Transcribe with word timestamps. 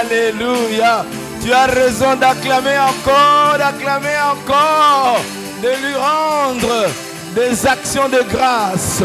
Alléluia. 0.00 1.04
Tu 1.42 1.52
as 1.52 1.66
raison 1.66 2.14
d'acclamer 2.16 2.78
encore, 2.78 3.58
d'acclamer 3.58 4.16
encore, 4.32 5.20
de 5.62 5.68
lui 5.68 5.94
rendre 5.94 6.86
des 7.34 7.66
actions 7.66 8.08
de 8.08 8.22
grâce 8.30 9.02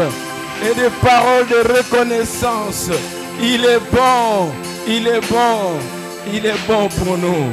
et 0.62 0.74
des 0.74 0.90
paroles 1.02 1.46
de 1.48 1.76
reconnaissance. 1.76 2.90
Il 3.40 3.64
est 3.64 3.80
bon, 3.92 4.52
il 4.86 5.06
est 5.08 5.20
bon, 5.28 5.78
il 6.32 6.46
est 6.46 6.66
bon 6.68 6.88
pour 6.88 7.18
nous. 7.18 7.52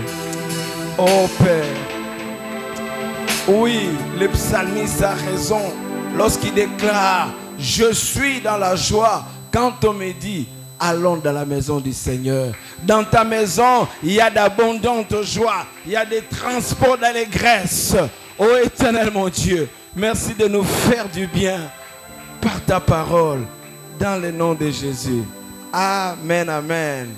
Oh 0.98 1.28
Père. 1.44 1.66
Oui, 3.48 3.90
le 4.20 4.28
psalmiste 4.28 5.02
a 5.02 5.14
raison 5.14 5.62
lorsqu'il 6.16 6.54
déclare, 6.54 7.30
je 7.58 7.92
suis 7.92 8.40
dans 8.42 8.58
la 8.58 8.76
joie 8.76 9.24
quand 9.52 9.84
on 9.84 9.94
me 9.94 10.12
dit, 10.14 10.48
allons 10.82 11.18
dans 11.18 11.32
la 11.32 11.46
maison 11.46 11.80
du 11.80 11.94
Seigneur. 11.94 12.54
Dans 12.84 13.04
ta 13.04 13.24
maison, 13.24 13.88
il 14.04 14.14
y 14.14 14.20
a 14.20 14.32
d'abondantes 14.32 15.22
joies, 15.22 15.66
il 15.86 15.92
y 15.92 15.96
a 15.96 16.06
des 16.06 16.24
transports 16.24 16.98
d'allégresse. 16.98 17.96
Ô 18.38 18.58
éternel 18.58 19.12
mon 19.14 19.30
Dieu, 19.30 19.70
merci 19.96 20.34
de 20.34 20.48
nous 20.48 20.64
faire 20.64 21.08
du 21.08 21.28
bien 21.28 21.72
par 22.42 22.60
ta 22.66 22.80
parole, 22.80 23.46
dans 24.00 24.20
le 24.20 24.32
nom 24.32 24.56
de 24.56 24.72
Jésus. 24.72 25.24
Amen, 25.72 26.50
amen. 26.50 27.10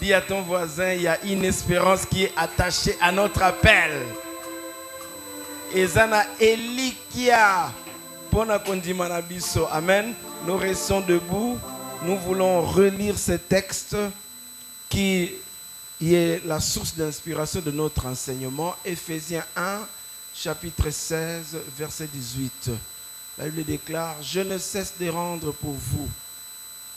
Dis 0.00 0.14
à 0.14 0.20
ton 0.20 0.40
voisin, 0.40 0.92
il 0.92 1.02
y 1.02 1.08
a 1.08 1.18
une 1.24 1.44
espérance 1.44 2.06
qui 2.06 2.24
est 2.24 2.32
attachée 2.36 2.96
à 3.02 3.10
notre 3.10 3.42
appel. 3.42 3.90
Ezana 5.74 6.22
Elikia. 6.40 7.70
Amen. 9.72 10.14
Nous 10.46 10.56
restons 10.56 11.00
debout. 11.00 11.58
Nous 12.02 12.16
voulons 12.16 12.62
relire 12.62 13.18
ce 13.18 13.32
texte 13.32 13.94
qui 14.88 15.32
est 16.00 16.42
la 16.46 16.58
source 16.58 16.94
d'inspiration 16.94 17.60
de 17.60 17.70
notre 17.70 18.06
enseignement. 18.06 18.74
Ephésiens 18.86 19.44
1, 19.54 19.80
chapitre 20.34 20.88
16, 20.88 21.58
verset 21.76 22.08
18. 22.10 22.70
La 23.36 23.44
Bible 23.50 23.64
déclare, 23.64 24.16
je 24.22 24.40
ne 24.40 24.56
cesse 24.56 24.94
de 24.98 25.10
rendre 25.10 25.52
pour 25.52 25.74
vous, 25.74 26.08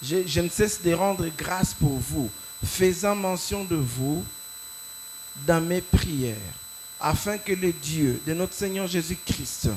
je, 0.02 0.26
je 0.26 0.40
ne 0.40 0.48
cesse 0.48 0.82
de 0.82 0.94
rendre 0.94 1.28
grâce 1.38 1.73
pour 1.73 1.98
vous, 1.98 2.30
faisant 2.64 3.16
mention 3.16 3.66
de 3.66 3.76
vous 3.76 4.23
dans 5.45 5.60
mes 5.60 5.82
prières, 5.82 6.38
afin 7.02 7.38
que 7.38 7.52
le 7.52 7.73
Dieu 7.73 8.22
de 8.26 8.34
notre 8.34 8.54
Seigneur 8.54 8.88
Jésus-Christ, 8.88 9.67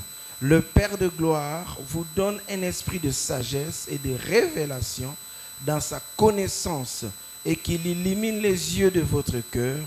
le 0.41 0.61
Père 0.61 0.99
de 0.99 1.09
gloire, 1.09 1.79
vous 1.89 2.07
donne 2.15 2.41
un 2.49 2.63
esprit 2.63 2.99
de 2.99 3.11
sagesse 3.11 3.87
et 3.91 3.99
de 3.99 4.17
révélation 4.29 5.15
dans 5.65 5.81
sa 5.81 6.01
connaissance 6.17 7.05
et 7.45 7.57
qu'il 7.57 7.87
illumine 7.87 8.41
les 8.41 8.79
yeux 8.79 8.91
de 8.91 9.01
votre 9.01 9.41
cœur 9.51 9.79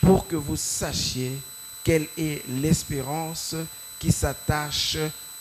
pour 0.00 0.26
que 0.26 0.36
vous 0.36 0.56
sachiez 0.56 1.32
quelle 1.84 2.06
est 2.16 2.42
l'espérance 2.48 3.54
qui 3.98 4.12
s'attache 4.12 4.96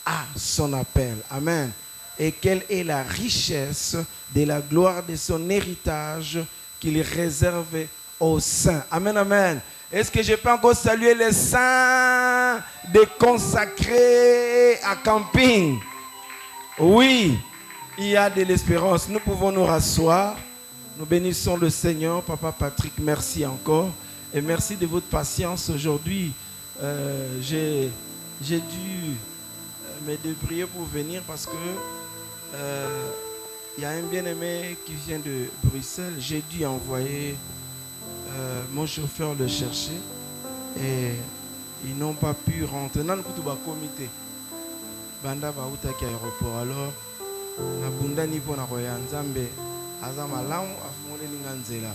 à 0.05 0.25
son 0.35 0.73
appel. 0.73 1.17
Amen. 1.29 1.71
Et 2.19 2.31
quelle 2.31 2.63
est 2.69 2.83
la 2.83 3.03
richesse 3.03 3.95
de 4.33 4.43
la 4.43 4.59
gloire 4.59 5.03
de 5.03 5.15
son 5.15 5.49
héritage 5.49 6.39
qu'il 6.79 6.99
réserve 7.01 7.85
aux 8.19 8.39
saints. 8.39 8.83
Amen, 8.89 9.17
amen. 9.17 9.61
Est-ce 9.89 10.11
que 10.11 10.21
je 10.21 10.33
peux 10.35 10.51
encore 10.51 10.75
saluer 10.75 11.15
les 11.15 11.31
saints 11.31 12.61
de 12.93 13.05
consacrés 13.17 14.75
à 14.83 14.97
camping? 14.97 15.79
Oui, 16.77 17.39
il 17.97 18.07
y 18.07 18.17
a 18.17 18.29
de 18.29 18.41
l'espérance. 18.43 19.07
Nous 19.07 19.21
pouvons 19.21 19.49
nous 19.49 19.63
rasseoir. 19.63 20.35
Nous 20.97 21.05
bénissons 21.05 21.55
le 21.55 21.69
Seigneur. 21.69 22.21
Papa 22.21 22.51
Patrick, 22.51 22.91
merci 22.99 23.45
encore. 23.45 23.89
Et 24.33 24.41
merci 24.41 24.75
de 24.75 24.85
votre 24.85 25.07
patience 25.07 25.69
aujourd'hui. 25.69 26.33
Euh, 26.81 27.39
J'ai 27.41 27.89
dû 28.59 29.15
me 30.05 30.17
débrouiller 30.17 30.65
pour 30.65 30.83
venir 30.83 31.21
parce 31.25 31.45
que 31.45 31.51
euh, 32.55 33.09
il 33.77 33.83
y 33.83 33.85
a 33.85 33.91
un 33.91 34.01
bien-aimé 34.01 34.75
qui 34.85 34.93
vient 35.07 35.19
de 35.19 35.45
Bruxelles. 35.63 36.15
J'ai 36.19 36.43
dû 36.49 36.65
envoyer 36.65 37.35
euh, 38.37 38.61
mon 38.73 38.85
chauffeur 38.85 39.33
le 39.37 39.47
chercher 39.47 39.97
et 40.79 41.13
ils 41.85 41.97
n'ont 41.97 42.13
pas 42.13 42.33
pu 42.33 42.63
rentrer. 42.65 43.03
Dans 43.03 43.15
le 43.15 43.23
comité, 43.23 44.09
banda 45.23 45.51
bautaki 45.51 46.05
aéroport. 46.05 46.57
Alors, 46.61 46.93
na 47.81 47.89
bundani 47.89 48.39
pour 48.39 48.55
na 48.55 48.63
koya 48.63 48.97
nzambe 48.97 49.47
aza 50.03 50.27
malamu 50.27 50.73
afungoli 50.85 51.37
nga 51.43 51.53
nzela. 51.53 51.93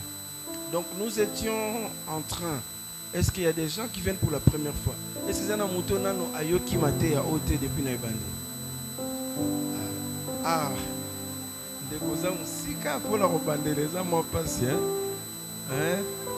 Donc 0.72 0.86
nous 0.98 1.20
étions 1.20 1.91
en 2.08 2.20
train. 2.20 2.60
Est-ce 3.14 3.30
qu'il 3.30 3.42
y 3.44 3.47
a 3.47 3.53
des 3.53 3.69
gens 3.69 3.86
qui 3.92 4.00
viennent 4.00 4.16
pour 4.16 4.30
la 4.32 4.41
première 4.41 4.72
fois? 4.84 4.94
Est-ce 5.28 5.41
que 5.42 5.47
zana 5.48 5.66
muto 5.66 5.98
nano 5.98 6.28
ayoki 6.34 6.76
mate 6.78 7.10
ya 7.12 7.20
ote 7.20 7.59
depuis 7.60 7.82
na 7.82 7.91
ebande 7.91 8.16
Ah, 10.44 10.70
ndeko 11.86 12.16
za 12.16 12.30
musika 12.30 12.98
mpona 12.98 13.28
kobandela 13.28 13.80
eza 13.82 14.03
mwa 14.04 14.22
mpasi 14.22 14.64
hein? 14.64 14.78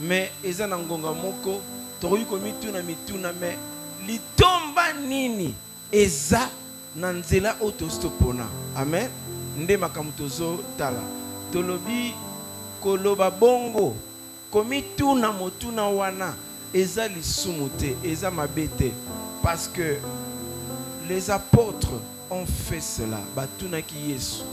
me 0.00 0.30
eza 0.44 0.66
na 0.66 0.78
ngonga 0.78 1.12
moko 1.12 1.60
tokoki 2.00 2.24
komituna 2.24 2.82
mituna 2.82 3.32
me 3.32 3.56
litomba 4.06 4.92
nini 4.92 5.54
eza 5.92 6.50
nzela 7.12 7.56
amen. 8.76 9.08
Nde 9.58 9.76
makambo 9.76 10.12
tozotala. 10.12 11.00
Tolobi 11.52 12.14
koloba 12.80 13.30
bongo 13.30 13.94
wana 15.88 16.34
eza 16.72 17.08
lisumu 17.08 17.68
te 17.68 17.96
eza 18.04 18.30
parce 19.42 19.68
que 19.68 19.98
les 21.08 21.30
apôtres 21.30 22.00
ont 22.30 22.46
fait 22.46 22.80
cela 22.80 23.20
batunaki 23.36 24.10
yesu. 24.10 24.44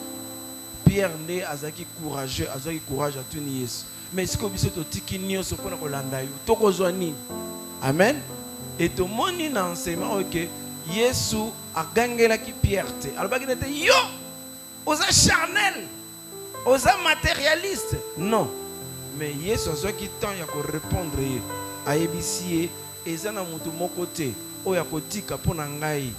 Pierre 0.86 1.12
nde 1.24 1.44
azalaki 1.44 1.86
courageux 2.02 2.48
courage 2.88 3.18
atuni 3.18 3.62
yesu 3.62 3.86
mais 4.14 4.32
sikoyo 4.32 4.50
biso 4.50 4.70
totiki 4.70 5.18
nyonso 5.18 5.56
mpona 5.56 5.78
kolanda 5.78 6.22
yo? 6.22 6.30
Tokozwa 6.46 6.92
nini? 6.92 7.16
Amen. 7.82 8.22
E 8.78 8.90
tomoni 8.90 9.50
na 9.50 9.70
enseignement 9.70 10.14
oyo 10.14 10.26
ke 10.26 10.50
yesu 10.94 11.52
agangelaki 11.76 12.54
pierre 12.54 12.90
te 13.02 13.10
alobaki 13.18 13.46
nete 13.46 13.68
yo 13.68 13.94
oza 14.86 15.06
charnel 15.12 15.88
oza 16.66 16.98
matérialiste. 17.04 17.98
Non. 18.18 18.50
Mais 19.18 19.36
yesu 19.44 19.70
azwaki 19.72 20.10
temps 20.20 20.38
ya 20.40 20.46
korépondre 20.46 21.24
ye. 21.24 21.42
Ayebisi 21.86 22.56
ye 22.56 22.70
eza 23.06 23.32
na 23.32 23.44
motu 23.44 23.72
moko 23.72 24.06
te 24.06 24.34
oyo 24.66 24.82
akotika 24.82 25.38
mpo 25.38 25.54
na 25.54 25.70
ngai. 25.70 26.12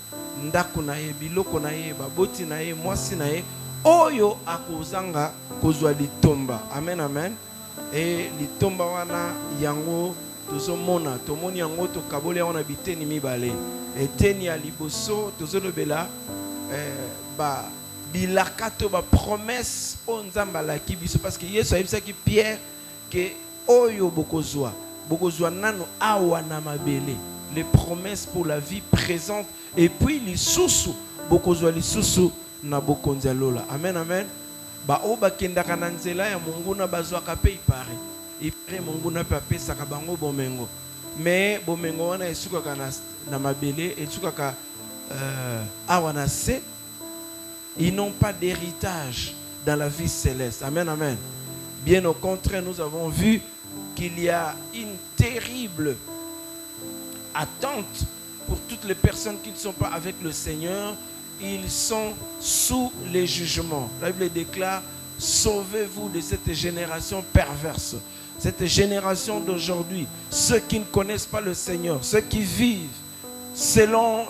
Ndako 0.44 0.82
na 0.82 0.96
ye 0.96 1.12
biloko 1.12 1.60
na 1.60 1.70
ye 1.70 1.94
baboti 1.94 2.44
na 2.44 2.60
ye 2.60 2.74
mwasi 2.74 3.16
na 3.16 3.26
ye 3.26 3.44
oyo 3.84 4.38
akozanga 4.46 5.32
kozwa 5.62 5.92
litomba. 5.92 6.60
Amen 6.72 7.00
amen 7.00 7.36
e 7.94 8.30
litomba 8.38 8.84
wana 8.84 9.34
yango 9.60 10.14
tozomona 10.50 11.18
tomoni 11.26 11.58
yango 11.58 11.86
tokaboli 11.86 12.38
yango 12.38 12.52
na 12.52 12.62
biteni 12.62 13.06
mibale. 13.06 13.52
Eteni 14.00 14.46
ya 14.46 14.56
liboso 14.56 15.32
tozolobela 15.38 16.06
eh, 16.72 17.64
bilaka 18.12 18.70
to 18.70 18.88
bapromese 18.88 19.98
oyo 20.06 20.22
nzambe 20.22 20.58
alaki 20.58 20.96
biso. 20.96 21.18
Parce 21.18 21.38
que 21.38 21.46
yesu 21.46 21.74
pierre 22.24 22.58
oyo 23.68 24.10
bokozwa 24.10 24.72
bokozwa 25.08 25.50
nano 25.50 25.86
awa 26.00 26.42
na 26.42 26.60
mabele. 26.60 27.16
Les 27.54 27.64
promesses 27.64 28.26
pour 28.26 28.46
la 28.46 28.60
vie 28.60 28.82
présente. 28.90 29.46
Et 29.76 29.88
puis 29.88 30.20
lisusu 30.20 30.90
bokozwa 31.28 31.70
lisusu 31.70 32.30
na 32.62 32.80
lola. 33.34 33.64
Amen 33.70 33.96
amen 33.96 34.26
baoyo 34.86 35.16
bakendaka 35.16 35.76
na 35.76 35.88
nzela 35.88 36.26
ya 36.28 36.38
monguna 36.38 36.86
bazwaka 36.86 37.34
mpe 37.36 37.52
ipare. 37.52 37.94
Ipare 38.40 38.80
monguna 38.80 39.22
mpe 39.22 39.36
apesaka 39.36 39.84
bango 39.86 40.16
bomengo. 40.16 40.68
Me 41.18 41.58
bomengo 41.66 42.08
wana 42.08 42.28
esukaka 42.28 42.74
na, 42.76 42.92
na 43.30 43.38
mabele 43.38 43.94
esukaka 43.98 44.54
euh, 45.10 45.64
awa 45.88 46.12
na 46.12 46.28
se. 46.28 46.60
Ils 47.78 47.94
n'ont 47.94 48.10
pas 48.12 48.32
d'héritage 48.32 49.34
dans 49.64 49.76
la 49.78 49.88
vie 49.88 50.08
céleste. 50.08 50.62
Amen 50.62 50.88
amen. 50.88 51.16
Bien 51.84 52.04
au 52.04 52.12
contraire, 52.12 52.62
nous 52.62 52.80
avons 52.80 53.08
vu 53.08 53.40
qu'il 53.94 54.18
y 54.20 54.28
a 54.28 54.54
une 54.74 54.96
terrible 55.16 55.96
attente 57.34 58.04
pour 58.46 58.58
toutes 58.68 58.84
les 58.84 58.94
personnes 58.94 59.36
qui 59.42 59.50
ne 59.50 59.56
sont 59.56 59.72
pas 59.72 59.88
avec 59.88 60.16
le 60.22 60.32
Seigneur. 60.32 60.94
Ils 61.42 61.70
sont 61.70 62.12
sous 62.38 62.92
les 63.12 63.26
jugements. 63.26 63.88
La 64.02 64.10
Bible 64.10 64.30
déclare, 64.32 64.82
sauvez-vous 65.18 66.08
de 66.08 66.20
cette 66.20 66.52
génération 66.52 67.24
perverse. 67.32 67.96
Cette 68.38 68.64
génération 68.66 69.40
d'aujourd'hui, 69.40 70.06
ceux 70.30 70.60
qui 70.60 70.78
ne 70.80 70.84
connaissent 70.84 71.26
pas 71.26 71.40
le 71.40 71.54
Seigneur, 71.54 71.98
ceux 72.02 72.20
qui 72.20 72.40
vivent 72.40 72.88
selon 73.54 74.24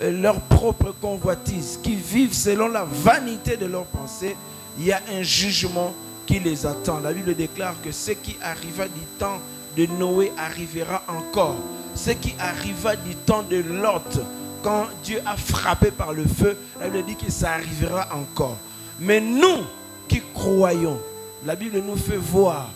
euh, 0.00 0.12
leur 0.12 0.40
propre 0.40 0.94
convoitise, 1.00 1.78
qui 1.82 1.96
vivent 1.96 2.34
selon 2.34 2.68
la 2.68 2.84
vanité 2.84 3.56
de 3.56 3.66
leurs 3.66 3.86
pensées, 3.86 4.36
il 4.78 4.86
y 4.86 4.92
a 4.92 5.00
un 5.12 5.22
jugement 5.22 5.92
qui 6.24 6.38
les 6.38 6.66
attend. 6.66 7.00
La 7.00 7.12
Bible 7.12 7.34
déclare 7.34 7.74
que 7.82 7.90
ce 7.90 8.12
qui 8.12 8.36
arriva 8.42 8.84
du 8.86 9.00
temps 9.18 9.40
de 9.76 9.86
Noé 9.86 10.30
arrivera 10.38 11.02
encore. 11.08 11.56
Ce 11.94 12.10
qui 12.10 12.34
arriva 12.38 12.94
du 12.94 13.16
temps 13.16 13.42
de 13.42 13.56
Lot, 13.56 14.20
quand 14.62 14.86
Dieu 15.02 15.20
a 15.24 15.36
frappé 15.36 15.90
par 15.90 16.12
le 16.12 16.24
feu, 16.24 16.56
la 16.80 16.88
Bible 16.88 17.06
dit 17.06 17.16
que 17.16 17.30
ça 17.30 17.52
arrivera 17.52 18.08
encore. 18.14 18.56
Mais 19.00 19.20
nous 19.20 19.64
qui 20.08 20.22
croyons, 20.34 20.98
la 21.44 21.54
Bible 21.54 21.78
nous 21.78 21.96
fait 21.96 22.16
voir 22.16 22.70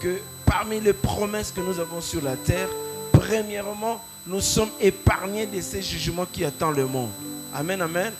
que 0.00 0.18
parmi 0.44 0.80
les 0.80 0.92
promesses 0.92 1.50
que 1.50 1.60
nous 1.60 1.78
avons 1.80 2.00
sur 2.00 2.22
la 2.22 2.36
terre, 2.36 2.68
premièrement, 3.12 4.00
nous 4.26 4.40
sommes 4.40 4.70
épargnés 4.80 5.46
de 5.46 5.60
ces 5.60 5.82
jugements 5.82 6.26
qui 6.30 6.44
attendent 6.44 6.76
le 6.76 6.86
monde. 6.86 7.10
Amen, 7.54 7.80
amen. 7.82 8.12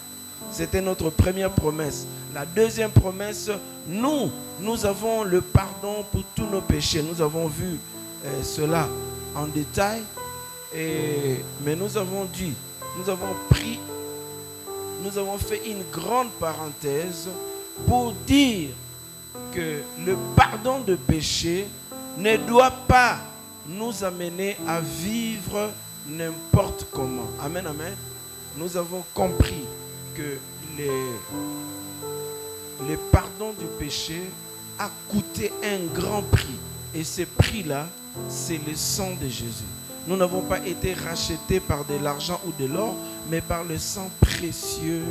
C'était 0.51 0.81
notre 0.81 1.11
première 1.11 1.51
promesse. 1.51 2.07
La 2.35 2.45
deuxième 2.45 2.91
promesse, 2.91 3.51
nous, 3.87 4.31
nous 4.61 4.85
avons 4.87 5.25
le 5.25 5.41
pardon 5.41 6.05
pour 6.11 6.23
tous 6.35 6.47
nos 6.47 6.61
péchés. 6.61 7.03
Nous 7.03 7.21
avons 7.23 7.47
vu 7.47 7.79
euh, 8.25 8.43
cela 8.43 8.89
en 9.35 9.47
détail. 9.47 10.03
Mais 11.65 11.77
nous 11.77 11.97
avons 11.97 12.25
dit, 12.25 12.53
nous 12.97 13.09
avons 13.09 13.35
pris, 13.51 13.79
nous 15.03 15.19
avons 15.19 15.39
fait 15.39 15.69
une 15.69 15.83
grande 15.93 16.31
parenthèse 16.41 17.29
pour 17.87 18.13
dire 18.27 18.71
que 19.53 19.83
le 20.05 20.17
pardon 20.37 20.81
de 20.81 20.97
péché 20.97 21.67
ne 22.19 22.37
doit 22.37 22.71
pas 22.71 23.19
nous 23.67 24.05
amener 24.05 24.57
à 24.69 24.81
vivre 24.81 25.71
n'importe 26.07 26.87
comment. 26.93 27.27
Amen, 27.43 27.67
amen. 27.67 27.97
Nous 28.57 28.77
avons 28.77 29.03
compris 29.13 29.65
que 30.15 30.39
le 30.79 31.17
pardon 33.11 33.53
du 33.59 33.67
péché 33.79 34.23
a 34.79 34.89
coûté 35.09 35.53
un 35.63 35.87
grand 35.93 36.23
prix. 36.23 36.59
Et 36.95 37.05
ce 37.05 37.23
prix-là, 37.23 37.89
c'est 38.29 38.61
le 38.65 38.77
sang 38.77 39.11
de 39.21 39.29
Jésus. 39.29 39.65
Nous 40.07 40.17
n'avons 40.17 40.43
pas 40.43 40.59
été 40.67 40.93
rachetés 40.93 41.61
par 41.61 41.85
de 41.85 41.95
l'argent 42.03 42.41
ou 42.47 42.53
de 42.63 42.67
l'or, 42.67 42.95
mais 43.31 43.41
par 43.41 43.65
le 43.65 43.79
sang 43.79 44.11
précieux 44.21 45.03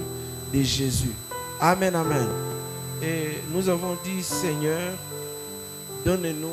de 0.54 0.62
Jésus. 0.62 1.14
Amen, 1.60 1.96
amen. 1.96 2.28
Et 3.02 3.40
nous 3.52 3.70
avons 3.70 3.98
dit, 4.04 4.22
Seigneur, 4.22 4.92
donne-nous 6.06 6.52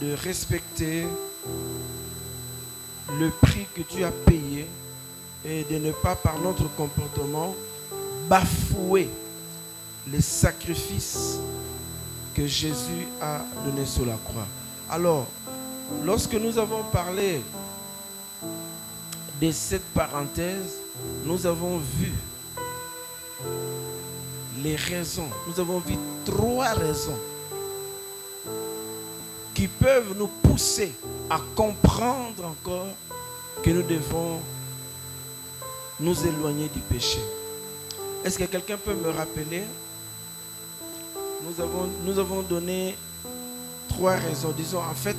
de 0.00 0.14
respecter 0.14 1.06
le 3.18 3.30
prix 3.30 3.66
que 3.74 3.82
tu 3.82 4.04
as 4.04 4.10
payé 4.10 4.66
et 5.44 5.64
de 5.64 5.78
ne 5.78 5.92
pas, 5.92 6.14
par 6.14 6.38
notre 6.40 6.68
comportement, 6.74 7.54
bafouer 8.28 9.08
les 10.10 10.20
sacrifices 10.20 11.38
que 12.34 12.46
Jésus 12.46 13.06
a 13.20 13.40
donnés 13.64 13.86
sur 13.86 14.06
la 14.06 14.16
croix. 14.24 14.46
Alors, 14.90 15.26
lorsque 16.04 16.34
nous 16.34 16.58
avons 16.58 16.82
parlé 16.84 17.42
de 19.40 19.50
cette 19.52 19.84
parenthèse, 19.94 20.78
nous 21.24 21.46
avons 21.46 21.78
vu 21.78 22.12
les 24.62 24.76
raisons. 24.76 25.28
Nous 25.46 25.60
avons 25.60 25.78
vu 25.78 25.94
trois 26.24 26.72
raisons 26.72 27.18
qui 29.54 29.68
peuvent 29.68 30.14
nous 30.16 30.28
pousser 30.28 30.92
à 31.30 31.38
comprendre 31.54 32.44
encore 32.44 32.88
que 33.62 33.70
nous 33.70 33.82
devons 33.82 34.40
nous 36.00 36.26
éloigner 36.26 36.68
du 36.68 36.80
péché. 36.80 37.18
Est-ce 38.24 38.38
que 38.38 38.44
quelqu'un 38.44 38.76
peut 38.76 38.94
me 38.94 39.10
rappeler? 39.10 39.62
Nous 41.44 41.60
avons, 41.60 41.88
nous 42.04 42.18
avons 42.18 42.42
donné 42.42 42.96
trois 43.88 44.14
raisons. 44.14 44.52
Disons, 44.56 44.78
en 44.78 44.94
fait, 44.94 45.16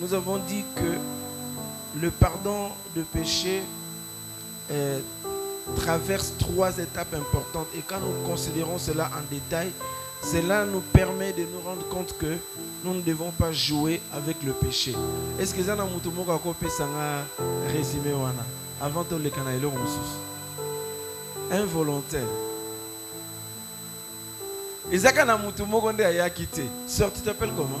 nous 0.00 0.12
avons 0.14 0.38
dit 0.38 0.64
que 0.76 2.00
le 2.00 2.10
pardon 2.10 2.68
de 2.96 3.02
péché 3.02 3.62
euh, 4.70 4.98
traverse 5.76 6.32
trois 6.38 6.78
étapes 6.78 7.14
importantes. 7.14 7.66
Et 7.76 7.80
quand 7.86 8.00
nous 8.00 8.26
considérons 8.28 8.78
cela 8.78 9.10
en 9.16 9.22
détail, 9.32 9.70
cela 10.22 10.64
nous 10.64 10.80
permet 10.80 11.32
de 11.32 11.42
nous 11.42 11.60
rendre 11.64 11.86
compte 11.88 12.16
que 12.18 12.36
nous 12.84 12.94
ne 12.94 13.00
devons 13.02 13.30
pas 13.30 13.52
jouer 13.52 14.00
avec 14.12 14.42
le 14.42 14.52
péché. 14.52 14.94
Est-ce 15.38 15.54
que 15.54 15.60
vous 15.60 15.68
avez 15.68 15.82
un 15.82 17.72
résumé 17.72 18.10
avant 18.80 19.04
de 19.04 19.16
le 19.16 19.30
Involontaire. 21.52 22.26
ezaka 24.92 25.24
na 25.24 25.38
mutu 25.38 25.64
moko 25.66 25.92
nde 25.92 26.04
ayaki 26.04 26.46
te 26.46 26.60
sœur 26.86 27.10
tu 27.12 27.20
t'appelles 27.20 27.52
comment? 27.56 27.80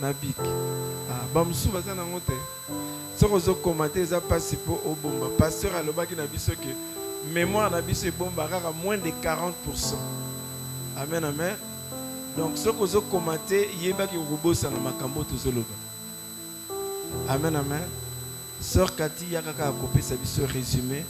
na 0.00 0.12
bik 0.12 0.36
ah, 1.10 1.26
bamosusu 1.34 1.68
baza 1.72 1.94
nango 1.94 2.20
te 2.20 2.32
soki 3.18 3.34
ozokoma 3.34 3.88
te 3.88 4.00
eza 4.00 4.20
mpasi 4.20 4.56
mpo 4.56 4.80
obomba. 4.84 5.26
Paster 5.38 5.76
alobaki 5.76 6.14
na 6.14 6.26
biso 6.26 6.52
ke 6.52 6.74
mémoire 7.32 7.70
na 7.70 7.80
biso 7.82 8.06
ebomba 8.06 8.48
kaka 8.48 8.70
moins 8.72 8.98
de 8.98 9.10
40% 9.10 9.96
amen 10.96 11.24
amen. 11.24 11.56
Donc 12.36 12.56
soki 12.56 12.82
ozokoma 12.82 13.38
te 13.38 13.68
yebaki 13.82 14.16
kokobosana 14.16 14.76
makambo 14.78 15.24
tozoloba. 15.24 15.74
Amen 17.28 17.56
amen. 17.56 17.82
Sœur 18.60 18.90
kati 18.96 19.32
ya 19.32 19.42
kaka 19.42 19.68
akopesa 19.68 20.14
biso 20.16 20.46
résumé. 20.46 21.04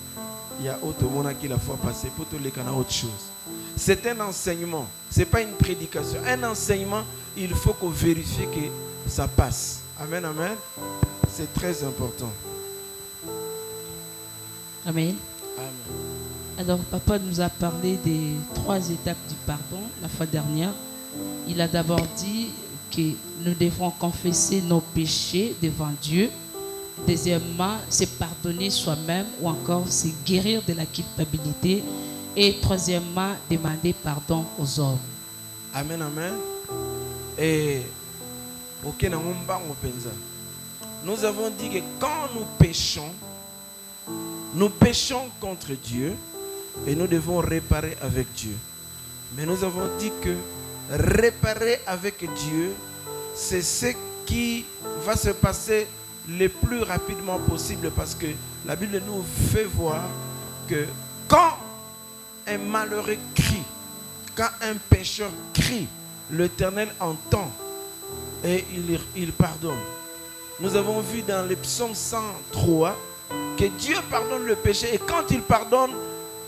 Ya 0.63 0.79
oyo 0.83 0.93
tomonaki 0.93 1.49
la 1.49 1.59
fois 1.59 1.77
passé 1.77 2.09
mpo 2.09 2.25
toleka 2.25 2.63
na 2.63 2.73
autre 2.73 2.93
chose 2.93 3.36
c'est 3.77 4.07
un 4.07 4.21
enseignement. 4.21 4.87
Ce 5.11 5.21
n'est 5.21 5.27
pas 5.27 5.43
une 5.43 5.53
prédication. 5.53 6.19
Un 6.27 6.43
enseignement, 6.45 7.03
il 7.37 7.55
faut 7.55 7.75
qu'on 7.75 7.91
vérifie 7.91 8.47
que 8.47 9.11
ça 9.11 9.29
passe. 9.29 9.81
Amen, 10.01 10.25
amen. 10.25 10.57
C'est 11.31 11.53
très 11.53 11.85
important. 11.85 12.31
Amen. 14.87 15.15
Amen. 15.59 15.71
Alors, 16.59 16.79
papa 16.79 17.19
nous 17.19 17.41
a 17.41 17.51
parlé 17.51 17.99
des 18.03 18.31
trois 18.55 18.79
étapes 18.79 19.19
du 19.29 19.35
pardon 19.47 19.83
la 20.01 20.09
fois 20.09 20.25
dernière. 20.25 20.73
Il 21.47 21.61
a 21.61 21.69
d'abord 21.69 22.01
dit 22.17 22.49
que 22.91 23.03
nous 23.45 23.55
devons 23.55 23.91
confesser 23.91 24.63
nos 24.63 24.81
péchés 24.81 25.55
devant 25.63 25.93
Dieu. 26.01 26.31
Deuxièmement, 27.07 27.77
c'est 27.91 28.19
pardonner 28.19 28.71
soi-même 28.71 29.27
ou 29.41 29.49
encore 29.49 29.85
c'est 29.87 30.15
guérir 30.25 30.63
de 30.67 30.73
la 30.73 30.87
culpabilité 30.87 31.85
et 32.37 32.59
troisièmement, 32.61 33.35
demander 33.51 33.95
pardon 33.95 34.45
aux 34.59 34.79
hommes. 34.79 34.99
Amen, 35.75 36.01
amen. 36.03 36.35
Et 37.39 37.83
nous 41.05 41.25
avons 41.25 41.51
dit 41.51 41.69
que 41.71 41.79
quand 41.99 42.29
nous 42.35 42.45
péchons, 42.59 43.11
nous 44.55 44.69
péchons 44.69 45.29
contre 45.41 45.73
Dieu 45.73 46.15
et 46.87 46.95
nous 46.95 47.07
devons 47.07 47.39
réparer 47.39 47.97
avec 48.03 48.33
Dieu. 48.35 48.55
Mais 49.37 49.45
nous 49.47 49.65
avons 49.65 49.89
dit 49.99 50.13
que 50.21 50.35
réparer 50.91 51.81
avec 51.87 52.19
Dieu, 52.19 52.75
c'est 53.35 53.63
ce 53.63 53.87
qui 54.25 54.65
va 55.05 55.17
se 55.17 55.31
passer 55.31 55.87
le 56.29 56.49
plus 56.49 56.83
rapidement 56.83 57.39
possible 57.39 57.91
parce 57.91 58.15
que 58.15 58.27
la 58.67 58.77
Bible 58.77 59.03
nous 59.07 59.25
fait 59.53 59.65
voir 59.65 60.03
que 60.69 60.87
quand 61.29 61.66
un 62.47 62.59
malheureux 62.59 63.19
crie, 63.35 63.63
quand 64.35 64.49
un 64.63 64.75
pécheur 64.89 65.31
crie, 65.53 65.87
l'Éternel 66.31 66.89
entend 67.01 67.51
et 68.45 68.65
il, 69.17 69.33
pardonne. 69.33 69.79
Nous 70.61 70.77
avons 70.77 71.01
vu 71.01 71.23
dans 71.23 71.47
le 71.49 71.57
psaume 71.57 71.95
103 71.95 72.97
que 73.57 73.65
Dieu 73.65 73.97
pardonne 74.11 74.45
le 74.45 74.57
péché 74.57 74.95
et 74.95 74.99
quand 74.99 75.31
il 75.31 75.43
pardonne, 75.43 75.91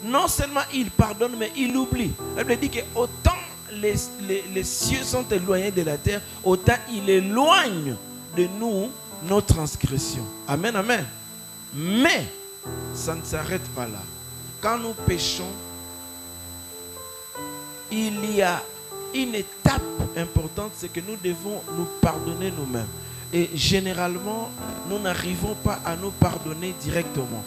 non 0.05 0.29
seulement 0.29 0.61
il 0.73 0.91
pardonne, 0.91 1.35
mais 1.39 1.51
il 1.57 1.77
oublie. 1.77 2.13
La 2.37 2.45
dit 2.45 2.71
que 2.71 2.81
autant 2.95 3.33
les 3.73 4.65
cieux 4.65 5.03
sont 5.03 5.25
éloignés 5.31 5.71
de 5.71 5.83
la 5.83 5.97
terre, 5.97 6.21
autant 6.45 6.77
il 6.93 7.09
éloigne 7.11 7.97
de 8.37 8.49
nous 8.59 8.91
nos 9.25 9.41
transgressions. 9.41 10.27
Amen, 10.47 10.77
amen. 10.77 11.05
Mais 11.75 12.27
ça 12.95 13.15
ne 13.15 13.25
s'arrête 13.25 13.67
pas 13.75 13.87
là. 13.87 14.03
Quand 14.61 14.79
nous 14.79 14.95
péchons, 15.07 15.51
il 17.91 18.35
y 18.35 18.43
a 18.43 18.63
une 19.15 19.35
étape 19.35 19.83
importante, 20.17 20.73
c'est 20.77 20.93
que 20.93 21.01
nous 21.01 21.17
devons 21.23 21.63
nous 21.77 21.87
pardonner 22.01 22.51
nous-mêmes. 22.51 22.87
Et 23.33 23.51
généralement, 23.55 24.51
nous 24.89 24.99
n'arrivons 24.99 25.55
pas 25.55 25.79
à 25.85 25.97
nous 25.97 26.11
pardonner 26.11 26.75
directement. 26.81 27.43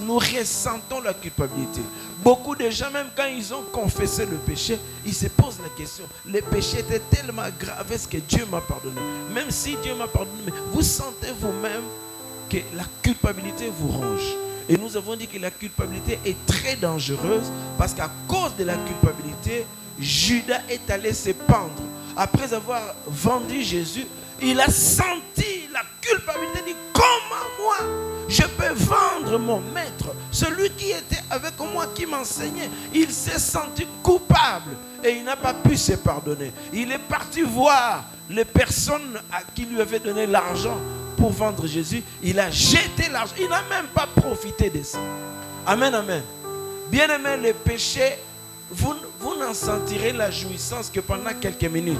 Nous, 0.00 0.18
ressentons 0.18 1.00
la 1.00 1.14
culpabilité. 1.14 1.80
Beaucoup 2.22 2.56
de 2.56 2.68
gens, 2.68 2.90
même 2.90 3.08
quand 3.16 3.26
ils 3.26 3.54
ont 3.54 3.62
confessé 3.72 4.26
le 4.26 4.36
péché, 4.36 4.78
ils 5.06 5.14
se 5.14 5.28
posent 5.28 5.60
la 5.62 5.68
question. 5.70 6.04
Le 6.26 6.40
péché 6.40 6.80
était 6.80 6.98
tellement 6.98 7.48
grave, 7.58 7.90
est-ce 7.92 8.08
que 8.08 8.18
Dieu 8.18 8.44
m'a 8.50 8.60
pardonné? 8.60 9.00
Même 9.32 9.50
si 9.50 9.76
Dieu 9.82 9.94
m'a 9.94 10.08
pardonné, 10.08 10.52
vous 10.72 10.82
sentez 10.82 11.28
vous-même 11.40 11.82
que 12.50 12.58
la 12.74 12.84
culpabilité 13.02 13.70
vous 13.78 13.88
ronge. 13.88 14.34
Et 14.68 14.76
nous 14.76 14.96
avons 14.96 15.16
dit 15.16 15.26
que 15.26 15.38
la 15.38 15.50
culpabilité 15.50 16.18
est 16.24 16.46
très 16.46 16.76
dangereuse 16.76 17.50
parce 17.78 17.92
qu'à 17.94 18.10
cause 18.28 18.54
de 18.56 18.64
la 18.64 18.76
culpabilité, 18.76 19.66
Judas 19.98 20.60
est 20.68 20.90
allé 20.90 21.12
se 21.12 21.30
pendre. 21.30 21.82
Après 22.16 22.52
avoir 22.52 22.82
vendu 23.06 23.62
Jésus, 23.62 24.06
il 24.40 24.60
a 24.60 24.68
senti 24.68 25.68
la 25.72 25.82
culpabilité. 26.00 26.60
Il 26.66 26.72
dit, 26.72 26.78
comment 26.92 27.46
moi, 27.60 27.76
je 28.28 28.42
peux 28.42 28.72
vendre 28.74 29.38
mon 29.38 29.60
maître, 29.60 30.14
celui 30.30 30.70
qui 30.70 30.90
était 30.90 31.22
avec 31.30 31.58
moi, 31.72 31.86
qui 31.94 32.06
m'enseignait. 32.06 32.70
Il 32.94 33.10
s'est 33.10 33.38
senti 33.38 33.86
coupable 34.02 34.72
et 35.04 35.10
il 35.10 35.24
n'a 35.24 35.36
pas 35.36 35.54
pu 35.54 35.76
se 35.76 35.92
pardonner. 35.92 36.52
Il 36.72 36.90
est 36.92 36.98
parti 36.98 37.42
voir 37.42 38.04
les 38.28 38.44
personnes 38.44 39.20
à 39.30 39.42
qui 39.54 39.64
lui 39.64 39.80
avait 39.80 39.98
donné 39.98 40.26
l'argent 40.26 40.78
vendre 41.30 41.66
Jésus. 41.66 42.02
Il 42.22 42.38
a 42.38 42.50
jeté 42.50 43.08
l'argent. 43.10 43.34
Il 43.38 43.48
n'a 43.48 43.62
même 43.68 43.86
pas 43.94 44.06
profité 44.06 44.70
de 44.70 44.82
ça. 44.82 44.98
Amen, 45.66 45.94
amen. 45.94 46.22
Bien 46.90 47.08
aimé, 47.08 47.36
le 47.42 47.52
péché, 47.54 48.18
vous, 48.70 48.94
vous 49.20 49.36
n'en 49.36 49.54
sentirez 49.54 50.12
la 50.12 50.30
jouissance 50.30 50.90
que 50.90 51.00
pendant 51.00 51.32
quelques 51.40 51.64
minutes. 51.64 51.98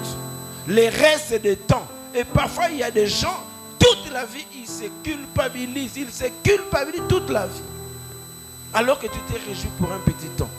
Les 0.69 0.89
restes 0.89 1.41
de 1.43 1.55
temps. 1.55 1.87
Et 2.15 2.25
parfois, 2.25 2.69
il 2.71 2.79
y 2.79 2.83
a 2.83 2.91
des 2.91 3.07
gens, 3.07 3.43
toute 3.79 4.13
la 4.13 4.25
vie, 4.25 4.47
ils 4.55 4.67
se 4.67 4.85
culpabilisent. 5.03 5.97
Ils 5.97 6.13
se 6.13 6.25
culpabilisent 6.43 7.09
toute 7.09 7.31
la 7.31 7.47
vie. 7.47 7.63
Alors 8.75 8.99
que 8.99 9.07
tu 9.07 9.19
t'es 9.29 9.39
réjoui 9.49 9.71
pour 9.79 9.93
un 9.93 9.99
petit 9.99 10.29
temps. 10.37 10.51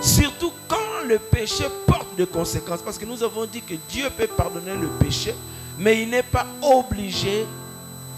Surtout 0.00 0.52
quand 0.68 1.06
le 1.06 1.18
péché 1.18 1.64
porte 1.86 2.14
des 2.16 2.26
conséquences. 2.26 2.82
Parce 2.82 2.98
que 2.98 3.04
nous 3.04 3.22
avons 3.22 3.46
dit 3.46 3.62
que 3.62 3.74
Dieu 3.88 4.08
peut 4.16 4.26
pardonner 4.26 4.74
le 4.74 4.88
péché, 4.88 5.34
mais 5.78 6.02
il 6.02 6.10
n'est 6.10 6.22
pas 6.22 6.46
obligé 6.60 7.46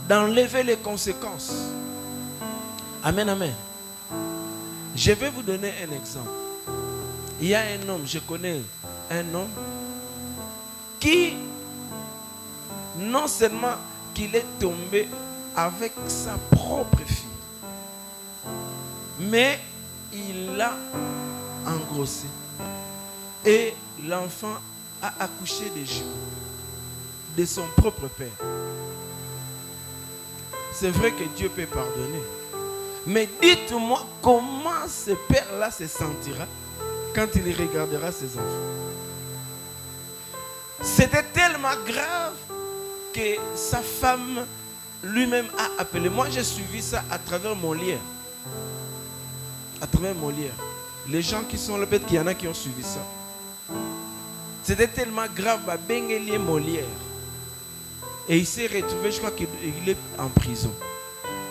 d'enlever 0.08 0.62
les 0.62 0.76
conséquences. 0.76 1.52
Amen, 3.02 3.28
amen. 3.28 3.54
Je 4.94 5.12
vais 5.12 5.30
vous 5.30 5.42
donner 5.42 5.72
un 5.82 5.94
exemple. 5.94 6.30
Il 7.40 7.48
y 7.48 7.54
a 7.54 7.60
un 7.60 7.88
homme, 7.88 8.06
je 8.06 8.18
connais 8.20 8.60
un 9.10 9.34
homme 9.34 9.48
qui, 11.00 11.34
non 12.96 13.26
seulement 13.26 13.74
qu'il 14.14 14.34
est 14.36 14.46
tombé 14.60 15.08
avec 15.56 15.92
sa 16.06 16.38
propre 16.50 16.98
fille, 17.06 17.26
mais 19.20 19.58
il 20.12 20.56
l'a 20.56 20.72
engrossé. 21.66 22.26
Et 23.44 23.74
l'enfant 24.06 24.56
a 25.02 25.12
accouché 25.24 25.70
des 25.74 25.84
jumeaux 25.84 26.08
de 27.36 27.44
son 27.44 27.66
propre 27.76 28.08
père. 28.08 28.28
C'est 30.74 30.90
vrai 30.90 31.12
que 31.12 31.22
Dieu 31.36 31.48
peut 31.48 31.66
pardonner. 31.66 32.22
Mais 33.06 33.28
dites-moi 33.40 34.04
comment 34.20 34.88
ce 34.88 35.12
père-là 35.12 35.70
se 35.70 35.86
sentira 35.86 36.46
quand 37.14 37.28
il 37.36 37.56
regardera 37.56 38.10
ses 38.10 38.36
enfants. 38.36 38.74
C'était 40.82 41.22
tellement 41.22 41.76
grave 41.86 42.34
que 43.12 43.36
sa 43.54 43.78
femme 43.78 44.44
lui-même 45.04 45.46
a 45.56 45.82
appelé. 45.82 46.08
Moi, 46.08 46.26
j'ai 46.30 46.42
suivi 46.42 46.82
ça 46.82 47.04
à 47.08 47.18
travers 47.18 47.54
mon 47.54 47.72
lien. 47.72 47.98
À 49.80 49.86
travers 49.86 50.14
mon. 50.14 50.32
Les 51.08 51.22
gens 51.22 51.42
qui 51.48 51.56
sont 51.56 51.76
là, 51.76 51.86
peut-être 51.86 52.06
qu'il 52.06 52.16
y 52.16 52.20
en 52.20 52.26
a 52.26 52.34
qui 52.34 52.48
ont 52.48 52.54
suivi 52.54 52.82
ça. 52.82 53.00
C'était 54.64 54.88
tellement 54.88 55.26
grave, 55.34 55.60
bah, 55.66 55.76
Bengelie 55.76 56.38
Molière. 56.38 56.84
Et 58.28 58.38
il 58.38 58.46
s'est 58.46 58.66
retrouvé, 58.66 59.12
je 59.12 59.18
crois 59.18 59.30
qu'il 59.30 59.48
il 59.62 59.88
est 59.88 59.96
en 60.18 60.28
prison. 60.28 60.72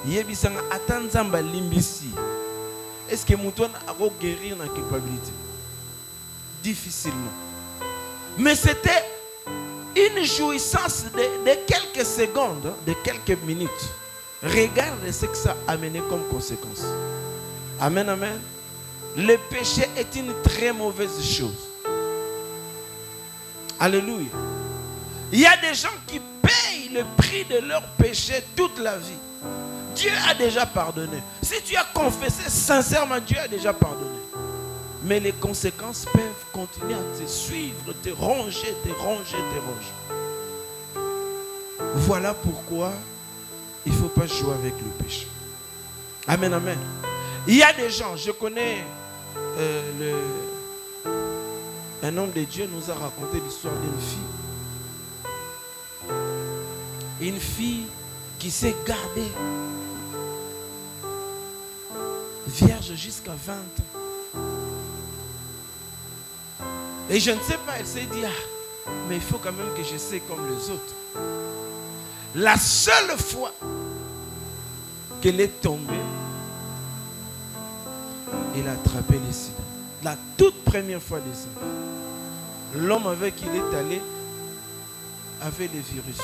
Yebisanga 0.08 0.60
atanzamba 0.72 1.42
limbisi. 1.42 2.10
Est-ce 3.10 3.26
que 3.26 3.36
Mouton 3.36 3.70
a 3.88 3.94
guérir 4.20 4.58
la 4.58 4.68
culpabilité? 4.68 5.32
Difficilement. 6.64 7.32
Mais 8.38 8.56
c'était 8.56 9.04
une 9.96 10.24
jouissance 10.26 11.06
de, 11.14 11.20
de 11.20 11.58
quelques 11.68 12.06
secondes, 12.06 12.66
hein, 12.66 12.76
de 12.88 12.94
quelques 13.04 13.40
minutes. 13.44 13.70
Regarde 14.42 15.12
ce 15.12 15.26
que 15.26 15.38
ça 15.38 15.56
a 15.68 15.74
amené 15.74 16.02
comme 16.10 16.24
conséquence. 16.30 16.84
Amen, 17.80 18.10
amen. 18.10 18.40
Le 19.16 19.38
péché 19.50 19.88
est 19.96 20.16
une 20.16 20.34
très 20.42 20.74
mauvaise 20.74 21.24
chose. 21.24 21.70
Alléluia. 23.80 24.30
Il 25.34 25.40
y 25.40 25.48
a 25.48 25.58
des 25.58 25.74
gens 25.74 25.90
qui 26.06 26.20
payent 26.20 26.90
le 26.94 27.04
prix 27.18 27.44
de 27.46 27.58
leur 27.68 27.82
péché 27.98 28.44
toute 28.56 28.78
la 28.78 28.98
vie. 28.98 29.18
Dieu 29.96 30.12
a 30.30 30.36
déjà 30.36 30.68
pardonné. 30.68 31.18
Si 31.42 31.60
tu 31.64 31.76
as 31.76 31.86
confessé 31.86 32.48
sincèrement, 32.52 33.18
Dieu 33.20 33.40
a 33.40 33.48
déjà 33.48 33.74
pardonné. 33.74 34.12
Mais 35.04 35.20
les 35.20 35.32
conséquences 35.32 36.06
peuvent 36.14 36.46
continuer 36.52 36.94
à 36.94 37.20
te 37.20 37.28
suivre, 37.28 37.94
te 38.04 38.10
ronger, 38.12 38.76
te 38.86 38.90
ronger, 39.02 39.38
te 39.38 41.00
ronger. 41.02 41.04
Voilà 41.96 42.36
pourquoi 42.36 42.94
il 43.88 43.92
ne 43.92 43.98
faut 43.98 44.10
pas 44.10 44.28
jouer 44.28 44.54
avec 44.54 44.76
le 44.78 45.04
péché. 45.04 45.28
Amen, 46.28 46.54
amen. 46.54 46.78
Il 47.48 47.56
y 47.56 47.64
a 47.64 47.74
des 47.74 47.90
gens, 47.90 48.16
je 48.16 48.30
connais 48.30 48.84
euh, 49.58 50.22
un 52.04 52.18
homme 52.18 52.32
de 52.34 52.44
Dieu 52.44 52.70
nous 52.72 52.92
a 52.92 52.94
raconté 52.94 53.40
l'histoire 53.44 53.74
d'une 53.74 54.00
fille. 54.00 54.43
Une 57.22 57.40
fille 57.40 57.86
qui 58.40 58.52
s'est 58.52 58.76
gardée 58.86 59.32
vierge 62.48 62.94
jusqu'à 62.96 63.34
20 63.34 63.54
ans. 63.54 63.58
Et 67.10 67.20
je 67.20 67.32
ne 67.32 67.40
sais 67.42 67.58
pas, 67.66 67.74
elle 67.80 67.86
s'est 67.86 68.08
dit, 68.12 68.24
ah, 68.26 68.90
mais 69.08 69.16
il 69.16 69.22
faut 69.22 69.38
quand 69.38 69.52
même 69.52 69.74
que 69.76 69.84
je 69.84 69.98
sais 69.98 70.20
comme 70.22 70.48
les 70.48 70.70
autres. 70.70 70.96
La 72.36 72.58
seule 72.58 73.18
fois 73.18 73.54
qu'elle 75.22 75.40
est 75.40 75.62
tombée, 75.62 75.94
elle 78.56 78.68
a 78.68 78.74
attrapé 78.74 79.20
les 79.26 79.34
sida. 79.34 79.58
La 80.04 80.18
toute 80.38 80.64
première 80.64 81.02
fois 81.02 81.20
des 81.20 81.34
ça. 81.34 81.48
L'homme 82.76 83.08
avec 83.08 83.36
qui 83.36 83.46
il 83.46 83.56
est 83.56 83.78
allé 83.78 84.02
avait 85.42 85.70
le 85.74 85.80
virus. 85.80 86.20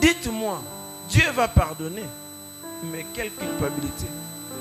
Dites-moi, 0.00 0.62
Dieu 1.08 1.30
va 1.32 1.48
pardonner, 1.48 2.06
mais 2.84 3.06
quelle 3.12 3.30
culpabilité. 3.32 4.06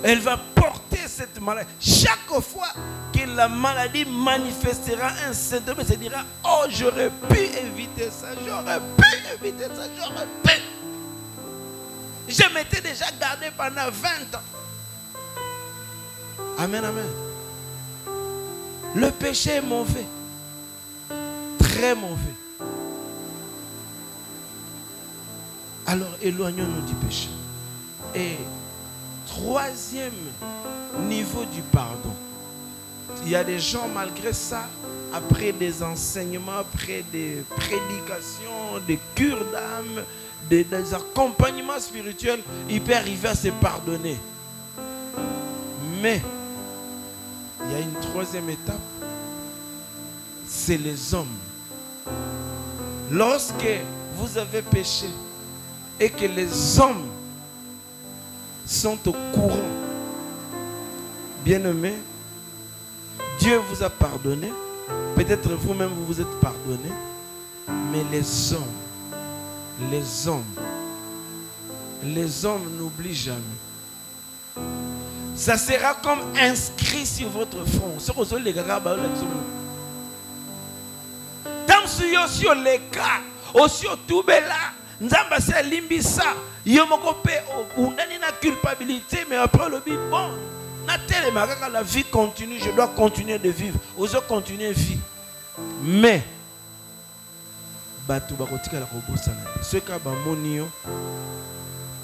Elle 0.04 0.20
va 0.20 0.38
porter 0.56 1.08
cette 1.08 1.40
maladie. 1.42 1.70
Chaque 1.80 2.42
fois 2.42 2.70
que 3.14 3.26
la 3.36 3.48
maladie 3.48 4.06
manifestera 4.06 5.12
un 5.28 5.34
symptôme, 5.34 5.78
elle 5.80 5.88
se 5.88 5.94
dira, 5.94 6.24
oh, 6.46 6.66
j'aurais 6.70 7.12
pu 7.30 7.40
éviter 7.40 8.10
ça, 8.10 8.28
j'aurais 8.46 8.80
pu 8.98 9.46
éviter 9.46 9.66
ça, 9.66 9.84
j'aurais 9.98 10.28
pu. 10.44 10.62
Je 12.28 12.54
m'étais 12.54 12.82
déjà 12.82 13.06
gardé 13.20 13.48
pendant 13.58 13.90
20 13.92 14.10
ans. 14.36 14.44
Amen, 16.60 16.86
amen. 16.86 17.08
Le 18.96 19.12
péché 19.12 19.52
est 19.52 19.62
mauvais. 19.62 20.06
Très 21.60 21.96
mauvais. 21.96 22.36
Alors 25.90 26.16
éloignons-nous 26.22 26.86
du 26.86 26.94
péché. 27.04 27.30
Et 28.14 28.36
troisième 29.26 30.14
niveau 31.08 31.46
du 31.46 31.64
pardon. 31.64 32.14
Il 33.24 33.32
y 33.32 33.36
a 33.36 33.44
des 33.44 33.58
gens, 33.58 33.88
malgré 33.92 34.32
ça, 34.32 34.68
après 35.12 35.52
des 35.52 35.82
enseignements, 35.82 36.60
après 36.60 37.04
des 37.12 37.44
prédications, 37.56 38.78
des 38.86 39.00
cures 39.16 39.44
d'âme, 39.52 40.04
des, 40.48 40.94
accompagnements 40.94 41.80
spirituels, 41.80 42.42
il 42.70 42.82
peut 42.82 42.94
arriver 42.94 43.30
à 43.30 43.36
se 43.36 43.48
pardonner. 43.48 44.18
Mais 46.04 46.22
il 47.66 47.72
y 47.72 47.76
a 47.76 47.80
une 47.80 48.00
troisième 48.00 48.48
étape, 48.52 48.76
c'est 50.48 50.78
les 50.78 51.16
hommes. 51.16 51.26
Lorsque 53.10 53.68
vous 54.18 54.38
avez 54.38 54.62
péché 54.62 55.08
et 56.00 56.10
que 56.10 56.26
les 56.26 56.80
hommes 56.80 57.08
sont 58.66 58.98
au 59.08 59.14
courant, 59.34 59.58
bien-aimés, 61.44 61.98
Dieu 63.40 63.60
vous 63.70 63.84
a 63.84 63.90
pardonné, 63.90 64.52
peut-être 65.16 65.50
vous-même 65.54 65.90
vous 65.90 66.06
vous 66.06 66.22
êtes 66.22 66.40
pardonné, 66.40 66.90
mais 67.92 68.04
les 68.12 68.54
hommes, 68.54 69.90
les 69.92 70.28
hommes, 70.28 70.44
les 72.04 72.46
hommes 72.46 72.78
n'oublient 72.78 73.14
jamais. 73.14 73.40
Ça 75.36 75.58
sera 75.58 75.94
comme 75.96 76.20
inscrit 76.38 77.06
sur 77.06 77.30
votre 77.30 77.64
front. 77.66 77.96
Que 77.98 78.12
vous 78.12 78.34
avez 78.34 78.44
les 78.44 78.54
bah, 78.54 78.96
là, 78.96 79.04
tout 84.08 84.24
Tant 85.08 85.30
que 85.30 86.70
yo 86.70 86.86
moko 86.86 87.14
pe 87.24 87.32
undani 87.78 88.20
na 88.20 88.32
culpabilité, 88.42 89.20
mais 89.30 89.38
après 89.38 89.70
bit 89.86 89.98
bon, 90.12 90.32
na 90.86 90.98
telema 91.08 91.48
kaka 91.48 91.70
la 91.70 91.84
vie 91.84 92.04
continue, 92.04 92.60
je 92.60 92.70
dois 92.72 92.90
continuer 92.90 93.40
de 93.40 93.50
vivre. 93.50 93.80
Ozo 93.98 94.20
continuer 94.22 94.74
vie. 94.74 95.00
Mais 95.82 96.22
bato 98.10 98.36
bakotikala 98.36 98.86
kobosana 98.88 99.44
te 99.54 99.64
soki 99.64 99.92
bamoni 100.04 100.56
yo 100.56 100.68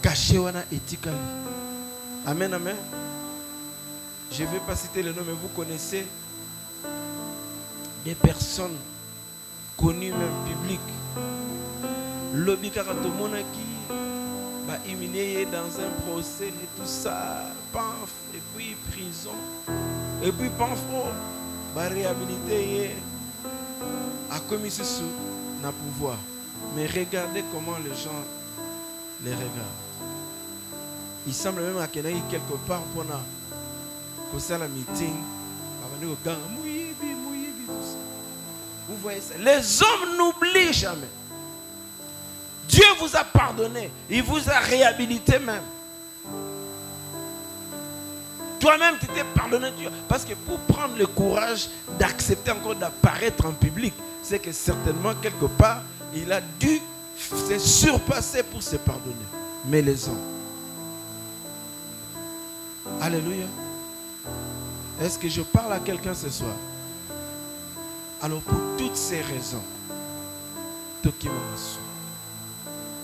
kashe 0.02 0.38
wana 0.38 0.64
etikali 0.72 1.18
amen 2.28 2.54
amen 2.54 2.76
je 4.32 4.44
ne 4.44 4.50
vais 4.50 4.60
pas 4.68 4.76
citer 4.76 5.02
le 5.02 5.14
nom 5.14 5.24
mais 5.26 5.34
vous 5.34 5.48
connaissez 5.56 6.06
des 8.06 8.14
personnes 8.14 8.78
connues 9.76 10.12
même 10.12 10.46
publiques 10.46 10.95
lobi 12.36 12.70
kaka 12.70 12.94
tomonaki 13.00 13.68
bahumilié 14.68 15.40
ye 15.40 15.46
dans 15.46 15.80
un 15.80 15.92
procès 16.06 16.48
et 16.48 16.70
tout 16.76 16.86
ça. 16.86 17.46
Et 18.34 18.42
puis 18.56 18.76
prison. 18.92 19.36
Et 20.24 20.32
puis 20.32 20.50
panfo 20.58 21.08
baréhabilité 21.74 22.64
ye 22.64 22.90
akomi 24.32 24.70
susu 24.70 25.08
na 25.62 25.72
pouvoir. 25.72 26.18
Mais 26.76 26.88
regardez 26.88 27.44
comment 27.54 27.78
les 27.84 27.96
gens 27.96 28.24
les 29.24 29.34
regardent. 29.34 29.84
Il 31.28 31.34
semble 31.34 31.62
même 31.62 31.78
akendaki 31.78 32.22
quelque 32.30 32.58
part 32.68 32.82
mpona 32.82 33.20
kosala 34.32 34.68
meeting 34.68 35.16
ça. 36.24 36.32
Vous 38.88 38.98
voyez 39.02 39.22
ça? 39.22 39.34
Les 39.40 39.82
hommes 39.82 40.18
n'oublient 40.18 40.74
jamais 40.74 41.10
Dieu 42.68 42.86
vous 43.00 43.16
a 43.16 43.24
pardonné. 43.24 43.92
Il 44.10 44.24
vous 44.24 44.50
a 44.50 44.60
réhabilité 44.60 45.40
même. 45.40 45.64
Toi-même, 48.60 48.96
tu 49.00 49.08
t'es 49.08 49.24
pardonné. 49.36 49.72
Dieu. 49.78 49.90
Parce 50.08 50.26
que 50.26 50.34
pour 50.34 50.58
prendre 50.60 50.98
le 50.98 51.06
courage 51.06 51.70
d'accepter 52.00 52.52
encore 52.52 52.76
d'apparaître 52.76 53.46
en 53.46 53.52
public, 53.52 53.94
c'est 54.24 54.40
que 54.40 54.52
certainement, 54.52 55.14
quelque 55.22 55.46
part, 55.46 55.82
il 56.14 56.32
a 56.32 56.42
dû 56.42 56.82
se 57.18 57.60
surpasser 57.60 58.44
pour 58.44 58.64
se 58.64 58.78
pardonner. 58.78 59.16
Mais 59.66 59.82
les 59.82 60.08
hommes. 60.08 60.18
Alléluia. 63.02 63.46
Est-ce 65.02 65.20
que 65.20 65.28
je 65.28 65.42
parle 65.42 65.74
à 65.74 65.80
quelqu'un 65.80 66.14
ce 66.14 66.30
soir? 66.30 66.56
Alors, 68.22 68.42
pour 68.42 68.58
toutes 68.78 68.96
ces 68.96 69.22
raisons, 69.22 69.64
Tokimasu. 71.04 71.85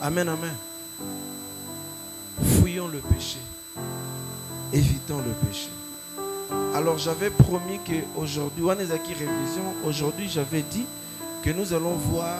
Amen, 0.03 0.27
amen. 0.29 0.55
Fouillons 2.43 2.87
le 2.87 2.97
péché. 2.97 3.37
Évitons 4.73 5.19
le 5.19 5.47
péché. 5.47 5.69
Alors 6.73 6.97
j'avais 6.97 7.29
promis 7.29 7.79
qu'aujourd'hui, 7.85 8.63
Wanezaki 8.63 9.13
Révision, 9.13 9.61
aujourd'hui 9.85 10.27
j'avais 10.27 10.63
dit 10.63 10.85
que 11.43 11.51
nous 11.51 11.71
allons 11.73 11.93
voir 11.93 12.39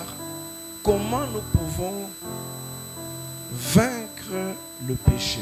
comment 0.81 1.27
nous 1.27 1.59
pouvons 1.59 2.09
vaincre 3.51 4.55
le 4.87 4.95
péché. 4.95 5.41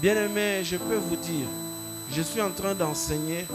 Bien-aimé, 0.00 0.62
je 0.64 0.78
peux 0.78 0.96
vous 0.96 1.16
dire, 1.16 1.46
je 2.10 2.22
suis 2.22 2.40
en 2.40 2.50
train 2.50 2.74
d'enseigner 2.74 3.46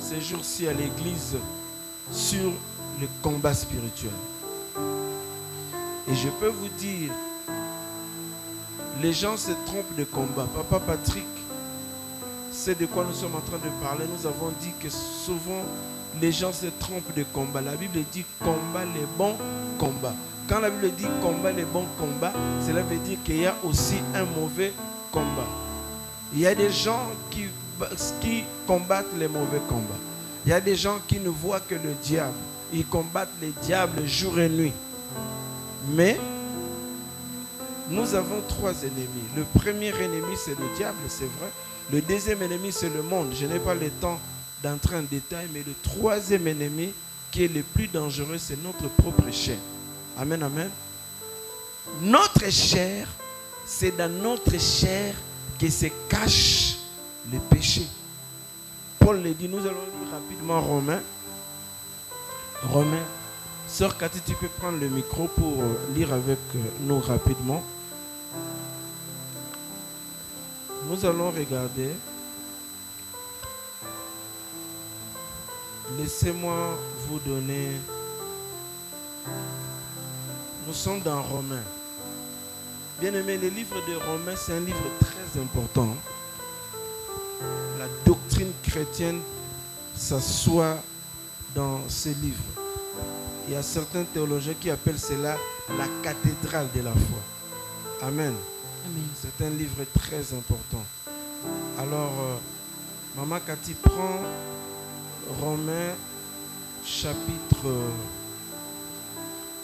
ces 0.00 0.22
jours-ci 0.22 0.66
à 0.68 0.72
l'église 0.72 1.36
sur 2.10 2.50
le 2.98 3.06
combat 3.22 3.52
spirituel. 3.52 4.10
Et 6.10 6.14
je 6.16 6.28
peux 6.28 6.48
vous 6.48 6.68
dire, 6.76 7.12
les 9.00 9.12
gens 9.12 9.36
se 9.36 9.52
trompent 9.64 9.96
de 9.96 10.02
combat. 10.02 10.48
Papa 10.56 10.80
Patrick, 10.80 11.24
c'est 12.50 12.76
de 12.76 12.86
quoi 12.86 13.04
nous 13.04 13.14
sommes 13.14 13.36
en 13.36 13.40
train 13.40 13.58
de 13.58 13.70
parler. 13.80 14.06
Nous 14.18 14.26
avons 14.26 14.52
dit 14.60 14.72
que 14.80 14.90
souvent, 14.90 15.62
les 16.20 16.32
gens 16.32 16.52
se 16.52 16.66
trompent 16.80 17.14
de 17.14 17.22
combat. 17.32 17.60
La 17.60 17.76
Bible 17.76 18.00
dit 18.12 18.24
combat 18.40 18.84
les 18.92 19.06
bons 19.16 19.36
combats. 19.78 20.14
Quand 20.48 20.58
la 20.58 20.70
Bible 20.70 20.92
dit 20.96 21.06
combat 21.22 21.52
les 21.52 21.64
bons 21.64 21.86
combats, 21.96 22.32
cela 22.66 22.82
veut 22.82 22.98
dire 22.98 23.18
qu'il 23.24 23.42
y 23.42 23.46
a 23.46 23.54
aussi 23.62 23.98
un 24.12 24.24
mauvais 24.24 24.72
combat. 25.12 25.46
Il 26.32 26.40
y 26.40 26.46
a 26.48 26.56
des 26.56 26.70
gens 26.70 27.06
qui, 27.30 27.44
qui 28.20 28.42
combattent 28.66 29.14
les 29.16 29.28
mauvais 29.28 29.60
combats. 29.68 30.00
Il 30.44 30.50
y 30.50 30.54
a 30.54 30.60
des 30.60 30.74
gens 30.74 30.98
qui 31.06 31.20
ne 31.20 31.28
voient 31.28 31.60
que 31.60 31.76
le 31.76 31.94
diable. 32.02 32.34
Ils 32.72 32.86
combattent 32.86 33.28
les 33.40 33.52
diables 33.62 34.04
jour 34.08 34.40
et 34.40 34.48
nuit. 34.48 34.72
Mais 35.88 36.18
nous 37.88 38.14
avons 38.14 38.40
trois 38.46 38.72
ennemis. 38.82 39.24
Le 39.36 39.44
premier 39.58 39.88
ennemi, 39.88 40.36
c'est 40.36 40.58
le 40.58 40.66
diable, 40.76 40.98
c'est 41.08 41.24
vrai. 41.24 41.50
Le 41.92 42.00
deuxième 42.00 42.42
ennemi, 42.42 42.70
c'est 42.70 42.90
le 42.90 43.02
monde. 43.02 43.32
Je 43.38 43.46
n'ai 43.46 43.58
pas 43.58 43.74
le 43.74 43.90
temps 43.90 44.20
d'entrer 44.62 44.96
en 44.96 45.02
détail, 45.02 45.48
mais 45.52 45.64
le 45.66 45.74
troisième 45.82 46.46
ennemi, 46.46 46.92
qui 47.30 47.44
est 47.44 47.48
le 47.48 47.62
plus 47.62 47.88
dangereux, 47.88 48.38
c'est 48.38 48.62
notre 48.62 48.88
propre 48.88 49.30
chair. 49.32 49.58
Amen, 50.18 50.42
amen. 50.42 50.70
Notre 52.02 52.50
chair, 52.50 53.08
c'est 53.66 53.96
dans 53.96 54.10
notre 54.10 54.58
chair 54.60 55.14
que 55.58 55.68
se 55.68 55.86
cache 56.08 56.76
le 57.32 57.38
péché. 57.38 57.86
Paul 58.98 59.22
le 59.22 59.32
dit, 59.34 59.48
nous 59.48 59.60
allons 59.60 59.70
lire 59.70 60.12
rapidement 60.12 60.60
Romains. 60.60 61.00
Romains 62.62 63.06
Sœur 63.72 63.96
Cathy, 63.96 64.20
tu 64.26 64.34
peux 64.34 64.48
prendre 64.48 64.78
le 64.80 64.88
micro 64.88 65.28
pour 65.28 65.62
lire 65.94 66.12
avec 66.12 66.40
nous 66.80 66.98
rapidement. 66.98 67.62
Nous 70.88 71.06
allons 71.06 71.30
regarder. 71.30 71.90
Laissez-moi 75.96 76.76
vous 77.06 77.20
donner. 77.20 77.70
Nous 80.66 80.74
sommes 80.74 81.00
dans 81.00 81.22
Romains. 81.22 81.62
Bien 83.00 83.14
aimé, 83.14 83.38
le 83.38 83.48
livre 83.48 83.76
de 83.86 83.94
Romains, 84.04 84.36
c'est 84.36 84.54
un 84.54 84.60
livre 84.60 84.78
très 84.98 85.40
important. 85.40 85.94
La 87.78 87.86
doctrine 88.04 88.52
chrétienne 88.64 89.20
s'assoit 89.94 90.76
dans 91.54 91.80
ce 91.88 92.08
livre. 92.08 92.69
Il 93.48 93.54
y 93.54 93.56
a 93.56 93.62
certains 93.62 94.04
théologiens 94.04 94.54
qui 94.60 94.70
appellent 94.70 94.98
cela 94.98 95.36
la 95.76 95.86
cathédrale 96.02 96.68
de 96.74 96.82
la 96.82 96.92
foi. 96.92 98.06
Amen. 98.06 98.34
Amen. 98.86 99.08
C'est 99.14 99.44
un 99.44 99.50
livre 99.50 99.84
très 99.98 100.34
important. 100.36 100.84
Alors, 101.78 102.12
euh, 102.20 102.36
Maman 103.16 103.40
Cathy 103.44 103.74
prend 103.74 104.20
Romains 105.40 105.94
chapitre... 106.84 107.66
euh, 107.66 107.88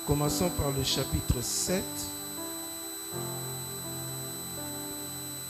commençons 0.07 0.51
par 0.51 0.71
le 0.77 0.85
chapitre 0.85 1.41
7. 1.41 1.83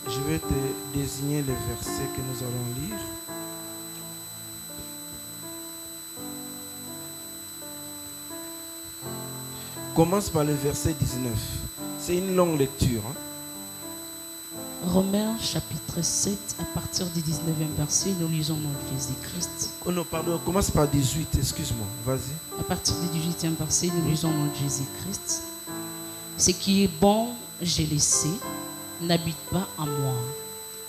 Je 0.08 0.20
vais 0.20 0.38
te 0.38 0.54
désigner 0.94 1.42
les 1.42 1.54
versets 1.68 2.08
que 2.14 2.20
nous 2.20 2.38
allons 2.38 2.88
lire. 2.88 3.00
Commence 9.96 10.28
par 10.28 10.44
le 10.44 10.52
verset 10.52 10.92
19. 10.92 11.32
C'est 11.98 12.18
une 12.18 12.36
longue 12.36 12.58
lecture. 12.58 13.00
hein. 13.08 13.14
Romains 14.86 15.38
chapitre 15.40 16.02
7, 16.02 16.36
à 16.60 16.64
partir 16.78 17.06
du 17.06 17.20
19e 17.20 17.74
verset, 17.78 18.10
nous 18.20 18.28
lisons 18.28 18.56
dans 18.56 18.94
Jésus-Christ. 18.94 19.70
Oh 19.86 19.90
non, 19.92 20.04
pardon, 20.04 20.38
commence 20.44 20.70
par 20.70 20.86
18, 20.86 21.38
excuse-moi, 21.38 21.86
vas-y. 22.04 22.60
À 22.60 22.62
partir 22.62 22.94
du 22.96 23.18
18e 23.18 23.56
verset, 23.58 23.86
nous 23.86 24.10
lisons 24.10 24.28
dans 24.28 24.54
Jésus-Christ. 24.54 25.42
Ce 26.36 26.50
qui 26.50 26.84
est 26.84 26.90
bon, 27.00 27.28
j'ai 27.62 27.86
laissé, 27.86 28.28
n'habite 29.00 29.40
pas 29.50 29.66
en 29.78 29.86
moi, 29.86 30.14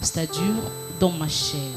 c'est-à-dire 0.01 0.41
dans 0.99 1.11
ma 1.11 1.29
chair. 1.29 1.71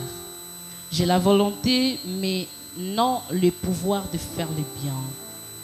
J'ai 0.91 1.07
la 1.07 1.21
volonté, 1.21 2.01
mais 2.05 2.49
non 2.77 3.21
le 3.31 3.53
pouvoir 3.53 4.03
de 4.13 4.19
faire 4.19 4.49
le 4.49 4.65
bien. 4.83 4.97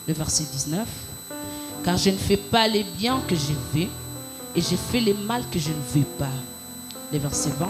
Le 0.06 0.14
verset 0.14 0.44
19. 0.44 0.86
Car 1.86 1.96
je 1.96 2.10
ne 2.10 2.16
fais 2.16 2.36
pas 2.36 2.66
les 2.66 2.82
biens 2.82 3.22
que 3.28 3.36
je 3.36 3.52
veux, 3.72 3.86
et 4.56 4.60
je 4.60 4.74
fais 4.74 4.98
le 4.98 5.14
mal 5.14 5.44
que 5.52 5.58
je 5.60 5.68
ne 5.68 5.80
veux 5.94 6.04
pas. 6.18 6.26
Le 7.12 7.18
verset 7.18 7.50
20. 7.50 7.68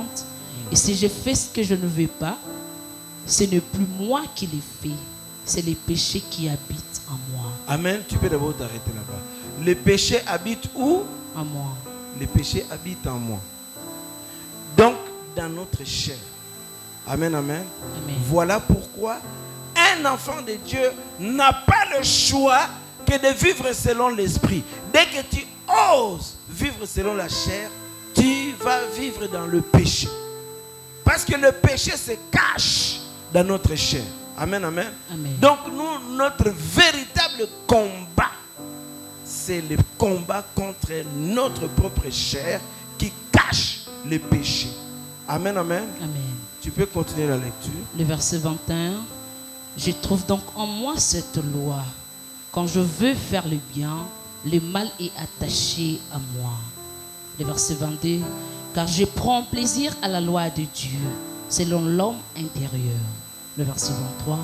Et 0.72 0.76
si 0.76 0.96
je 0.96 1.06
fais 1.06 1.34
ce 1.34 1.50
que 1.50 1.62
je 1.62 1.74
ne 1.74 1.86
veux 1.86 2.06
pas, 2.06 2.38
ce 3.26 3.44
n'est 3.44 3.60
plus 3.60 3.84
moi 3.98 4.22
qui 4.34 4.46
les 4.46 4.62
fais, 4.82 4.96
c'est 5.44 5.60
les 5.60 5.74
péchés 5.74 6.20
qui 6.30 6.48
habitent 6.48 7.02
en 7.10 7.18
moi. 7.30 7.52
Amen. 7.68 8.00
Tu 8.08 8.16
peux 8.16 8.30
d'abord 8.30 8.56
t'arrêter 8.56 8.90
là-bas. 8.94 9.20
Les 9.62 9.74
péchés 9.74 10.22
habitent 10.26 10.70
où? 10.74 11.02
En 11.36 11.44
moi. 11.44 11.76
Les 12.18 12.26
péchés 12.26 12.64
habitent 12.70 13.06
en 13.06 13.18
moi. 13.18 13.40
Donc, 14.78 14.96
dans 15.36 15.50
notre 15.50 15.84
chair. 15.84 16.16
Amen, 17.06 17.34
amen. 17.34 17.64
Amen. 18.02 18.16
Voilà 18.24 18.60
pourquoi 18.60 19.18
un 19.76 20.06
enfant 20.06 20.40
de 20.40 20.54
Dieu 20.66 20.90
n'a 21.20 21.52
pas 21.52 21.98
le 21.98 22.02
choix 22.02 22.62
que 23.06 23.18
de 23.18 23.32
vivre 23.34 23.72
selon 23.72 24.08
l'esprit. 24.08 24.62
Dès 24.92 25.06
que 25.06 25.22
tu 25.30 25.46
oses 25.68 26.36
vivre 26.48 26.84
selon 26.86 27.14
la 27.14 27.28
chair, 27.28 27.70
tu 28.14 28.52
vas 28.60 28.86
vivre 28.86 29.26
dans 29.28 29.46
le 29.46 29.60
péché. 29.60 30.08
Parce 31.04 31.24
que 31.24 31.36
le 31.36 31.52
péché 31.52 31.96
se 31.96 32.12
cache 32.30 33.00
dans 33.32 33.44
notre 33.44 33.74
chair. 33.74 34.04
Amen, 34.36 34.64
amen. 34.64 34.88
Amen. 35.10 35.36
Donc 35.40 35.58
nous, 35.72 36.16
notre 36.16 36.50
véritable 36.50 37.48
combat, 37.66 38.32
c'est 39.24 39.62
le 39.62 39.76
combat 39.96 40.44
contre 40.54 40.92
notre 41.16 41.68
propre 41.68 42.10
chair 42.10 42.60
qui 42.98 43.12
cache 43.32 43.84
le 44.04 44.18
péché. 44.18 44.68
Amen, 45.28 45.56
amen. 45.56 45.84
Amen. 45.98 46.36
Tu 46.60 46.70
peux 46.70 46.86
continuer 46.86 47.28
la 47.28 47.36
lecture. 47.36 47.72
Le 47.96 48.04
verset 48.04 48.38
21. 48.38 48.94
Je 49.76 49.92
trouve 49.92 50.24
donc 50.26 50.42
en 50.54 50.66
moi 50.66 50.94
cette 50.96 51.36
loi. 51.36 51.82
Quand 52.56 52.66
je 52.66 52.80
veux 52.80 53.12
faire 53.14 53.46
le 53.46 53.58
bien, 53.74 53.98
le 54.50 54.60
mal 54.60 54.88
est 54.98 55.12
attaché 55.18 56.00
à 56.10 56.16
moi. 56.16 56.52
Le 57.38 57.44
verset 57.44 57.74
22. 57.74 58.20
Car 58.74 58.86
je 58.88 59.04
prends 59.04 59.42
plaisir 59.42 59.92
à 60.00 60.08
la 60.08 60.22
loi 60.22 60.48
de 60.48 60.62
Dieu, 60.74 60.98
selon 61.50 61.82
l'homme 61.84 62.16
intérieur. 62.34 62.96
Le 63.58 63.64
verset 63.64 63.92
23. 63.92 64.38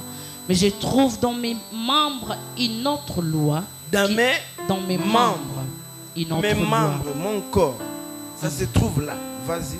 Mais 0.46 0.54
je 0.54 0.66
trouve 0.68 1.18
dans 1.20 1.32
mes 1.32 1.56
membres 1.72 2.36
une 2.58 2.86
autre 2.86 3.22
loi. 3.22 3.62
Dans 3.90 4.06
qui- 4.06 4.14
mes 4.14 4.32
dans 4.68 4.80
mes 4.82 4.98
membres. 4.98 5.64
Une 6.14 6.32
autre 6.34 6.42
Mes 6.42 6.52
loi. 6.52 6.64
membres, 6.66 7.14
mon 7.16 7.40
corps, 7.50 7.78
ça 8.38 8.50
se 8.50 8.64
trouve 8.64 9.00
là. 9.00 9.14
Vas-y. 9.46 9.78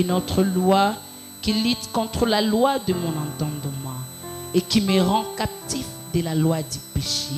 une 0.00 0.10
autre 0.12 0.42
loi 0.42 0.94
qui 1.42 1.52
lutte 1.52 1.90
contre 1.92 2.26
la 2.26 2.40
loi 2.42 2.78
de 2.78 2.92
mon 2.94 3.08
entendement 3.08 3.98
et 4.54 4.60
qui 4.60 4.80
me 4.82 5.00
rend 5.02 5.24
captif 5.36 5.86
de 6.14 6.20
la 6.22 6.34
loi 6.34 6.58
du 6.62 6.78
péché 6.94 7.32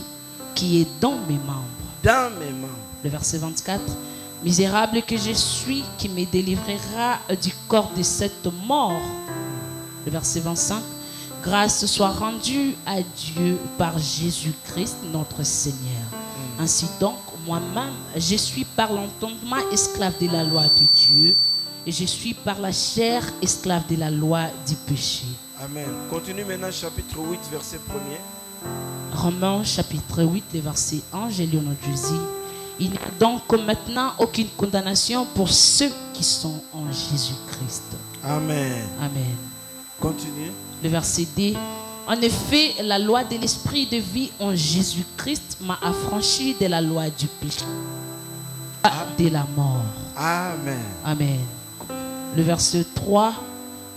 qui 0.59 0.81
est 0.81 0.89
dans 1.01 1.15
mes 1.29 1.39
membres. 1.39 1.63
Dans 2.03 2.31
mes 2.37 2.51
membres. 2.51 2.75
Le 3.05 3.11
verset 3.11 3.39
24. 3.39 3.81
Misérable 4.43 5.03
que 5.03 5.17
je 5.17 5.31
suis, 5.31 5.85
qui 5.97 6.09
me 6.09 6.25
délivrera 6.25 7.19
du 7.41 7.53
corps 7.69 7.93
de 7.97 8.03
cette 8.03 8.49
mort. 8.67 9.01
Le 10.05 10.11
verset 10.11 10.41
25. 10.41 10.83
Grâce 11.45 11.87
soit 11.87 12.11
rendue 12.11 12.75
à 12.85 12.97
Dieu 13.01 13.57
par 13.79 13.97
Jésus-Christ 13.99 14.97
notre 15.13 15.45
Seigneur. 15.45 16.09
Ainsi 16.59 16.87
donc, 16.99 17.19
moi-même, 17.47 17.95
je 18.17 18.35
suis 18.35 18.65
par 18.65 18.93
l'entendement 18.93 19.63
esclave 19.71 20.19
de 20.21 20.27
la 20.27 20.43
loi 20.43 20.65
de 20.65 20.87
Dieu 20.93 21.37
et 21.87 21.93
je 21.93 22.05
suis 22.05 22.35
par 22.35 22.59
la 22.59 22.73
chair 22.73 23.23
esclave 23.41 23.87
de 23.89 23.95
la 23.95 24.11
loi 24.11 24.47
du 24.67 24.75
péché. 24.75 25.27
Amen. 25.61 25.87
Continue 26.11 26.45
maintenant 26.45 26.73
chapitre 26.73 27.17
8, 27.17 27.39
verset 27.53 27.77
1er. 27.77 28.38
Romains 29.13 29.65
chapitre 29.65 30.23
8, 30.23 30.45
le 30.55 30.61
verset 30.61 31.01
1, 31.13 31.31
j'ai 31.31 31.47
lu 31.47 31.59
Jésus. 31.85 32.21
Il 32.79 32.91
n'y 32.91 32.97
a 32.97 33.11
donc 33.19 33.53
maintenant 33.67 34.13
aucune 34.19 34.47
condamnation 34.57 35.27
pour 35.35 35.49
ceux 35.49 35.91
qui 36.15 36.23
sont 36.23 36.63
en 36.73 36.87
Jésus-Christ. 36.87 37.97
Amen. 38.23 38.85
Amen. 39.01 39.37
Continue. 40.01 40.53
Le 40.83 40.89
verset 40.89 41.27
2. 41.37 41.55
En 42.07 42.21
effet, 42.21 42.77
la 42.83 42.99
loi 42.99 43.25
de 43.25 43.37
l'esprit 43.37 43.87
de 43.87 43.97
vie 43.97 44.31
en 44.39 44.55
Jésus-Christ 44.55 45.59
m'a 45.61 45.79
affranchi 45.83 46.55
de 46.59 46.67
la 46.67 46.81
loi 46.81 47.11
du 47.11 47.27
péché, 47.27 47.65
pas 48.81 49.07
de 49.19 49.29
la 49.29 49.45
mort. 49.57 49.83
Amen. 50.17 50.79
Amen. 51.05 51.41
Le 52.37 52.43
verset 52.43 52.87
3. 52.95 53.35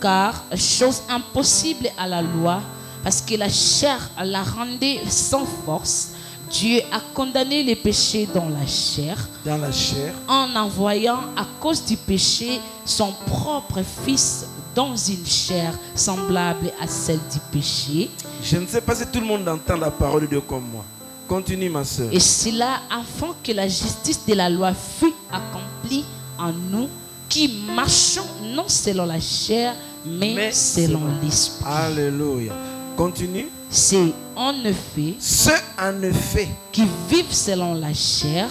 Car 0.02 0.44
chose 0.56 1.04
impossible 1.08 1.92
à 1.96 2.08
la 2.08 2.24
loi, 2.24 2.60
parce 3.04 3.22
que 3.22 3.36
la 3.36 3.50
chair 3.50 3.98
la 4.24 4.44
rendait 4.44 5.00
sans 5.10 5.46
force, 5.66 6.10
Dieu 6.50 6.82
a 6.92 7.00
condamné 7.14 7.64
les 7.64 7.76
péchés 7.76 8.28
dans 8.34 8.50
la 8.50 8.66
chair 8.68 9.18
Dans 9.46 9.58
la 9.58 9.72
chair. 9.72 10.14
en 10.28 10.54
envoyant 10.56 11.20
à 11.38 11.46
cause 11.60 11.84
du 11.86 11.96
péché 11.96 12.60
son 12.86 13.14
propre 13.26 13.82
Fils 14.06 14.46
dans 14.76 14.96
une 14.96 15.26
chair 15.26 15.74
semblable 15.96 16.72
à 16.82 16.88
celle 16.88 17.20
du 17.32 17.40
péché. 17.52 18.10
Je 18.44 18.58
ne 18.58 18.68
sais 18.68 18.82
pas 18.82 18.96
si 18.96 19.06
tout 19.08 19.20
le 19.20 19.26
monde 19.26 19.48
entend 19.48 19.78
la 19.78 19.92
parole 19.92 20.22
de 20.24 20.28
Dieu 20.28 20.42
comme 20.42 20.66
moi. 20.72 20.84
Continue, 21.28 21.70
ma 21.70 21.86
soeur. 21.86 22.10
Et 22.12 22.20
cela 22.20 22.82
afin 22.90 23.34
que 23.42 23.54
la 23.54 23.68
justice 23.68 24.20
de 24.28 24.34
la 24.34 24.50
loi 24.50 24.74
fût 24.74 25.14
accomplie 25.32 26.04
en 26.38 26.52
nous 26.52 26.90
qui 27.30 27.48
marchons 27.74 28.26
non 28.54 28.66
selon 28.68 29.06
la 29.06 29.20
chair, 29.22 29.74
mais, 30.06 30.34
Mais 30.34 30.52
selon 30.52 31.00
selon- 31.00 31.22
l'esprit. 31.24 31.66
Alléluia. 31.66 32.52
Continue. 32.98 33.48
C'est 33.70 34.14
en 34.36 34.54
effet 34.66 35.16
Ceux 35.20 35.52
en 35.80 36.02
effet 36.04 36.50
qui 36.72 36.84
vivent 37.10 37.32
selon 37.34 37.74
la 37.74 37.94
chair 37.94 38.50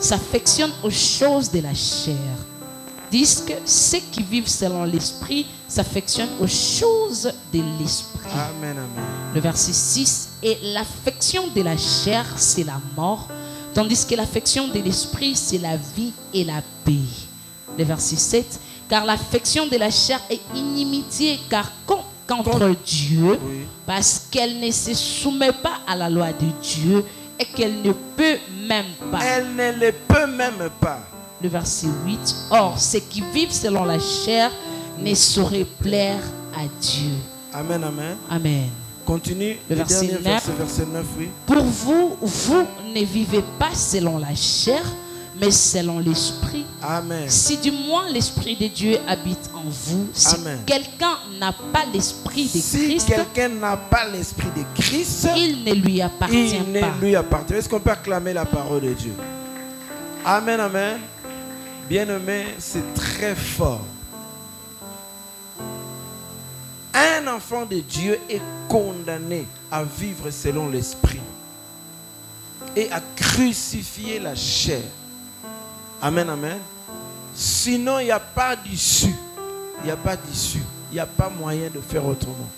s'affectionnent 0.00 0.72
aux 0.82 0.90
choses 0.90 1.50
de 1.50 1.60
la 1.60 1.74
chair. 1.74 2.16
Disent 3.10 3.42
que 3.46 3.54
ceux 3.64 4.00
qui 4.12 4.22
vivent 4.22 4.48
selon 4.48 4.84
l'esprit 4.84 5.46
s'affectionnent 5.66 6.28
aux 6.40 6.46
choses 6.46 7.32
de 7.52 7.62
l'esprit. 7.78 8.30
Amen, 8.32 8.76
amen. 8.76 9.04
Le 9.34 9.40
verset 9.40 9.72
6, 9.72 10.28
et 10.42 10.58
l'affection 10.74 11.44
de 11.54 11.62
la 11.62 11.76
chair, 11.76 12.26
c'est 12.36 12.64
la 12.64 12.78
mort, 12.96 13.28
tandis 13.72 14.04
que 14.04 14.14
l'affection 14.14 14.68
de 14.68 14.78
l'esprit, 14.80 15.34
c'est 15.34 15.58
la 15.58 15.76
vie 15.76 16.12
et 16.34 16.44
la 16.44 16.60
paix. 16.84 16.92
Le 17.78 17.84
verset 17.84 18.16
7, 18.16 18.60
car 18.90 19.06
l'affection 19.06 19.66
de 19.66 19.76
la 19.76 19.90
chair 19.90 20.20
est 20.28 20.40
inimitié, 20.54 21.38
car 21.48 21.72
con- 21.86 22.02
contre 22.28 22.50
Contre- 22.50 22.76
Dieu, 22.84 23.38
Oui. 23.42 23.60
parce 23.86 24.26
qu'elle 24.30 24.60
ne 24.60 24.70
se 24.70 24.94
soumet 24.94 25.52
pas 25.52 25.78
à 25.86 25.96
la 25.96 26.08
loi 26.10 26.28
de 26.28 26.46
Dieu 26.62 27.04
et 27.40 27.44
qu'elle 27.44 27.82
ne 27.82 27.92
peut 27.92 28.36
même 28.68 28.86
pas. 29.10 29.20
Elle 29.24 29.54
ne 29.56 29.72
le 29.86 29.92
peut 30.06 30.26
même 30.26 30.68
pas. 30.80 31.00
Le 31.42 31.48
verset 31.48 31.86
8, 32.04 32.34
or 32.50 32.78
ceux 32.78 32.98
qui 33.00 33.22
vivent 33.32 33.52
selon 33.52 33.84
la 33.84 33.98
chair 33.98 34.50
ne 34.98 35.14
sauraient 35.14 35.66
plaire 35.80 36.20
à 36.54 36.62
Dieu. 36.80 37.12
Amen, 37.54 37.82
amen. 37.84 38.16
Amen. 38.30 38.68
Continue. 39.06 39.56
Le 39.70 39.76
verset 39.76 40.06
dernier 40.06 40.12
9. 40.14 40.22
verset, 40.22 40.52
verset 40.58 40.86
9, 40.86 41.06
oui. 41.18 41.28
Pour 41.46 41.62
vous, 41.62 42.16
vous 42.20 42.64
ne 42.94 43.04
vivez 43.04 43.42
pas 43.58 43.72
selon 43.74 44.18
la 44.18 44.34
chair, 44.34 44.82
mais 45.40 45.50
selon 45.50 45.98
l'esprit. 45.98 46.64
Amen. 46.82 47.28
Si 47.28 47.56
du 47.56 47.70
moins 47.70 48.08
l'esprit 48.10 48.56
de 48.56 48.66
Dieu 48.66 48.98
habite 49.06 49.50
en 49.54 49.68
vous, 49.68 50.08
si 50.12 50.36
quelqu'un 50.66 51.18
n'a 51.38 51.52
pas 51.52 51.84
l'esprit 51.92 52.44
de 52.44 52.58
Si 52.58 52.78
Christ, 52.88 53.08
quelqu'un 53.08 53.48
n'a 53.48 53.76
pas 53.76 54.06
l'esprit 54.08 54.48
de 54.56 54.64
Christ, 54.80 55.28
il 55.36 55.64
ne 55.64 55.74
lui 55.74 56.00
appartient 56.02 56.56
il 56.56 56.80
pas. 56.80 56.90
ne 56.96 57.00
lui 57.00 57.16
appartient. 57.16 57.54
Est-ce 57.54 57.68
qu'on 57.68 57.80
peut 57.80 57.90
acclamer 57.90 58.32
la 58.32 58.44
parole 58.44 58.82
de 58.82 58.92
Dieu? 58.92 59.14
Amen, 60.24 60.60
amen. 60.60 60.98
Bien-aimé, 61.88 62.54
c'est 62.58 62.94
très 62.94 63.34
fort. 63.34 63.84
Un 66.92 67.26
enfant 67.28 67.64
de 67.64 67.80
Dieu 67.80 68.18
est 68.28 68.42
condamné 68.68 69.46
à 69.70 69.84
vivre 69.84 70.30
selon 70.30 70.68
l'esprit 70.68 71.20
et 72.74 72.90
à 72.90 73.00
crucifier 73.16 74.18
la 74.18 74.34
chair. 74.34 74.82
Amen, 76.00 76.28
amen. 76.30 76.58
Sinon, 77.34 77.98
il 77.98 78.04
n'y 78.04 78.10
a 78.10 78.20
pas 78.20 78.54
d'issue. 78.54 79.14
Il 79.80 79.86
n'y 79.86 79.90
a 79.90 79.96
pas 79.96 80.16
d'issue. 80.16 80.62
Il 80.90 80.94
n'y 80.94 81.00
a 81.00 81.06
pas 81.06 81.28
moyen 81.28 81.68
de 81.70 81.80
faire 81.80 82.06
autrement. 82.06 82.48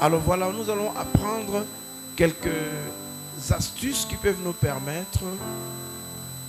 Alors 0.00 0.20
voilà, 0.20 0.50
nous 0.52 0.70
allons 0.70 0.90
apprendre 0.96 1.64
quelques 2.14 2.48
astuces 3.50 4.04
qui 4.08 4.14
peuvent 4.14 4.40
nous 4.44 4.52
permettre 4.52 5.20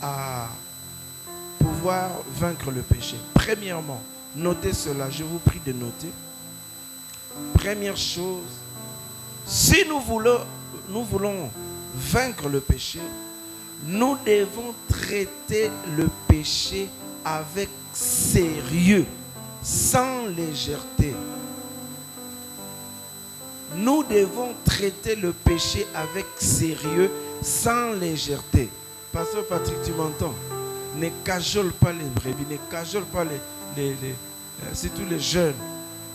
à 0.02 0.48
pouvoir 1.58 2.10
vaincre 2.36 2.72
le 2.72 2.82
péché. 2.82 3.16
Premièrement, 3.34 4.02
notez 4.36 4.74
cela, 4.74 5.10
je 5.10 5.24
vous 5.24 5.40
prie 5.40 5.62
de 5.66 5.74
noter. 5.74 6.12
Première 7.54 7.98
chose, 7.98 8.44
si 9.46 9.84
nous 9.88 10.00
voulons, 10.00 10.40
nous 10.90 11.04
voulons 11.04 11.50
vaincre 11.96 12.48
le 12.50 12.60
péché, 12.60 13.00
nous 13.86 14.18
devons 14.26 14.74
traiter 14.88 15.72
le 15.98 16.08
péché 16.28 16.90
avec 17.24 17.70
sérieux, 17.94 19.06
sans 19.62 20.28
légèreté. 20.28 21.14
Nous 23.76 24.04
devons 24.04 24.54
traiter 24.66 25.16
le 25.16 25.32
péché 25.32 25.86
avec 25.96 26.26
sérieux, 26.38 27.12
sans 27.42 27.94
légèreté. 27.94 28.70
Pasteur 29.12 29.46
Patrick, 29.48 29.82
tu 29.84 29.92
m'entends? 29.92 30.34
Ne 30.98 31.10
cajole 31.24 31.72
pas 31.72 31.92
les 31.92 32.06
brebis, 32.06 32.46
ne 32.50 32.58
cajole 32.70 33.06
pas 33.06 33.24
les, 33.24 33.40
les, 33.78 33.90
les 34.02 34.16
euh, 34.64 34.74
surtout 34.74 35.04
les 35.10 35.20
jeunes. 35.20 35.54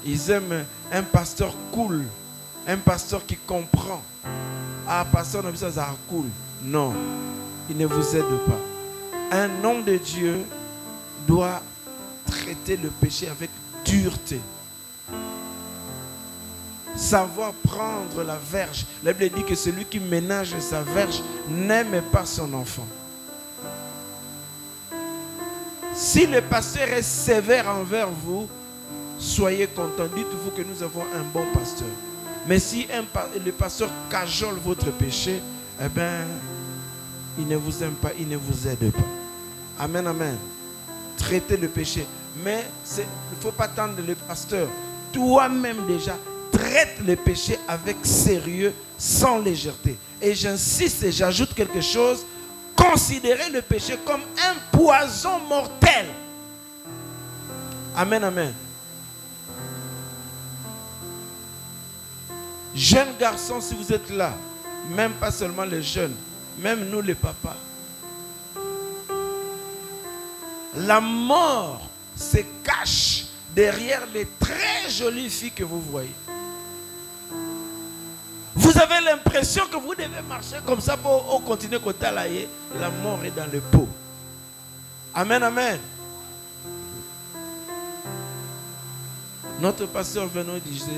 Ils 0.05 0.31
aiment 0.31 0.65
un 0.93 1.03
pasteur 1.03 1.55
cool, 1.73 2.05
un 2.67 2.77
pasteur 2.77 3.25
qui 3.25 3.37
comprend. 3.37 4.03
Ah, 4.87 5.07
pasteur, 5.11 5.43
on 5.47 5.53
a 5.53 5.57
ça, 5.57 5.73
ça 5.73 5.95
cool. 6.09 6.27
Non, 6.63 6.93
il 7.71 7.77
ne 7.77 7.87
vous 7.87 8.17
aide 8.17 8.25
pas. 8.47 9.37
Un 9.37 9.65
homme 9.65 9.85
de 9.85 9.97
Dieu 9.97 10.45
doit 11.27 11.63
traiter 12.27 12.77
le 12.77 12.89
péché 12.89 13.29
avec 13.29 13.51
dureté. 13.85 14.41
Savoir 16.97 17.53
prendre 17.53 18.23
la 18.23 18.37
verge. 18.37 18.87
La 19.03 19.13
Bible 19.13 19.37
dit 19.37 19.45
que 19.45 19.55
celui 19.55 19.85
qui 19.85 19.99
ménage 19.99 20.55
sa 20.61 20.83
verge 20.83 21.23
n'aime 21.49 22.01
pas 22.13 22.25
son 22.25 22.53
enfant. 22.55 22.87
Si 25.95 26.27
le 26.27 26.41
pasteur 26.41 26.89
est 26.89 27.03
sévère 27.03 27.69
envers 27.69 28.11
vous, 28.11 28.49
soyez 29.19 29.67
content. 29.67 30.07
Dites-vous 30.15 30.51
que 30.51 30.63
nous 30.63 30.83
avons 30.83 31.03
un 31.03 31.23
bon 31.33 31.45
pasteur. 31.53 31.89
Mais 32.47 32.59
si 32.59 32.87
le 33.45 33.53
pasteur 33.53 33.89
cajole 34.11 34.57
votre 34.63 34.91
péché, 34.93 35.41
eh 35.81 35.89
bien, 35.89 36.27
il 37.39 37.49
ne 37.49 37.57
vous 37.57 37.83
aime 37.83 37.95
pas, 37.95 38.13
il 38.19 38.29
ne 38.29 38.37
vous 38.37 38.69
aide 38.69 38.91
pas. 38.93 39.85
Amen, 39.85 40.07
amen. 40.07 40.37
Traitez 41.17 41.57
le 41.57 41.69
péché. 41.69 42.07
Mais 42.43 42.65
il 42.97 43.01
ne 43.37 43.41
faut 43.41 43.53
pas 43.53 43.65
attendre 43.65 43.95
le 44.07 44.15
pasteur. 44.15 44.69
Toi-même 45.13 45.87
déjà, 45.87 46.17
traite 46.51 46.99
le 47.07 47.17
péché 47.17 47.59
avec 47.69 47.97
sérieux, 48.03 48.73
sans 48.99 49.39
légèreté. 49.39 49.97
Et 50.21 50.35
j'insiste 50.35 51.03
et 51.05 51.13
j'ajoute 51.13 51.55
quelque 51.55 51.81
chose. 51.81 52.25
Considérez 52.77 53.51
le 53.51 53.63
péché 53.63 53.99
comme 54.05 54.21
un 54.21 54.77
poison 54.77 55.39
mortel. 55.49 56.07
Amen, 57.97 58.25
amen. 58.25 58.53
Jeunes 62.75 63.15
garçons, 63.21 63.61
si 63.61 63.75
vous 63.75 63.93
êtes 63.93 64.11
là, 64.11 64.33
même 64.91 65.13
pas 65.13 65.31
seulement 65.31 65.65
les 65.65 65.83
jeunes, 65.83 66.15
même 66.59 66.89
nous 66.89 67.01
les 67.01 67.15
papas, 67.15 67.57
la 70.77 71.01
mort 71.01 71.89
se 72.17 72.39
cache 72.63 73.27
derrière 73.55 74.03
les 74.13 74.27
très 74.39 74.91
jolies 74.91 75.31
filles 75.31 75.53
que 75.53 75.65
vous 75.65 75.81
voyez. 75.81 76.11
Vous 78.57 78.79
avez 78.79 79.01
l'impression 79.05 79.67
que 79.67 79.77
vous 79.77 79.95
devez 79.95 80.23
marcher 80.29 80.57
comme 80.65 80.81
ça 80.81 80.97
pour 80.97 81.43
continuer 81.45 81.79
à 82.03 82.13
La 82.13 82.91
mort 82.91 83.25
est 83.25 83.31
dans 83.31 83.51
le 83.53 83.61
pot. 83.61 83.89
Amen, 85.15 85.43
amen. 85.43 85.79
Notre 89.61 89.87
pasteur 89.87 90.27
Venant 90.27 90.59
disait, 90.65 90.91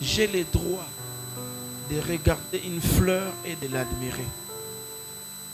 j'ai 0.00 0.26
le 0.26 0.44
droit 0.44 0.86
de 1.90 2.00
regarder 2.00 2.62
une 2.64 2.80
fleur 2.80 3.32
et 3.44 3.56
de 3.56 3.72
l'admirer. 3.72 4.26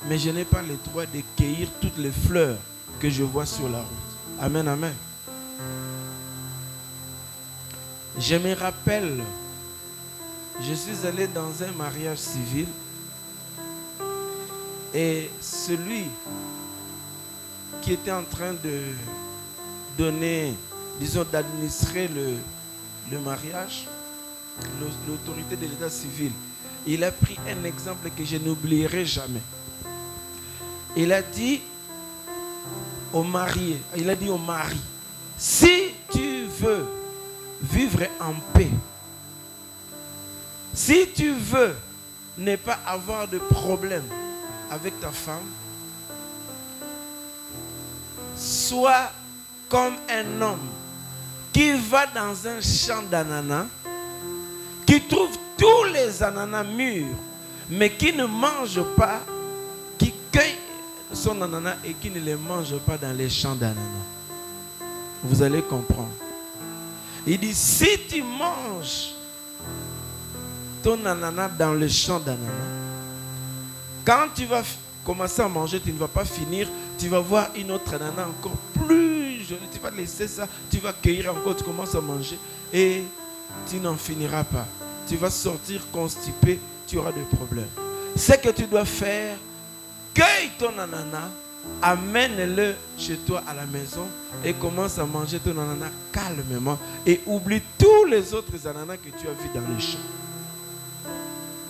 Mais 0.09 0.19
je 0.19 0.31
n'ai 0.31 0.45
pas 0.45 0.63
le 0.63 0.77
droit 0.85 1.07
de 1.07 1.21
cueillir 1.37 1.69
toutes 1.81 1.99
les 1.99 2.13
fleurs 2.13 2.59
que 3.01 3.11
je 3.11 3.25
vois 3.25 3.47
sur 3.47 3.69
la 3.69 3.79
route. 3.79 4.41
Amen, 4.41 4.69
amen. 4.69 4.95
Je 8.19 8.37
me 8.37 8.55
rappelle, 8.55 9.23
je 10.61 10.75
suis 10.75 11.07
allé 11.07 11.27
dans 11.29 11.63
un 11.63 11.73
mariage 11.77 12.19
civil 12.19 12.67
et 14.93 15.31
celui 15.41 16.05
qui 17.83 17.93
était 17.93 18.13
en 18.13 18.25
train 18.25 18.53
de 18.53 18.81
donner, 19.97 20.55
disons, 21.01 21.25
d'administrer 21.31 22.09
le, 22.09 23.19
mariage, 23.21 23.87
l'autorité 25.07 25.57
de 25.57 25.67
l'état 25.67 25.91
civil, 25.91 26.33
il 26.87 27.05
a 27.05 27.13
pris 27.13 27.39
un 27.49 27.65
exemple 27.65 28.11
que 28.17 28.25
je 28.25 28.37
n'oublierai 28.37 29.05
jamais. 29.05 29.43
Il 30.97 31.13
a 31.13 31.23
dit 31.23 31.61
au 33.13 33.23
marié, 33.23 33.81
il 33.97 34.09
a 34.09 34.15
dit 34.15 34.29
au 34.29 34.39
mari, 34.39 34.81
si 35.37 35.95
tu 36.11 36.45
veux 36.61 36.87
vivre 37.63 38.05
en 38.21 38.35
paix, 38.53 38.71
si 40.75 41.09
tu 41.15 41.33
veux 41.33 41.75
ne 42.37 42.57
pas 42.57 42.79
avoir 42.87 43.27
de 43.29 43.39
problème 43.39 44.05
avec 44.71 44.99
ta 45.01 45.11
femme, 45.11 45.49
sois 48.37 49.11
comme 49.69 49.95
un 50.09 50.41
homme 50.41 50.69
qui 51.53 51.73
va 51.73 52.07
dans 52.07 52.47
un 52.47 52.61
champ 52.61 53.03
d'ananas 53.03 53.67
trouve 55.03 55.37
tous 55.57 55.85
les 55.93 56.23
ananas 56.23 56.65
mûrs, 56.65 57.15
mais 57.69 57.91
qui 57.91 58.13
ne 58.13 58.25
mange 58.25 58.83
pas, 58.97 59.21
qui 59.99 60.13
cueille 60.33 60.57
son 61.13 61.41
ananas 61.43 61.77
et 61.85 61.95
qui 61.95 62.11
ne 62.11 62.21
les 62.21 62.37
mange 62.37 62.77
pas 62.87 62.97
dans 62.97 63.17
les 63.17 63.29
champs 63.29 63.55
d'ananas. 63.55 64.07
Vous 65.23 65.43
allez 65.43 65.63
comprendre. 65.63 66.11
Il 67.27 67.39
dit, 67.39 67.55
si 67.55 67.89
tu 68.09 68.23
manges 68.23 69.15
ton 70.83 71.05
ananas 71.05 71.49
dans 71.59 71.73
le 71.73 71.89
champ 71.89 72.21
d'ananas, 72.21 72.47
quand 74.05 74.29
tu 74.35 74.47
vas 74.47 74.63
commencer 75.05 75.43
à 75.43 75.49
manger, 75.49 75.81
tu 75.81 75.93
ne 75.93 75.99
vas 75.99 76.09
pas 76.09 76.25
finir, 76.25 76.69
tu 76.99 77.09
vas 77.09 77.21
voir 77.21 77.49
une 77.57 77.71
autre 77.71 77.95
ananas 77.95 78.29
encore 78.29 78.57
plus 78.73 79.45
jolie. 79.45 79.69
Tu 79.73 79.79
vas 79.79 79.91
laisser 79.91 80.29
ça, 80.29 80.47
tu 80.71 80.79
vas 80.79 80.93
cueillir 80.93 81.35
encore, 81.35 81.57
tu 81.57 81.65
commences 81.65 81.95
à 81.95 82.01
manger 82.01 82.39
et 82.73 83.03
tu 83.69 83.77
n'en 83.77 83.97
finiras 83.97 84.45
pas. 84.45 84.67
Tu 85.09 85.17
vas 85.17 85.31
sortir 85.31 85.81
constipé, 85.91 86.59
tu 86.87 86.99
auras 86.99 87.13
des 87.13 87.23
problèmes. 87.23 87.69
Ce 88.15 88.33
que 88.33 88.51
tu 88.51 88.67
dois 88.67 88.85
faire, 88.85 89.37
cueille 90.13 90.51
ton 90.59 90.79
ananas, 90.79 91.31
amène-le 91.81 92.75
chez 92.99 93.17
toi 93.17 93.43
à 93.47 93.55
la 93.55 93.65
maison 93.65 94.07
et 94.45 94.53
commence 94.53 94.99
à 94.99 95.07
manger 95.07 95.39
ton 95.39 95.53
ananas 95.53 95.91
calmement 96.13 96.79
et 97.07 97.21
oublie 97.27 97.63
tous 97.79 98.05
les 98.05 98.35
autres 98.35 98.67
ananas 98.67 98.97
que 98.99 99.09
tu 99.11 99.27
as 99.27 99.33
vus 99.33 99.51
dans 99.55 99.75
les 99.75 99.81
champs. 99.81 99.99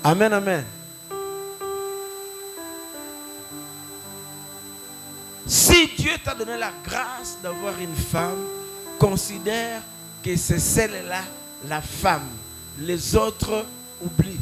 Amen, 0.02 0.32
amen. 0.32 0.64
Si 5.46 5.88
Dieu 5.96 6.12
t'a 6.24 6.34
donné 6.34 6.58
la 6.58 6.72
grâce 6.84 7.38
d'avoir 7.42 7.78
une 7.80 7.94
femme, 7.94 8.44
considère 8.98 9.80
que 10.24 10.34
c'est 10.36 10.58
celle-là 10.58 11.22
la 11.68 11.80
femme. 11.80 12.28
Les 12.80 13.16
autres 13.16 13.64
oublient. 14.02 14.38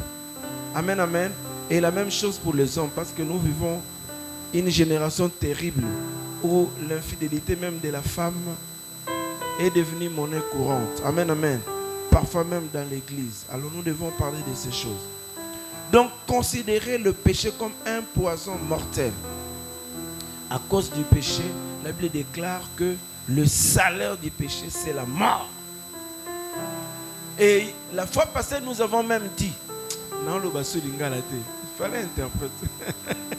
Amen, 0.75 0.99
amen. 0.99 1.31
Et 1.69 1.79
la 1.79 1.91
même 1.91 2.11
chose 2.11 2.37
pour 2.37 2.53
les 2.53 2.77
hommes, 2.77 2.91
parce 2.95 3.11
que 3.11 3.23
nous 3.23 3.39
vivons 3.39 3.81
une 4.53 4.69
génération 4.69 5.27
terrible 5.27 5.83
où 6.43 6.69
l'infidélité 6.87 7.55
même 7.55 7.79
de 7.79 7.89
la 7.89 8.01
femme 8.01 8.55
est 9.59 9.75
devenue 9.75 10.09
monnaie 10.09 10.41
courante. 10.51 11.01
Amen, 11.03 11.29
amen. 11.29 11.59
Parfois 12.11 12.43
même 12.43 12.67
dans 12.71 12.87
l'église. 12.89 13.45
Alors 13.51 13.71
nous 13.75 13.81
devons 13.81 14.11
parler 14.11 14.39
de 14.47 14.55
ces 14.55 14.71
choses. 14.71 15.07
Donc 15.91 16.11
considérez 16.27 16.97
le 16.97 17.13
péché 17.13 17.51
comme 17.57 17.71
un 17.85 18.01
poison 18.01 18.55
mortel. 18.69 19.11
À 20.49 20.59
cause 20.69 20.91
du 20.91 21.01
péché, 21.03 21.43
la 21.83 21.91
Bible 21.91 22.11
déclare 22.11 22.69
que 22.75 22.95
le 23.27 23.45
salaire 23.45 24.17
du 24.17 24.29
péché, 24.29 24.65
c'est 24.69 24.93
la 24.93 25.05
mort. 25.05 25.49
Et 27.39 27.67
la 27.93 28.07
fois 28.07 28.25
passée, 28.25 28.57
nous 28.63 28.81
avons 28.81 29.03
même 29.03 29.29
dit, 29.37 29.53
non, 30.25 30.39
le 30.39 30.49
il 30.49 31.77
fallait 31.77 32.01
interpréter. 32.01 32.67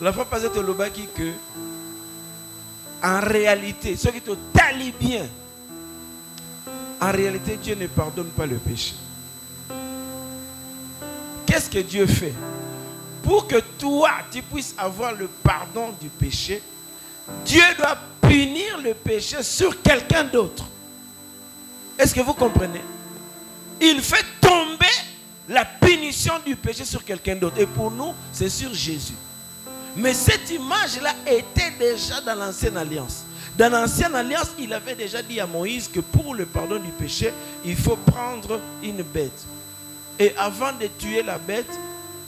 La 0.00 0.12
fois 0.12 0.24
passée, 0.24 0.48
tu 0.52 0.58
as 0.58 0.90
dit 0.90 1.08
que, 1.14 1.30
en 3.02 3.20
réalité, 3.20 3.96
ce 3.96 4.08
qui 4.08 4.20
te 4.20 4.32
talit 4.52 4.92
bien, 4.98 5.26
en 7.00 7.12
réalité, 7.12 7.56
Dieu 7.56 7.74
ne 7.74 7.86
pardonne 7.86 8.28
pas 8.28 8.46
le 8.46 8.56
péché. 8.56 8.94
Qu'est-ce 11.46 11.70
que 11.70 11.78
Dieu 11.78 12.06
fait? 12.06 12.34
Pour 13.22 13.46
que 13.46 13.60
toi, 13.78 14.10
tu 14.30 14.42
puisses 14.42 14.74
avoir 14.76 15.12
le 15.12 15.28
pardon 15.42 15.94
du 16.00 16.08
péché, 16.08 16.62
Dieu 17.44 17.62
doit 17.78 17.96
punir 18.20 18.78
le 18.82 18.94
péché 18.94 19.42
sur 19.42 19.80
quelqu'un 19.80 20.24
d'autre. 20.24 20.64
Est-ce 21.98 22.14
que 22.14 22.20
vous 22.20 22.34
comprenez? 22.34 22.82
Il 23.80 24.00
fait 24.00 24.24
tomber 24.40 24.86
la 25.48 25.64
punition 25.64 26.34
du 26.44 26.56
péché 26.56 26.84
sur 26.84 27.04
quelqu'un 27.04 27.36
d'autre. 27.36 27.58
Et 27.58 27.66
pour 27.66 27.90
nous, 27.90 28.12
c'est 28.32 28.48
sur 28.48 28.72
Jésus. 28.72 29.14
Mais 29.96 30.14
cette 30.14 30.50
image-là 30.50 31.14
était 31.26 31.70
déjà 31.78 32.20
dans 32.20 32.34
l'ancienne 32.34 32.76
alliance. 32.76 33.24
Dans 33.56 33.70
l'ancienne 33.70 34.14
alliance, 34.14 34.48
il 34.58 34.72
avait 34.72 34.96
déjà 34.96 35.22
dit 35.22 35.38
à 35.38 35.46
Moïse 35.46 35.88
que 35.88 36.00
pour 36.00 36.34
le 36.34 36.44
pardon 36.44 36.80
du 36.80 36.90
péché, 36.90 37.32
il 37.64 37.76
faut 37.76 37.96
prendre 37.96 38.60
une 38.82 39.02
bête. 39.02 39.44
Et 40.18 40.34
avant 40.36 40.72
de 40.72 40.88
tuer 40.98 41.22
la 41.22 41.38
bête, 41.38 41.70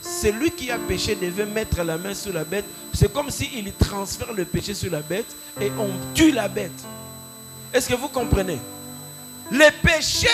celui 0.01 0.51
qui 0.51 0.71
a 0.71 0.77
péché 0.77 1.15
devait 1.15 1.45
mettre 1.45 1.83
la 1.83 1.97
main 1.97 2.13
sur 2.13 2.31
la 2.31 2.45
bête. 2.45 2.65
C'est 2.93 3.11
comme 3.11 3.29
s'il 3.29 3.73
transfère 3.73 4.31
le 4.31 4.45
péché 4.45 4.73
sur 4.73 4.91
la 4.91 5.01
bête 5.01 5.27
et 5.59 5.69
on 5.77 5.89
tue 6.13 6.31
la 6.31 6.47
bête. 6.47 6.71
Est-ce 7.73 7.89
que 7.89 7.95
vous 7.95 8.07
comprenez? 8.07 8.59
Le 9.51 9.69
péché 9.81 10.29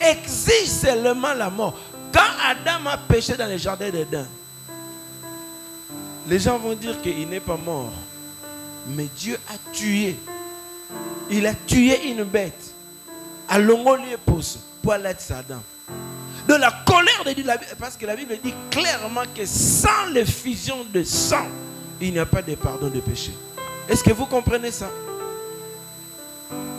exige 0.00 0.68
seulement 0.68 1.34
la 1.34 1.50
mort. 1.50 1.78
Quand 2.12 2.20
Adam 2.48 2.86
a 2.90 2.96
péché 2.96 3.36
dans 3.36 3.46
le 3.46 3.56
jardin 3.56 3.90
d'Éden, 3.90 4.26
les 6.28 6.38
gens 6.38 6.58
vont 6.58 6.74
dire 6.74 7.00
qu'il 7.02 7.28
n'est 7.28 7.40
pas 7.40 7.56
mort. 7.56 7.92
Mais 8.88 9.08
Dieu 9.16 9.38
a 9.48 9.72
tué. 9.72 10.16
Il 11.30 11.46
a 11.46 11.54
tué 11.54 12.08
une 12.10 12.24
bête. 12.24 12.74
À 13.48 13.58
l'ongolier 13.58 14.16
pousse 14.24 14.58
pour 14.82 14.92
aller 14.92 15.12
Adam. 15.30 15.62
De 16.48 16.54
la 16.54 16.72
colère 16.86 17.24
de 17.24 17.32
Dieu, 17.32 17.44
parce 17.78 17.96
que 17.96 18.06
la 18.06 18.14
Bible 18.14 18.36
dit 18.42 18.54
clairement 18.70 19.22
que 19.34 19.44
sans 19.44 20.06
l'effusion 20.12 20.86
de 20.92 21.02
sang, 21.02 21.46
il 22.00 22.12
n'y 22.12 22.18
a 22.18 22.26
pas 22.26 22.42
de 22.42 22.54
pardon 22.54 22.88
de 22.88 23.00
péché. 23.00 23.32
Est-ce 23.88 24.02
que 24.02 24.12
vous 24.12 24.26
comprenez 24.26 24.70
ça? 24.70 24.90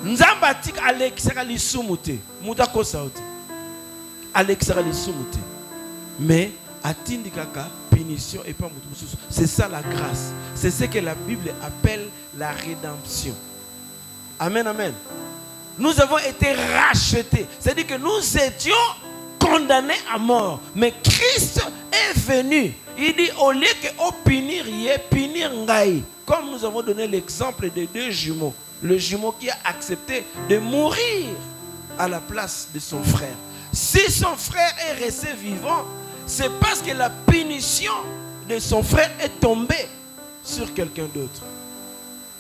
Nzambe 0.08 0.48
atika 0.48 0.84
alekisaka 0.84 1.44
lisumu 1.44 1.98
te. 1.98 2.20
Moto 2.42 2.64
akosa 2.64 2.98
yo 2.98 3.10
te. 3.10 3.22
Alekisaka 4.34 4.82
lisumu 4.82 5.24
te. 5.32 5.40
Mais 6.20 6.52
atindi 6.84 7.30
kaka 7.30 7.68
punition 7.90 8.42
et 8.46 8.54
pas 8.54 8.66
moto 8.66 8.88
mosusu. 8.90 9.18
C'est 9.30 9.48
ça 9.48 9.68
la 9.68 9.82
grâce. 9.82 10.32
C'est 10.56 10.72
ce 10.72 10.86
que 10.86 11.00
la 11.00 11.16
bible 11.16 11.54
appelle 11.62 12.08
la 12.38 12.52
rédemption. 12.52 13.36
Amen 14.40 14.68
amen. 14.68 14.94
Nous 15.78 16.00
avons 16.02 16.18
été 16.18 16.54
rachetés. 16.54 17.46
C'est 17.60 17.72
à 17.72 17.74
dire 17.74 17.88
que 17.88 17.98
nous 17.98 18.38
étions 18.38 18.74
condamnés 19.40 19.94
à 20.12 20.18
mort. 20.18 20.60
Mais 20.76 20.94
Christ 21.04 21.62
est 21.92 22.18
venu. 22.18 22.74
Il 22.98 23.16
dit 23.16 23.30
au 23.40 23.52
lieu 23.52 23.68
que 23.82 23.88
au 24.08 24.12
punir 24.24 24.66
est 24.68 24.98
punir 25.10 25.52
ngai 25.54 26.04
comme 26.26 26.52
nous 26.52 26.66
avons 26.66 26.82
donné 26.82 27.08
l'exemple 27.08 27.70
des 27.70 27.88
deux 27.88 28.12
jumeaux 28.12 28.54
le 28.82 28.98
jumeau 28.98 29.34
qui 29.40 29.50
a 29.50 29.58
accepté 29.66 30.26
de 30.50 30.58
mourir 30.60 31.30
à 31.98 32.08
la 32.08 32.20
place 32.20 32.70
de 32.74 32.80
son 32.80 33.02
frère. 33.04 33.36
Si 33.74 34.12
son 34.12 34.36
frère 34.36 34.74
est 34.90 35.04
resté 35.04 35.34
vivant, 35.34 35.86
c'est 36.26 36.52
parce 36.60 36.82
que 36.82 36.92
la 36.92 37.10
punition 37.10 37.94
de 38.48 38.60
son 38.60 38.84
frère 38.84 39.12
est 39.20 39.40
tombée 39.40 39.88
sur 40.44 40.74
quelqu'un 40.74 41.08
d'autre. 41.14 41.42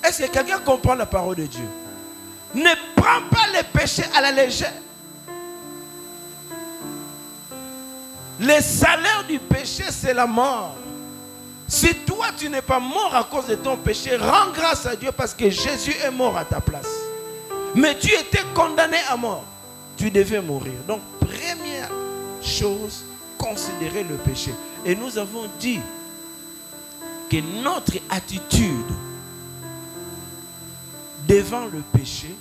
Est-ce 0.03 0.23
que 0.23 0.31
quelqu'un 0.31 0.59
comprend 0.59 0.95
la 0.95 1.05
parole 1.05 1.35
de 1.35 1.45
Dieu? 1.45 1.67
Ne 2.55 2.69
prends 2.95 3.27
pas 3.29 3.47
les 3.53 3.63
péchés 3.63 4.05
à 4.15 4.21
la 4.21 4.31
légère. 4.31 4.73
Le 8.39 8.61
salaire 8.61 9.25
du 9.27 9.39
péché, 9.39 9.83
c'est 9.89 10.13
la 10.13 10.27
mort. 10.27 10.75
Si 11.67 11.93
toi 12.05 12.27
tu 12.37 12.49
n'es 12.49 12.61
pas 12.61 12.79
mort 12.79 13.13
à 13.13 13.23
cause 13.25 13.47
de 13.47 13.55
ton 13.55 13.75
péché, 13.75 14.15
rends 14.15 14.51
grâce 14.53 14.85
à 14.85 14.95
Dieu 14.95 15.11
parce 15.11 15.33
que 15.33 15.49
Jésus 15.49 15.93
est 16.03 16.11
mort 16.11 16.37
à 16.37 16.45
ta 16.45 16.61
place. 16.61 16.87
Mais 17.75 17.97
tu 17.97 18.07
étais 18.13 18.43
condamné 18.55 18.97
à 19.09 19.17
mort. 19.17 19.43
Tu 19.97 20.09
devais 20.09 20.41
mourir. 20.41 20.75
Donc, 20.87 21.01
première 21.19 21.89
chose, 22.41 23.03
considérer 23.37 24.03
le 24.03 24.15
péché. 24.15 24.53
Et 24.85 24.95
nous 24.95 25.17
avons 25.17 25.47
dit 25.59 25.79
que 27.29 27.37
notre 27.61 27.97
attitude 28.09 28.85
devant 31.27 31.65
le 31.65 31.81
péché 31.97 32.33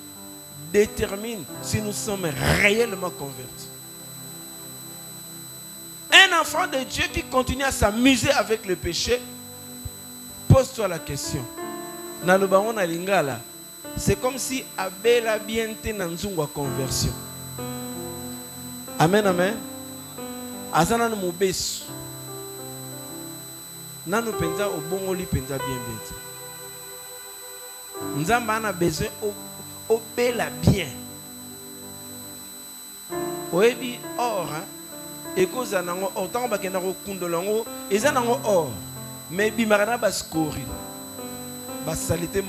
détermine 0.73 1.43
si 1.62 1.81
nous 1.83 1.93
sommes 1.93 2.29
réellement 2.61 3.11
convertis. 3.11 3.69
Enfant 6.40 6.66
de 6.66 6.85
Dieu 6.85 7.05
qui 7.12 7.22
continue 7.22 7.64
à 7.64 7.72
s'amuser 7.72 8.31
avec 8.31 8.66
le 8.66 8.77
péché, 8.77 9.20
pose-toi 10.49 10.87
la 10.87 10.99
question. 10.99 11.42
C'est 13.96 14.20
comme 14.20 14.37
si 14.37 14.64
Abel 14.77 15.27
a 15.29 15.38
bien 15.38 15.70
été 15.70 15.92
dans 15.92 16.14
une 16.14 16.37
conversion. 16.49 17.12
Amen, 18.99 19.27
amen. 19.27 19.57
Azana 20.72 21.09
no 21.09 21.16
mobesu. 21.16 21.85
Nanu 24.07 24.33
penza 24.33 24.68
obongoli 24.68 25.25
penza 25.25 25.57
bien 25.59 25.81
bête. 25.87 26.12
Nzamba 28.16 28.57
a 28.68 28.72
besoin 28.72 29.09
obela 29.88 30.51
bien. 30.62 30.88
Oebi 33.53 33.99
or, 34.18 34.49
hein? 34.53 34.76
Ekozala 35.37 35.83
nango 35.83 36.12
or 36.14 36.29
ntango 36.29 36.49
bakenda 36.49 36.81
kokundola 36.81 37.38
yango 37.38 37.66
eza 37.90 38.12
nango 38.12 38.40
or. 38.44 38.70
Me 39.31 39.46
ebimaka 39.46 39.87
na 39.87 39.99
basalite 41.87 42.42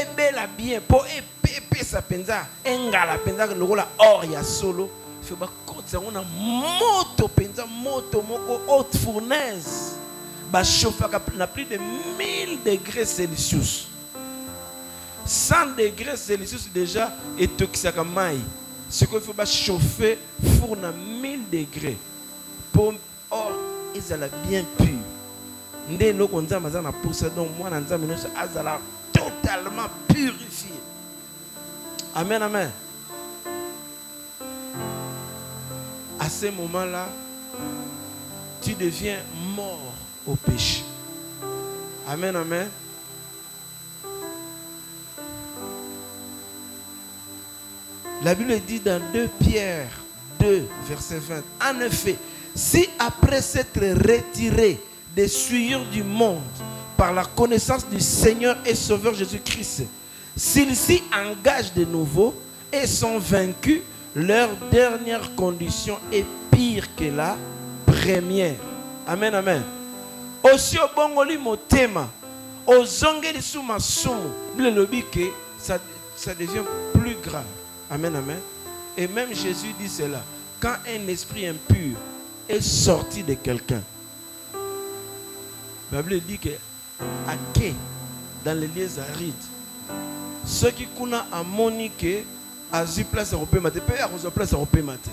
ebela 0.00 0.46
bien 0.46 0.80
mpo 0.80 1.04
epesa 1.06 2.00
mpenza 2.00 2.46
engala 2.64 3.16
mpenza 3.16 3.46
lokola 3.46 3.86
or 3.98 4.24
ya 4.24 4.44
solo 4.44 4.88
fe 5.22 5.34
bakotisa 5.34 5.96
yango 5.98 6.10
na 6.10 6.22
moto 6.22 7.28
mpenza 7.28 7.66
moto 7.66 8.22
moko 8.22 8.60
haute 8.66 8.98
fournaise. 8.98 9.96
Bachauffaka 10.50 11.20
na 11.34 11.46
plus 11.46 11.64
de 11.64 11.76
1000 11.76 12.58
degrés 12.64 13.06
celsius. 13.06 13.88
100 15.26 15.74
degrés 15.76 16.16
celsius 16.16 16.68
déjà 16.72 17.10
etokisaka 17.38 18.04
mai 18.04 18.38
ce 18.88 19.04
qu'il 19.04 19.20
faut 19.20 19.34
chauffer 19.44 20.18
four 20.58 20.76
à 20.84 20.92
1000 20.92 21.50
degrés. 21.50 21.98
Pour 22.72 22.94
or 23.30 23.52
ezala 23.94 24.28
bien 24.48 24.64
pur. 24.76 24.86
Nde 25.90 26.02
eloko 26.02 26.40
nzambe 26.42 26.66
aza 26.66 26.82
na 26.82 26.92
posa 26.92 27.28
donc 27.30 27.48
mwana 27.58 27.80
nzambe 27.80 28.06
nyonso 28.06 28.28
azala 28.36 28.80
totalement 29.12 29.88
purifié. 30.08 30.74
Amen 32.14 32.42
amen. 32.42 32.70
À 36.18 36.28
ce 36.28 36.46
moment 36.50 36.84
là 36.84 37.08
tu 38.60 38.74
deviens 38.74 39.18
mort 39.54 39.94
au 40.26 40.34
péché. 40.34 40.82
Amen 42.08 42.36
amen 42.36 42.68
La 48.22 48.34
Bible 48.34 48.60
dit 48.66 48.80
dans 48.80 49.00
2 49.12 49.28
Pierre 49.40 49.88
2, 50.40 50.66
verset 50.88 51.18
20, 51.18 51.42
en 51.70 51.80
effet, 51.80 52.16
si 52.54 52.88
après 52.98 53.42
s'être 53.42 53.78
retiré 53.78 54.80
des 55.14 55.28
souillures 55.28 55.84
du 55.86 56.02
monde 56.02 56.40
par 56.96 57.12
la 57.12 57.24
connaissance 57.24 57.86
du 57.86 58.00
Seigneur 58.00 58.56
et 58.64 58.74
Sauveur 58.74 59.14
Jésus-Christ, 59.14 59.84
s'ils 60.34 60.74
s'y 60.74 61.02
engagent 61.14 61.74
de 61.74 61.84
nouveau 61.84 62.34
et 62.72 62.86
sont 62.86 63.18
vaincus, 63.18 63.82
leur 64.14 64.48
dernière 64.70 65.34
condition 65.34 65.98
est 66.10 66.24
pire 66.50 66.88
que 66.96 67.04
la 67.04 67.36
première. 67.84 68.56
Amen, 69.06 69.34
amen. 69.34 69.62
Aussi 70.42 70.78
au 70.78 70.88
bongoli 70.94 71.36
motema, 71.36 72.08
au 72.66 72.84
zongeli 72.84 73.42
sous 73.42 73.62
ça 75.58 76.34
devient 76.34 76.64
plus 76.94 77.16
grave. 77.22 77.44
Amen, 77.90 78.16
amen. 78.16 78.40
Et 78.96 79.06
même 79.06 79.34
Jésus 79.34 79.72
dit 79.78 79.88
cela. 79.88 80.22
Quand 80.60 80.76
un 80.86 81.08
esprit 81.08 81.46
impur 81.46 81.96
est 82.48 82.60
sorti 82.60 83.22
de 83.22 83.34
quelqu'un, 83.34 83.82
la 85.92 86.02
Bible 86.02 86.20
dit 86.26 86.38
que 86.38 86.48
à 87.28 87.34
quai, 87.52 87.74
dans 88.44 88.58
les 88.58 88.66
lieux 88.66 88.88
arides, 88.98 89.34
ceux 90.46 90.70
qui 90.70 90.86
kuna 90.86 91.26
amoni 91.32 91.90
que 91.90 92.22
azu 92.72 93.04
place 93.04 93.32
européenne 93.32 93.70
pe 93.70 94.00
akozwa 94.02 94.30
place 94.30 94.52
européenne 94.52 94.86
mate 94.86 95.10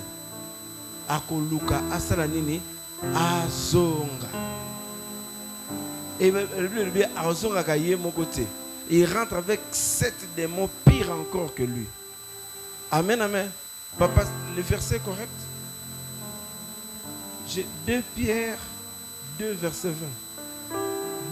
akoluka 1.10 1.82
asala 1.92 2.28
nini 2.28 2.62
azonga 3.16 4.28
et 6.20 6.32
lui 6.32 6.86
lui 6.94 7.04
azongaka 7.16 7.76
ye 7.78 7.96
moko 7.96 8.26
te 8.26 8.42
il 8.90 9.06
rentre 9.06 9.36
avec 9.36 9.60
sept 9.72 10.16
démons 10.36 10.70
pire 10.86 11.12
encore 11.12 11.54
que 11.54 11.64
lui 11.64 11.88
Amen, 12.94 13.20
amen. 13.22 13.50
Papa, 13.98 14.24
le 14.56 14.62
verset 14.62 15.00
correct? 15.00 15.34
J'ai 17.48 17.66
2 17.88 18.04
Pierre 18.16 18.60
2, 19.40 19.54
verset 19.54 19.90
20. 19.90 20.78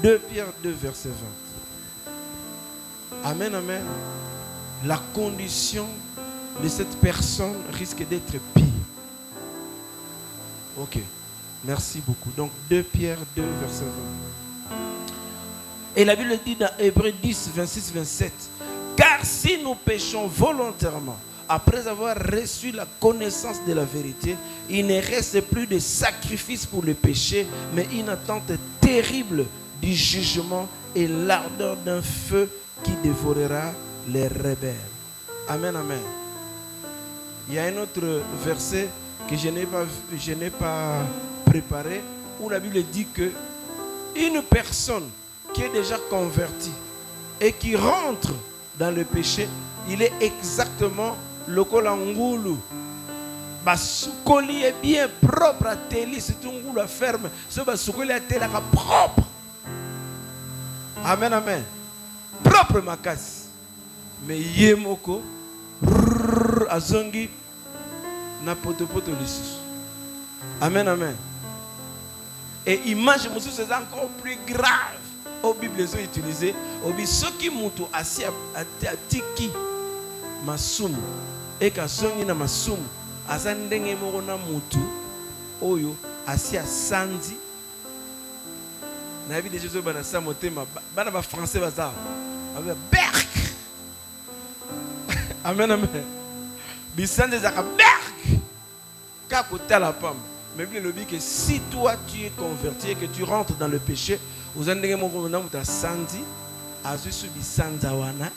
2 0.01 0.19
Pierre 0.27 0.47
2, 0.63 0.71
verset 0.71 1.09
20. 3.13 3.29
Amen, 3.29 3.53
amen. 3.53 3.83
La 4.85 4.99
condition 5.13 5.85
de 6.63 6.67
cette 6.67 6.99
personne 6.99 7.61
risque 7.73 8.07
d'être 8.07 8.39
pire. 8.55 8.65
Ok. 10.79 10.97
Merci 11.63 12.01
beaucoup. 12.03 12.31
Donc 12.35 12.49
2 12.71 12.81
Pierre 12.81 13.19
2, 13.35 13.43
verset 13.61 13.85
20. 14.71 14.75
Et 15.95 16.05
la 16.05 16.15
Bible 16.15 16.39
dit 16.43 16.55
dans 16.55 16.71
Hébreu 16.79 17.11
10, 17.11 17.51
26, 17.53 17.91
27. 17.93 18.33
Car 18.97 19.23
si 19.23 19.61
nous 19.61 19.75
péchons 19.75 20.25
volontairement, 20.25 21.19
après 21.51 21.85
avoir 21.85 22.15
reçu 22.15 22.71
la 22.71 22.85
connaissance 23.01 23.57
de 23.67 23.73
la 23.73 23.83
vérité, 23.83 24.37
il 24.69 24.87
ne 24.87 25.01
reste 25.01 25.41
plus 25.41 25.67
de 25.67 25.79
sacrifice 25.79 26.65
pour 26.65 26.81
le 26.81 26.93
péché, 26.93 27.45
mais 27.73 27.89
une 27.91 28.07
attente 28.07 28.53
terrible 28.79 29.45
du 29.81 29.93
jugement 29.93 30.69
et 30.95 31.09
l'ardeur 31.09 31.75
d'un 31.75 32.01
feu 32.01 32.49
qui 32.85 32.91
dévorera 33.03 33.73
les 34.07 34.29
rebelles. 34.29 34.75
Amen, 35.49 35.75
amen. 35.75 35.99
Il 37.49 37.55
y 37.55 37.59
a 37.59 37.65
un 37.65 37.77
autre 37.79 38.21
verset 38.45 38.87
que 39.29 39.35
je 39.35 39.49
n'ai 39.49 39.65
pas, 39.65 39.83
pas 40.57 41.03
préparé 41.45 42.01
où 42.39 42.47
la 42.47 42.61
Bible 42.61 42.81
dit 42.93 43.07
que 43.13 43.29
une 44.15 44.41
personne 44.41 45.09
qui 45.53 45.63
est 45.63 45.73
déjà 45.73 45.97
convertie 46.09 46.71
et 47.41 47.51
qui 47.51 47.75
rentre 47.75 48.31
dans 48.79 48.95
le 48.95 49.03
péché, 49.03 49.49
il 49.89 50.01
est 50.01 50.13
exactement 50.21 51.17
lokola 51.51 51.95
ngulu 51.95 52.57
basukoli 53.65 54.63
est 54.63 54.75
bien 54.81 55.07
propre 55.21 55.67
à 55.67 55.75
teli 55.75 56.19
surtout 56.19 56.51
ngulu 56.51 56.79
à 56.79 56.87
ferme 56.87 57.29
so 57.49 57.63
basukoli 57.63 58.11
atelaka 58.11 58.61
propre. 58.71 59.23
Amen 61.03 61.33
amen. 61.33 61.63
Propre 62.43 62.81
makasi. 62.81 63.49
Mais 64.27 64.39
ye 64.39 64.75
moko 64.75 65.21
azongi 66.69 67.29
na 68.43 68.55
potopoto 68.55 69.11
lisusu. 69.11 69.57
Amen 70.61 70.87
amen. 70.87 71.15
Et 72.65 72.79
image 72.85 73.27
mosusu 73.29 73.61
eza 73.61 73.79
encore 73.79 74.09
plus 74.21 74.37
grave. 74.45 75.01
Oyo 75.43 75.53
bible 75.53 75.83
ezo 75.83 75.97
utilise 75.97 76.53
obi 76.85 77.07
soki 77.07 77.49
moto 77.49 77.89
asi 77.93 78.23
atiki 78.85 79.51
masumu 80.45 81.01
eka 81.61 81.83
asongi 81.83 82.25
na 82.25 82.33
masumu. 82.35 82.87
Aza 83.29 83.53
ndenge 83.53 83.95
moko 83.95 84.21
na 84.21 84.37
motu 84.37 84.79
oyo 85.61 85.95
asi 86.27 86.57
asanzi 86.57 87.35
nayebi 89.29 89.49
deja 89.49 89.69
oyo 89.73 89.81
bana 89.81 90.03
sa 90.03 90.19
motema 90.21 90.65
ba- 90.65 90.81
bana 90.95 91.11
bafrançais 91.11 91.61
baza 91.61 91.91
babe 92.55 92.75
berk! 92.91 93.27
Amen 95.45 95.71
amen. 95.71 96.03
Bisanzi 96.95 97.35
ezalaka 97.35 97.63
berk! 97.63 98.41
Kaka 99.29 99.43
kotala 99.49 99.93
pamba. 99.93 100.19
Mais 100.57 100.65
bible 100.65 100.79
elobi 100.79 101.05
ke 101.05 101.19
si 101.19 101.61
toi 101.71 101.95
tu 102.07 102.25
es 102.25 102.31
converti 102.35 102.95
que 102.95 103.05
tu 103.05 103.23
rentres 103.23 103.55
dans 103.57 103.69
le 103.69 103.79
péché 103.79 104.19
oza 104.59 104.75
ndenge 104.75 104.95
moko 104.99 105.29
na 105.29 105.39
moto 105.39 105.57
asanzi 105.57 106.19
azwi 106.83 107.11
so 107.13 107.27
bisanza 107.27 107.93
wana 107.93 108.29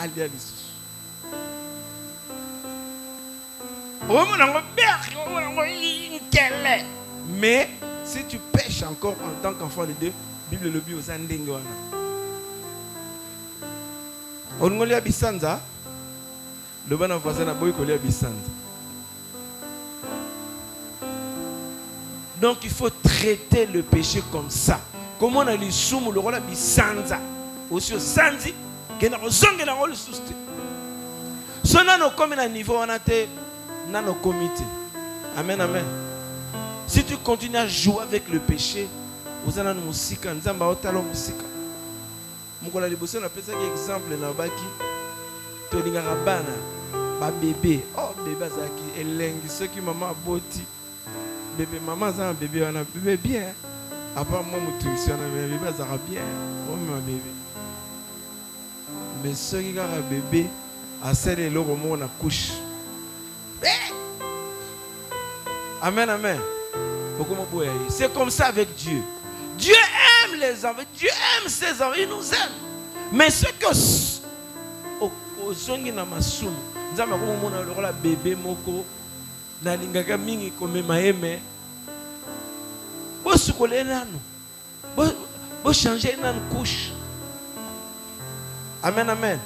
alia 0.00 0.26
lisusu 0.26 0.70
omona 4.08 4.44
yango 4.44 4.60
berk 4.76 5.02
omona 5.26 5.46
yango 5.46 5.62
mais 7.40 7.68
si 8.04 8.24
tu 8.24 8.38
pêches 8.52 8.82
encore 8.82 9.16
en 9.24 9.42
tant 9.42 9.54
qu'enfant 9.54 9.84
de 9.84 9.92
dieu 9.92 10.12
bible 10.50 10.66
elobi 10.66 10.94
oza 10.94 11.18
ndenge 11.18 11.50
wana. 11.50 11.70
Olingo 14.60 14.84
lia 14.84 15.00
bisanza. 15.00 15.60
Loba 16.88 17.08
na 17.08 17.18
voisin 17.18 17.44
na 17.44 17.54
boyi 17.54 17.72
kolia 17.72 17.98
bisanza. 17.98 18.50
Donc 22.40 22.64
il 22.64 22.70
faut 22.70 22.90
traiter 22.90 23.66
le 23.66 23.82
péché 23.82 24.22
comme 24.32 24.50
ça. 24.50 24.80
Comment 25.18 25.40
on 25.40 25.46
a 25.46 25.56
lisumu 25.56 26.12
lokola 26.12 26.40
bisanza. 26.40 27.18
Aussi 27.70 27.94
osanzi 27.94 28.54
kenda 29.00 29.18
kozongela 29.18 29.72
yango 29.72 29.86
lisusu 29.86 30.20
te 30.20 30.34
so 31.64 31.82
nano 31.82 32.06
okomi 32.06 32.36
na 32.36 32.48
niveau 32.48 32.76
wana 32.76 32.98
te 32.98 33.28
nano 33.90 34.10
okomi 34.10 34.48
te. 34.48 34.64
Amen 35.36 35.60
amen. 35.60 35.84
Si 36.86 37.04
tu 37.04 37.16
continues 37.18 37.58
à 37.58 37.66
jouer 37.66 38.02
avec 38.02 38.28
le 38.28 38.38
péché 38.40 38.88
oza 39.48 39.62
nano 39.62 39.80
mosika 39.80 40.34
nzambe 40.34 40.62
aotala 40.64 41.00
mosika. 41.00 41.44
Mokolo 42.62 42.84
ya 42.84 42.90
liboso 42.90 43.20
napesaki 43.20 43.64
exemple 43.72 44.16
na 44.16 44.32
baki 44.32 44.64
tolingaka 45.70 46.14
bana 46.24 46.54
babebe. 47.20 47.80
Oh 47.96 48.14
bebe 48.24 48.44
azalaki 48.44 49.00
elengi 49.00 49.48
soki 49.48 49.80
mama 49.80 50.08
aboti. 50.08 50.64
Bebe 51.56 51.80
mama 51.86 52.06
aza 52.06 52.26
na 52.26 52.32
bebe 52.32 52.62
wana 52.62 52.84
bebe 52.84 53.16
bien 53.16 53.54
apart 54.16 54.46
mwa 54.46 54.60
motunisi 54.60 55.10
wana 55.10 55.28
bebe 55.28 55.68
azalaka 55.68 55.98
bien 56.08 56.24
omema 56.72 57.00
bebe 57.00 57.30
mais 59.22 59.34
soki 59.38 59.72
kaka 59.74 60.00
bebe 60.10 60.46
asali 61.04 61.42
eloko 61.42 61.76
moko 61.76 61.96
na 61.96 62.08
Eh! 63.62 63.92
amen 65.82 66.08
amen. 66.10 66.40
C'est 67.90 68.12
comme 68.14 68.30
ça 68.30 68.46
avec 68.46 68.74
dieu. 68.76 69.02
Dieu 69.58 69.74
aime 69.74 70.40
les 70.40 70.64
enfants. 70.64 70.80
Dieu 70.96 71.08
aime 71.08 71.48
ses 71.50 71.82
enfants. 71.82 71.92
Il 71.98 72.08
nous 72.08 72.32
aime. 72.32 72.52
Mais 73.12 73.28
ce 73.30 73.44
que 73.46 73.66
ozongi 75.46 75.92
na 75.92 76.04
masumu 76.04 76.56
nzambe 76.92 77.14
akomomona 77.14 77.60
lokola 77.62 77.92
bebe 77.92 78.34
moko 78.36 78.84
nalingaka 79.62 80.16
mingi 80.16 80.50
komema 80.50 80.98
ye 80.98 81.12
me 81.12 81.40
bosukola 83.24 83.76
ye 83.76 83.84
nanu. 83.84 84.18
Bo- 84.96 85.14
bochange 85.64 86.16
nanu 86.22 86.40
couche 86.52 86.92
amen 88.82 89.10
amen. 89.10 89.38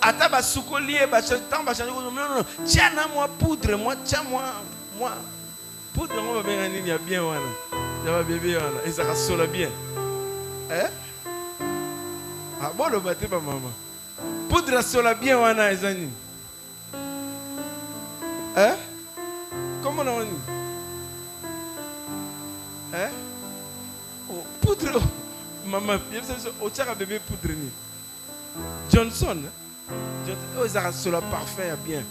Ata 0.00 0.28
basukoli 0.28 0.94
ye 0.94 1.06
ntango 1.06 1.64
bachange 1.66 1.90
nono 1.92 2.44
tia 2.66 2.90
na 2.90 3.06
mwa 3.08 3.28
poudre 3.28 3.76
mwa 3.76 3.96
tia 3.96 4.22
mwa 4.22 4.52
mwa 4.98 5.12
poudre 5.94 6.16
yango 6.16 6.34
babenga 6.34 6.68
nini 6.68 6.88
ya 6.88 6.98
bien 6.98 7.20
wana. 7.20 7.52
Ya 8.06 8.12
babebe 8.12 8.56
wana. 8.56 8.82
Ezalaka 8.86 9.16
sola 9.16 9.46
bien. 9.46 9.70
Eh? 10.70 10.88
Ah, 12.62 12.70
boloba 12.76 13.14
te 13.14 13.26
bamama 13.26 13.70
poudre 14.48 14.76
ya 14.76 14.82
sola 14.82 15.14
bien 15.14 15.36
wana 15.36 15.70
eza 15.70 15.92
nini 15.94 16.12
Eh? 18.56 18.74
Comment 19.82 20.02
on 20.08 20.20
dit? 20.24 20.40
Hein 22.92 23.10
oh, 24.28 24.44
Poudre. 24.60 24.96
oh, 24.96 25.68
Maman, 25.68 25.98
bien 26.10 26.20
sûr, 26.22 26.52
au 26.60 26.68
tchara 26.68 26.94
bébé 26.94 27.20
poudre 27.20 27.54
ni. 27.54 27.70
Johnson. 28.92 29.36
hein? 29.44 29.94
Johnson. 30.26 30.42
Oh, 30.58 30.64
ils 30.64 30.78
ont 30.78 30.92
sur 30.92 31.12
la 31.12 31.20
parfum 31.20 31.62
ya 31.62 31.76
bien. 31.76 32.02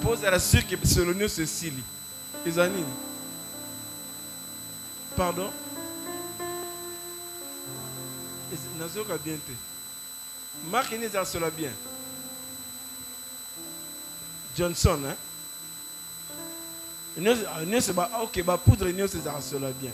Pose 0.00 0.24
à 0.24 0.30
la 0.30 0.38
sucre 0.38 0.68
que 0.68 1.12
nez 1.12 1.28
Cécile. 1.28 1.74
Ils 2.46 2.52
dit. 2.52 2.84
Pardon? 5.16 5.50
Nazoka 8.78 9.16
bien 9.18 9.36
te 9.36 9.52
marque 10.70 10.92
ni 10.98 11.04
ezala 11.04 11.24
sola 11.24 11.50
bien 11.50 11.72
johnson 14.56 15.04
hein? 15.04 15.16
nyonso 17.16 17.42
ah, 17.48 17.64
nyonso 17.64 17.92
ba 17.92 18.10
ok 18.22 18.42
bapoudre 18.42 18.92
nyonso 18.92 19.18
ezalaka 19.18 19.42
sola 19.42 19.70
bien 19.80 19.92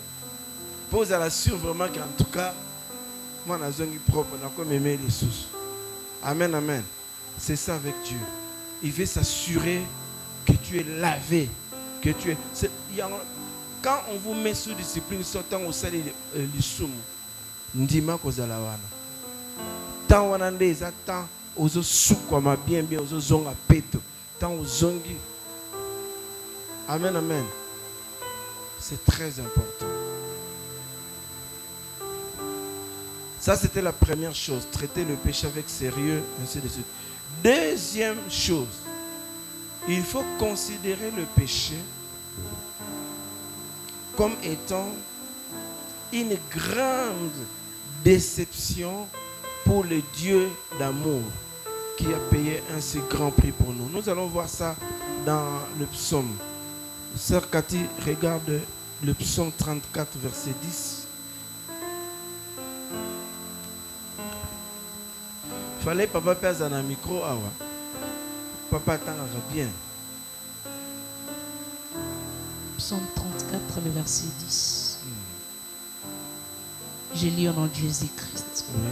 mpo 0.89 0.99
ozala 0.99 1.31
sur 1.31 1.57
vraiment 1.57 1.89
que 1.89 1.99
en 2.01 2.17
tout 2.17 2.31
cas 2.31 2.53
mwana 3.47 3.67
azongi 3.67 3.99
propre 3.99 4.39
nakomeme 4.43 4.97
lisusu 4.97 5.50
amen 6.23 6.55
amen. 6.55 6.83
C'est 7.39 7.57
ça 7.57 7.75
avec 7.75 7.95
dieu. 8.05 8.19
Il 8.83 8.93
veut 8.93 9.07
s'assurer 9.07 9.83
que 10.47 10.53
tu 10.53 10.79
es 10.79 10.85
lavé 10.85 11.49
que 12.01 12.11
tu 12.11 12.31
es 12.31 12.37
quand 13.83 13.99
on 14.11 14.17
vous 14.17 14.35
met 14.35 14.55
sous 14.55 14.75
discipline 14.75 15.25
so 15.25 15.41
ntango 15.41 15.69
osali 15.69 16.03
eh, 16.37 16.47
lisumu 16.55 17.01
ndima 17.75 18.19
kozala 18.19 18.59
wana. 18.59 18.89
Ntango 20.05 20.31
wana 20.31 20.51
nde 20.51 20.71
eza 20.71 20.93
temps 21.07 21.29
ozosukwama 21.57 22.57
bien 22.57 22.87
bien 22.87 23.01
ozozonga 23.01 23.55
peto. 23.69 23.99
Ntango 24.37 24.63
ozongi. 24.63 25.17
Amen, 26.89 27.17
amen. 27.17 27.45
C'est 28.81 29.05
très 29.05 29.39
important. 29.39 30.00
Ça, 33.51 33.57
c'était 33.57 33.83
la 33.83 33.91
première 33.91 34.33
chose. 34.33 34.63
Traiter 34.71 35.05
le 35.05 35.17
péché 35.17 35.49
avec 35.49 35.69
sérieux, 35.69 36.23
ainsi 36.41 36.61
de 36.61 36.69
suite. 36.69 36.87
Deuxième 37.43 38.19
chose, 38.31 38.69
il 39.89 40.05
faut 40.05 40.23
considérer 40.39 41.11
le 41.17 41.25
péché 41.25 41.75
comme 44.17 44.35
étant 44.45 44.87
une 46.13 46.37
grande 46.49 47.33
déception 48.05 49.09
pour 49.65 49.83
le 49.83 50.01
Dieu 50.15 50.49
d'amour 50.79 51.23
qui 51.97 52.07
a 52.07 52.21
payé 52.31 52.63
un 52.77 52.81
si 52.81 53.01
grand 53.11 53.33
prix 53.33 53.51
pour 53.51 53.73
nous. 53.73 53.89
Nous 53.89 54.09
allons 54.09 54.29
voir 54.29 54.49
ça 54.49 54.77
dans 55.27 55.59
le 55.77 55.87
psaume. 55.87 56.37
Sœur 57.17 57.51
Cathy, 57.51 57.81
regarde 58.07 58.61
le 59.03 59.13
psaume 59.13 59.51
34, 59.59 60.19
verset 60.19 60.55
10. 60.63 61.00
Fallait 65.85 66.07
papa 66.07 66.35
pèse 66.35 66.59
dans 66.59 66.73
un 66.73 66.83
micro. 66.83 67.23
Ah 67.25 67.35
ouais. 67.35 67.67
Papa 68.71 68.95
attendra 68.95 69.25
bien. 69.53 69.69
Psaume 72.77 73.07
34, 73.15 73.61
le 73.85 73.91
verset 73.91 74.27
10. 74.41 74.99
Je 77.15 77.27
lis 77.27 77.49
au 77.49 77.53
nom 77.53 77.67
de 77.67 77.75
Jésus-Christ. 77.75 78.67
Oui. 78.75 78.91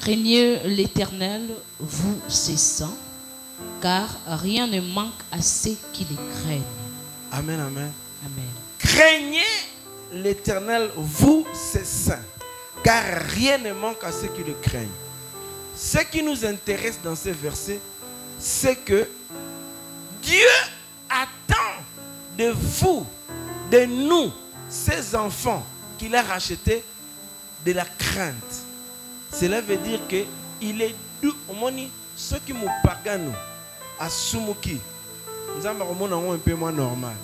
Craignez 0.00 0.58
l'Éternel, 0.64 1.48
vous 1.78 2.20
ses 2.28 2.56
saints, 2.56 2.94
car 3.80 4.08
rien 4.26 4.66
ne 4.66 4.80
manque 4.80 5.12
à 5.30 5.40
ceux 5.40 5.76
qui 5.92 6.04
les 6.10 6.16
craignent. 6.16 6.62
Amen, 7.30 7.60
amen. 7.60 7.92
Amen. 8.26 8.50
Craignez 8.78 9.40
l'éternel, 10.12 10.90
vous, 10.96 11.46
ses 11.54 11.84
saints, 11.84 12.24
car 12.82 13.04
rien 13.28 13.58
ne 13.58 13.72
manque 13.72 14.02
à 14.02 14.10
ceux 14.10 14.28
qui 14.28 14.42
le 14.42 14.54
craignent. 14.54 14.88
Ce 15.74 15.98
qui 15.98 16.22
nous 16.22 16.44
intéresse 16.44 16.98
dans 17.02 17.16
ces 17.16 17.32
versets, 17.32 17.80
c'est 18.38 18.76
que 18.76 19.08
Dieu 20.22 20.48
attend 21.08 21.82
de 22.36 22.50
vous, 22.50 23.06
de 23.70 23.84
nous, 23.84 24.30
ses 24.68 25.14
enfants 25.14 25.64
qu'il 25.98 26.14
a 26.14 26.22
rachetés, 26.22 26.84
de 27.64 27.72
la 27.72 27.84
crainte. 27.84 28.34
Cela 29.32 29.60
veut 29.60 29.76
dire 29.76 30.00
que 30.08 30.24
il 30.60 30.82
est 30.82 30.94
doux. 31.22 31.34
Omoni, 31.48 31.90
ceux 32.16 32.38
qui 32.44 32.52
me 32.52 32.66
pagano, 32.82 33.32
à 33.98 34.08
Sumuki, 34.08 34.80
nous 35.56 35.66
avons 35.66 36.32
un 36.32 36.38
peu 36.38 36.54
moins 36.54 36.72
normal. 36.72 37.14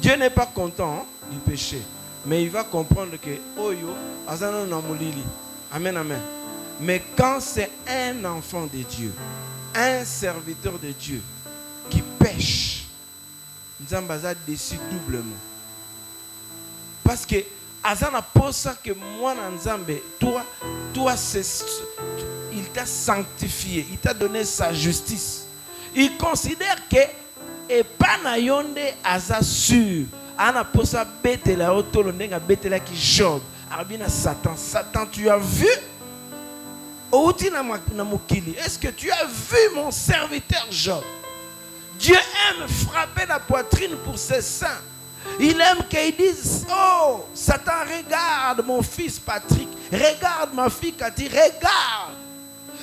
Dieu 0.00 0.16
n'est 0.16 0.30
pas 0.30 0.46
content 0.46 1.02
hein, 1.02 1.04
du 1.30 1.38
péché, 1.38 1.82
mais 2.26 2.42
il 2.42 2.50
va 2.50 2.64
comprendre 2.64 3.16
que 3.20 3.30
Oyo, 3.60 3.94
Azana 4.26 4.64
Namulili. 4.64 5.22
Amen, 5.72 5.96
amen. 5.96 6.20
Mais 6.80 7.02
quand 7.16 7.40
c'est 7.40 7.70
un 7.86 8.24
enfant 8.24 8.66
de 8.66 8.82
Dieu, 8.82 9.12
un 9.74 10.04
serviteur 10.04 10.78
de 10.78 10.90
Dieu 10.92 11.20
qui 11.88 12.02
pêche, 12.18 12.86
nous 13.78 13.94
avons 13.94 14.06
doublement. 14.90 15.36
Parce 17.04 17.24
que 17.26 17.36
Azana 17.82 18.24
ça 18.52 18.76
que 18.82 18.92
moi, 18.92 19.34
Nzambe, 19.34 20.00
toi, 20.18 20.44
toi, 20.92 21.14
il 22.52 22.64
t'a 22.72 22.86
sanctifié, 22.86 23.86
il 23.90 23.98
t'a 23.98 24.12
donné 24.12 24.44
sa 24.44 24.72
justice. 24.72 25.46
Il 25.94 26.16
considère 26.16 26.76
que 26.88 26.98
et 27.70 27.84
pas 27.84 28.18
na 28.22 28.36
yonde 28.36 28.80
aza 29.04 29.42
sûr 29.42 30.06
ana 30.36 30.64
posa 30.64 31.04
betela 31.04 31.72
yo 31.72 31.82
tolo 31.82 32.12
ndenge 32.12 32.34
abetelaki 32.34 32.96
job 32.96 33.42
arabi 33.70 33.98
na 33.98 34.08
satan 34.08 34.56
satan 34.56 35.06
tu 35.10 35.28
as 35.30 35.38
vu? 35.38 35.68
Outi 37.12 37.50
na, 37.50 37.62
ma- 37.62 37.80
na 37.92 38.04
mokili 38.04 38.54
est 38.56 38.68
ce 38.70 38.78
que 38.78 38.88
tu 38.88 39.10
as 39.10 39.24
vu 39.26 39.74
mon 39.74 39.90
serviteur 39.90 40.66
job? 40.70 41.02
Dieu 41.98 42.14
aime 42.16 42.68
frapper 42.68 43.26
la 43.26 43.38
poitrine 43.40 43.96
pour 44.04 44.18
ses 44.18 44.40
saints 44.42 44.80
il 45.38 45.60
aime 45.60 45.84
qu'ils 45.88 46.16
disent 46.16 46.66
oh 46.70 47.26
satan 47.34 47.84
regarde 47.86 48.64
mon 48.66 48.80
fils 48.82 49.18
patrick 49.18 49.68
regarde 49.92 50.54
ma 50.54 50.70
fille 50.70 50.94
cathy 50.94 51.28
regarde 51.28 52.14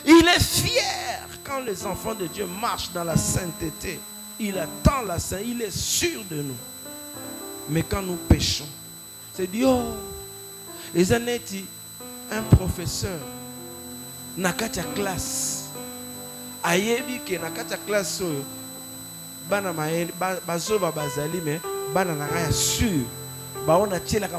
il 0.05 0.27
est 0.27 0.39
fier 0.43 1.27
quand 1.43 1.59
les 1.65 1.85
enfants 1.85 2.13
de 2.13 2.27
Dieu 2.27 2.45
marchent 2.45 2.91
dans 2.93 3.03
la 3.05 3.15
sainteté. 3.17 3.99
Il 4.39 4.57
attend 4.59 5.01
la 5.07 5.17
sainteté, 5.17 5.47
il 5.49 5.61
est 5.61 5.71
sûr 5.75 6.21
de 6.29 6.41
nous. 6.43 6.55
Mais 7.69 7.83
quand 7.83 8.01
nous 8.01 8.15
péchons, 8.17 8.67
c'est 9.33 9.49
dit, 9.49 9.63
oh, 9.65 9.95
les 10.93 11.11
années, 11.11 11.41
un 12.31 12.41
professeur, 12.43 13.19
nakati 14.37 14.79
ya 14.79 14.85
classe, 14.95 15.65
ayebi 16.63 17.19
ke 17.25 17.37
nakati 17.39 17.71
ya 17.71 17.77
classe 17.77 18.21
oyo, 18.23 18.43
bana 19.49 19.73
mayele, 19.73 20.11
ba- 20.19 20.39
bazoba 20.47 20.91
bazali, 20.91 21.41
mais 21.43 21.59
bana 21.93 22.13
na 22.15 22.25
ngai 22.27 22.43
ya 22.43 22.51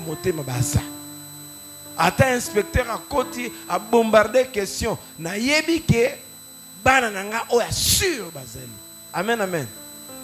motema 0.01 0.43
baza. 0.43 0.81
ata 1.97 2.35
inspecteur 2.35 2.87
akoti 2.91 3.51
abombarde 3.69 4.45
question 4.53 4.97
nayebi 5.19 5.81
ke 5.81 6.15
bana 6.85 7.11
na 7.11 7.25
nga 7.25 7.43
oyo 7.51 7.67
assure 7.67 8.31
bazali. 8.35 8.71
Amen 9.13 9.41
amen. 9.41 9.67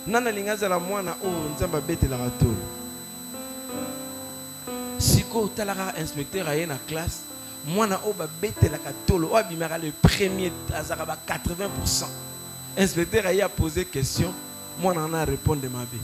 Nani 0.07 0.29
alingi 0.29 0.51
azala 0.51 0.79
mwana 0.79 1.15
oyo 1.25 1.51
nzambe 1.57 1.79
abetelaka 1.79 2.31
tolo 2.39 2.55
sikoyo 5.35 5.47
otalaka 5.47 5.95
inspecteur 5.99 6.49
aye 6.49 6.67
na 6.67 6.77
classe 6.77 7.23
mwana 7.67 7.99
oyo 8.05 8.15
babetelaka 8.15 8.93
tolo 9.07 9.29
oyo 9.29 9.37
abimaka 9.37 9.79
le 9.79 9.93
premier 9.93 10.53
azalaka 10.75 11.07
ba 11.07 11.19
80 11.27 12.07
inspecteur 12.77 13.27
aye 13.27 13.43
apose 13.43 13.85
question 13.85 14.33
mwana 14.81 15.03
wana 15.03 15.23
arépondre 15.23 15.69
mabe 15.69 15.99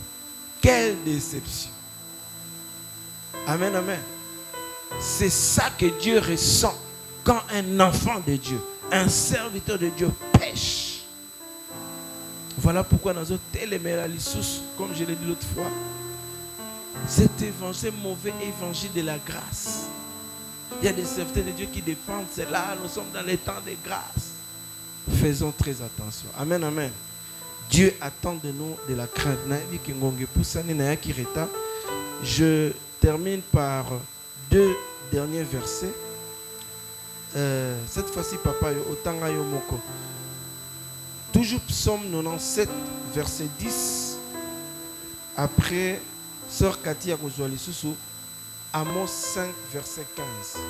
quelle 0.60 0.96
déception 1.04 1.70
amen 3.46 3.76
amen 3.76 4.00
c'est 5.00 5.30
ça 5.30 5.70
que 5.78 5.86
Dieu 6.00 6.18
ressent 6.18 6.74
quand 7.22 7.42
un 7.54 7.78
enfant 7.80 8.20
de 8.26 8.34
Dieu, 8.34 8.60
un 8.90 9.08
serviteur 9.08 9.78
de 9.78 9.88
Dieu 9.90 10.10
pêche. 10.32 11.02
Voilà 12.58 12.82
pourquoi 12.82 13.14
tellement 13.52 13.96
la 13.96 14.08
lisusu, 14.08 14.62
comme 14.76 14.92
je 14.94 15.04
l'ai 15.04 15.14
dit 15.14 15.26
l'autre 15.26 15.46
fois. 15.54 15.70
Cet 17.06 17.42
évangile, 17.42 17.92
mauvais 18.02 18.34
évangile 18.42 18.92
de 18.92 19.02
la 19.02 19.18
grâce. 19.18 19.86
Il 20.80 20.86
y 20.86 20.88
a 20.88 20.92
des 20.92 21.04
serviteurs 21.04 21.44
de 21.44 21.50
Dieu 21.50 21.66
qui 21.72 21.82
dépendent, 21.82 22.26
c'est 22.32 22.50
là, 22.50 22.76
nous 22.82 22.88
sommes 22.88 23.10
dans 23.12 23.22
les 23.22 23.36
temps 23.36 23.60
de 23.64 23.72
grâce. 23.84 24.30
Faisons 25.20 25.52
très 25.52 25.82
attention. 25.82 26.28
Amen, 26.38 26.62
amen. 26.62 26.90
Dieu 27.70 27.94
attend 28.00 28.34
de 28.42 28.50
nous 28.50 28.76
de 28.88 28.94
la 28.94 29.06
crainte. 29.06 29.38
Je 32.22 32.72
termine 33.00 33.40
par 33.40 33.86
deux 34.50 34.74
derniers 35.10 35.44
versets. 35.44 35.94
Euh, 37.36 37.78
cette 37.88 38.08
fois-ci, 38.08 38.36
papa, 38.42 38.72
yo 38.72 39.44
moko. 39.44 39.78
Toujours 41.32 41.60
psaume 41.60 42.10
97, 42.10 42.68
verset 43.14 43.46
10. 43.58 44.18
Après, 45.36 46.00
sœur 46.50 46.80
Cathy 46.82 47.12
Akozwali 47.12 47.58
Soussou, 47.58 47.96
Amos 48.72 49.06
5, 49.06 49.50
verset 49.72 50.06
15. 50.14 50.60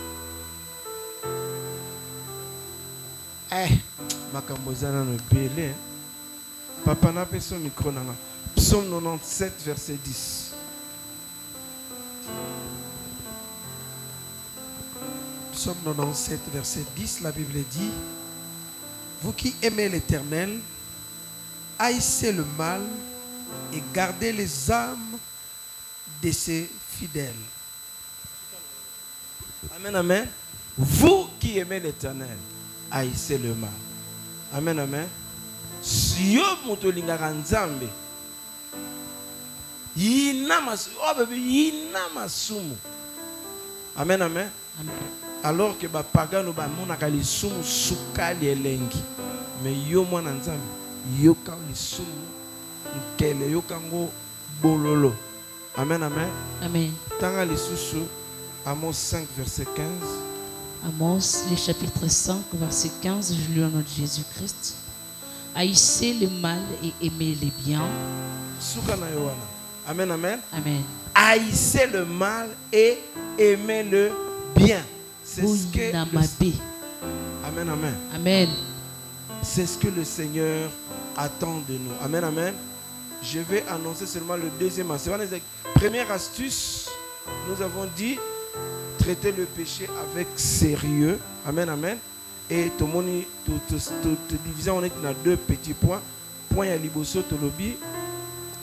Eh, 3.52 3.70
makambo 4.32 4.72
eza 4.72 4.92
nano 4.92 5.12
ebele 5.14 5.66
hein. 5.66 5.74
papa 6.84 7.10
napesa 7.12 7.56
yo 7.56 7.60
micro 7.60 7.92
psaume 8.54 8.88
97 8.88 9.64
verset 9.64 9.96
10 9.96 10.50
Psaume 15.52 15.76
97, 15.84 16.40
verset 16.54 16.86
10, 16.96 17.20
la 17.20 17.32
Bible 17.32 17.62
dit, 17.70 17.90
Vous 19.20 19.32
qui 19.32 19.54
aimez 19.60 19.90
l'Éternel, 19.90 20.58
haïssez 21.78 22.32
le 22.32 22.46
mal 22.56 22.80
et 23.74 23.82
gardez 23.92 24.32
les 24.32 24.70
âmes 24.70 25.18
de 26.22 26.32
ses 26.32 26.70
fidèles. 26.90 27.32
Amen, 29.76 29.94
amen. 29.96 30.28
Vous 30.76 31.28
qui 31.38 31.58
aimez 31.58 31.80
l'éternel, 31.80 32.36
haïssez 32.90 33.38
le 33.38 33.54
mal. 33.54 33.70
Amen, 34.52 34.78
amen. 34.78 35.06
Si 35.82 36.34
yo 36.34 36.44
moto 36.66 36.88
olingaka 36.88 37.30
nzambe 37.30 37.88
yina 39.96 40.60
masumu 40.60 40.96
oh 41.02 41.14
bebe 41.14 41.36
yina 41.36 42.08
masumu 42.14 42.76
amen 43.96 44.22
amen 44.22 44.48
Amen. 44.78 44.94
alors 45.42 45.76
que 45.78 45.86
bapagano 45.86 46.52
bamonaka 46.52 47.08
lisumu 47.08 47.64
sukali 47.64 48.48
elengi 48.48 49.02
me 49.64 49.72
yo 49.88 50.04
mwana 50.04 50.30
nzambe 50.30 50.66
yoka 51.22 51.56
lisumu 51.68 52.28
nkele 52.96 53.50
yoka 53.50 53.74
yango 53.74 54.10
bololo 54.62 55.14
amen 55.76 56.02
amen 56.02 56.30
Amen. 56.62 56.92
tanga 57.20 57.44
lisusu 57.44 58.06
amos 58.64 58.96
5 58.96 59.26
verset 59.36 59.68
15 59.74 60.30
Amos, 60.82 61.44
le 61.50 61.56
chapitre 61.56 62.08
5, 62.08 62.42
verset 62.54 62.90
15, 63.02 63.34
je 63.34 63.52
lis 63.52 63.60
au 63.62 63.68
nom 63.68 63.80
de 63.80 63.84
Jésus-Christ. 63.86 64.76
Haïssez 65.54 66.14
le 66.14 66.28
mal 66.40 66.60
et 66.82 67.06
aimez 67.06 67.36
le 67.40 67.48
bien. 67.62 67.82
Amen, 69.86 70.10
amen. 70.10 70.38
Amen. 70.52 70.82
Haïssez 71.14 71.86
le 71.86 72.04
mal 72.06 72.48
et 72.72 72.98
aimez 73.38 73.82
le 73.82 74.10
bien. 74.56 74.82
C'est 75.22 75.46
ce 75.46 75.66
que 75.66 75.92
le-. 75.92 75.98
Amen, 77.44 77.68
amen. 77.68 77.94
Amen. 78.14 78.48
C'est 79.42 79.66
ce 79.66 79.76
que 79.76 79.88
le 79.88 80.04
Seigneur 80.04 80.70
attend 81.14 81.58
de 81.68 81.74
nous. 81.74 81.92
Amen, 82.02 82.24
amen. 82.24 82.54
Je 83.22 83.40
vais 83.40 83.64
annoncer 83.68 84.06
seulement 84.06 84.36
le 84.36 84.50
deuxième 84.58 84.90
aspect. 84.90 85.42
Première 85.74 86.10
astuce, 86.10 86.88
nous 87.48 87.62
avons 87.62 87.86
dit 87.96 88.18
traiter 88.98 89.32
le 89.32 89.44
péché 89.44 89.88
avec 90.10 90.26
sérieux. 90.36 91.18
Amen, 91.46 91.68
amen. 91.68 91.98
Et 92.48 92.70
tout 92.76 92.86
le 92.86 92.92
monde, 92.92 93.06
tout, 93.44 93.60
tout, 93.68 93.78
tout, 94.02 94.16
tout 94.28 94.36
divisé, 94.44 94.70
on 94.70 94.82
est 94.82 94.92
dans 95.02 95.14
deux 95.24 95.36
petits 95.36 95.74
points. 95.74 96.00
Point 96.48 96.70
à 96.70 96.76
liboso, 96.76 97.22
tolobi. 97.22 97.76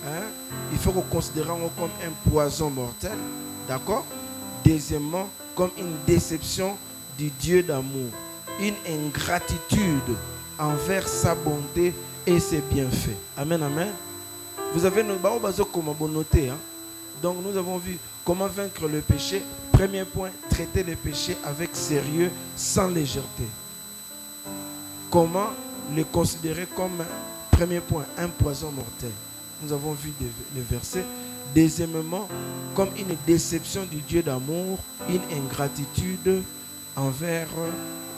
Hein? 0.06 0.24
Il 0.72 0.78
faut 0.78 0.92
qu'on 0.92 1.02
considère 1.02 1.46
comme 1.46 1.90
un 2.06 2.30
poison 2.30 2.70
mortel. 2.70 3.18
D'accord? 3.68 4.06
Deuxièmement, 4.66 5.30
comme 5.56 5.72
une 5.78 5.96
déception 6.06 6.78
du 7.18 7.30
Dieu 7.30 7.64
d'amour. 7.64 8.10
Une 8.60 8.76
ingratitude 8.90 10.16
envers 10.58 11.08
sa 11.08 11.36
bonté 11.36 11.94
et 12.26 12.40
ses 12.40 12.60
bienfaits. 12.60 13.18
Amen, 13.38 13.62
amen. 13.62 13.90
Vous 14.74 14.86
avez 14.86 15.04
nos. 15.04 15.16
Hein? 15.16 16.58
Donc 17.22 17.38
nous 17.44 17.58
avons 17.58 17.78
vu 17.78 17.98
comment 18.24 18.48
vaincre 18.48 18.88
le 18.88 19.02
péché. 19.02 19.42
Premier 19.72 20.06
point, 20.06 20.30
traiter 20.50 20.84
le 20.84 20.96
péché 20.96 21.38
avec 21.46 21.70
sérieux, 21.74 22.32
sans 22.56 22.88
légèreté. 22.88 23.44
Comment 25.12 25.50
le 25.96 26.04
considérer 26.04 26.68
comme, 26.76 27.04
premier 27.52 27.80
point, 27.80 28.06
un 28.18 28.28
poison 28.28 28.72
mortel. 28.72 29.12
Nous 29.62 29.72
avons 29.72 29.94
vu 29.94 30.12
les 30.56 30.62
versets. 30.62 31.06
Deuxièmement, 31.56 32.28
comme 32.76 32.90
une 32.98 33.16
déception 33.26 33.86
du 33.86 33.98
Dieu 33.98 34.22
d'amour, 34.22 34.80
une 35.10 35.22
ingratitude 35.38 36.44
envers 36.96 37.48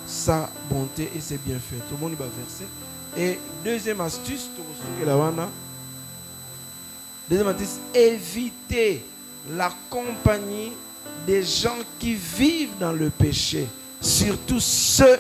sa 0.08 0.50
bonté 0.70 1.12
et 1.16 1.22
ses 1.22 1.38
bienfaits. 1.38 1.78
Tout 1.90 1.96
le 1.96 2.02
monde 2.02 2.18
va 2.18 2.26
verser. 2.26 2.66
Et 3.18 3.40
deuxième 3.64 4.02
astuce, 4.02 4.50
tout 4.56 4.64
le 5.06 5.14
monde, 5.16 5.50
Deuxième 7.30 7.48
astuce, 7.48 7.78
éviter 7.94 9.06
la 9.52 9.72
compagnie 9.90 10.72
des 11.28 11.44
gens 11.44 11.78
qui 12.00 12.16
vivent 12.16 12.78
dans 12.80 12.92
le 12.92 13.10
péché, 13.10 13.68
surtout 14.02 14.60
ceux 14.60 15.20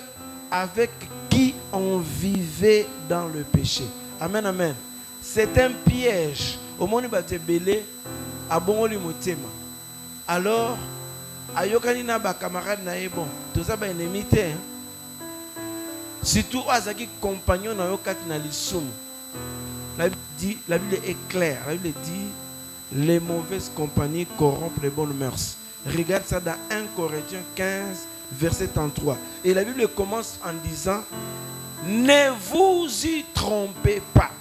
avec 0.49 0.89
qui 1.29 1.53
on 1.71 1.99
vivait 1.99 2.87
dans 3.07 3.27
le 3.27 3.43
péché. 3.43 3.83
Amen, 4.19 4.45
amen. 4.45 4.73
C'est 5.21 5.55
un 5.59 5.71
piège. 5.71 6.57
Au 6.79 6.87
monde 6.87 7.07
belé, 7.45 7.85
à 8.49 8.59
bon 8.59 8.89
motema. 8.99 9.47
Alors, 10.27 10.77
ayokani 11.55 12.03
na 12.03 12.17
ba 12.17 12.33
camarade 12.33 12.83
na 12.83 12.93
bon, 13.13 13.27
tout 13.53 13.63
ça 13.63 13.75
ba 13.75 13.87
ennemi 13.87 14.23
te. 14.23 14.39
hein. 14.39 14.57
Surtout 16.23 16.63
azaki 16.69 17.07
compagnon 17.19 17.75
na 17.75 17.85
yo 17.85 17.97
kati 17.97 18.27
na 18.27 18.37
lisumu. 18.37 18.89
La 19.99 20.07
Bible, 20.79 20.95
est 21.05 21.17
claire. 21.27 21.59
La 21.67 21.73
Bible 21.75 21.93
dit 22.05 22.29
les 22.93 23.19
mauvaises 23.19 23.69
compagnies 23.75 24.25
corrompent 24.37 24.81
les 24.81 24.89
bonnes 24.89 25.13
mœurs. 25.13 25.57
Regarde 25.85 26.23
ça 26.25 26.39
dans 26.39 26.55
1 26.71 26.85
Corinthiens 26.95 27.43
15, 27.53 28.07
verset 28.31 28.67
33. 28.67 29.17
Et 29.43 29.53
la 29.53 29.63
Bible 29.65 29.87
commence 29.89 30.39
en 30.43 30.53
disant 30.65 31.03
Ne 31.85 32.31
vous 32.49 32.87
y 33.05 33.25
trompez 33.33 34.01
pas. 34.13 34.31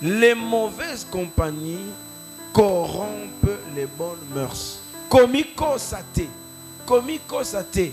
Les 0.00 0.34
mauvaises 0.34 1.06
compagnies 1.10 1.92
corrompent 2.54 3.50
les 3.76 3.86
bonnes 3.86 4.24
mœurs. 4.34 4.80
Komiko 5.10 5.76
sate. 5.76 6.26
Komiko 6.86 7.44
sate. 7.44 7.92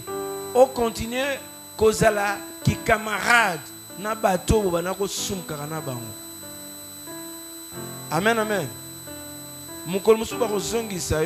On 0.56 0.66
continue 0.68 1.36
kozala 1.78 2.38
ki 2.64 2.74
camarade 2.88 3.77
na 3.98 4.16
bato 4.16 4.60
oyo 4.60 4.72
bana 4.72 4.94
kosumkaka 4.94 5.68
na 5.68 5.82
bango. 5.82 6.14
Amen 8.12 8.40
amen. 8.40 8.68
Mokolo 9.86 10.18
mosusu 10.18 10.40
bakozongisa 10.40 11.24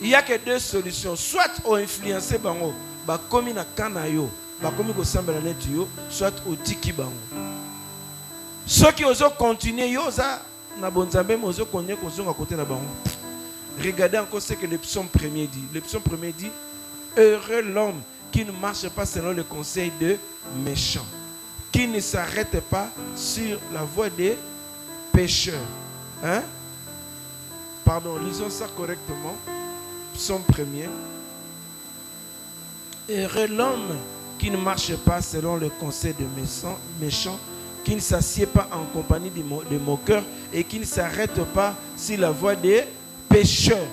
il 0.00 0.14
a 0.14 0.22
que 0.22 0.36
deux 0.36 0.58
solutions. 0.58 1.16
Soit 1.16 1.60
oinfluence 1.64 2.38
bango 2.38 2.74
bakomi 3.06 3.52
na 3.54 3.64
ka 3.64 3.88
na 3.88 4.06
yo 4.06 4.28
bakomi 4.60 4.92
kosambela 4.92 5.40
neti 5.40 5.72
yo 5.72 5.88
soit 6.10 6.34
otiki 6.46 6.92
bango. 6.92 7.12
Soki 8.66 9.04
ozokontinue 9.04 9.90
yo 9.90 10.06
oza 10.06 10.40
na 10.80 10.90
bonzambe 10.90 11.38
ozokontinue 11.42 11.96
kozonga 11.96 12.34
na 12.56 12.64
regardez 13.82 14.18
encore 14.18 14.40
ce 14.40 14.54
que 14.54 14.66
le 14.66 14.78
psaume 14.78 15.08
premier 15.08 15.46
dit. 15.46 15.64
Le 15.72 15.80
psaume 15.80 16.02
premier 16.02 16.32
dit 16.32 16.50
heureux 17.16 17.62
l'homme 17.62 18.00
qui 18.34 18.44
ne 18.44 18.50
marche 18.50 18.88
pas 18.88 19.06
selon 19.06 19.30
le 19.30 19.44
conseil 19.44 19.92
de 20.00 20.16
méchants, 20.64 21.06
qui 21.70 21.86
ne 21.86 22.00
s'arrête 22.00 22.60
pas 22.62 22.88
sur 23.14 23.60
la 23.72 23.84
voie 23.84 24.10
des 24.10 24.36
pécheurs. 25.12 25.54
Hein? 26.20 26.42
Pardon, 27.84 28.16
lisons 28.18 28.50
ça 28.50 28.66
correctement. 28.76 29.36
Psaume 30.14 30.42
premier. 30.42 30.88
Heureux 33.08 33.46
l'homme 33.46 33.96
qui 34.36 34.50
ne 34.50 34.56
marche 34.56 34.96
pas 34.96 35.22
selon 35.22 35.54
le 35.54 35.68
conseil 35.68 36.14
de 36.14 36.26
méchants, 37.00 37.38
qui 37.84 37.94
ne 37.94 38.00
s'assied 38.00 38.46
pas 38.46 38.68
en 38.72 38.82
compagnie 38.86 39.30
des, 39.30 39.44
des 39.70 39.78
moqueurs 39.78 40.24
et 40.52 40.64
qui 40.64 40.80
ne 40.80 40.84
s'arrête 40.84 41.40
pas 41.54 41.76
sur 41.96 42.18
la 42.18 42.32
voie 42.32 42.56
des 42.56 42.82
pécheurs. 43.28 43.86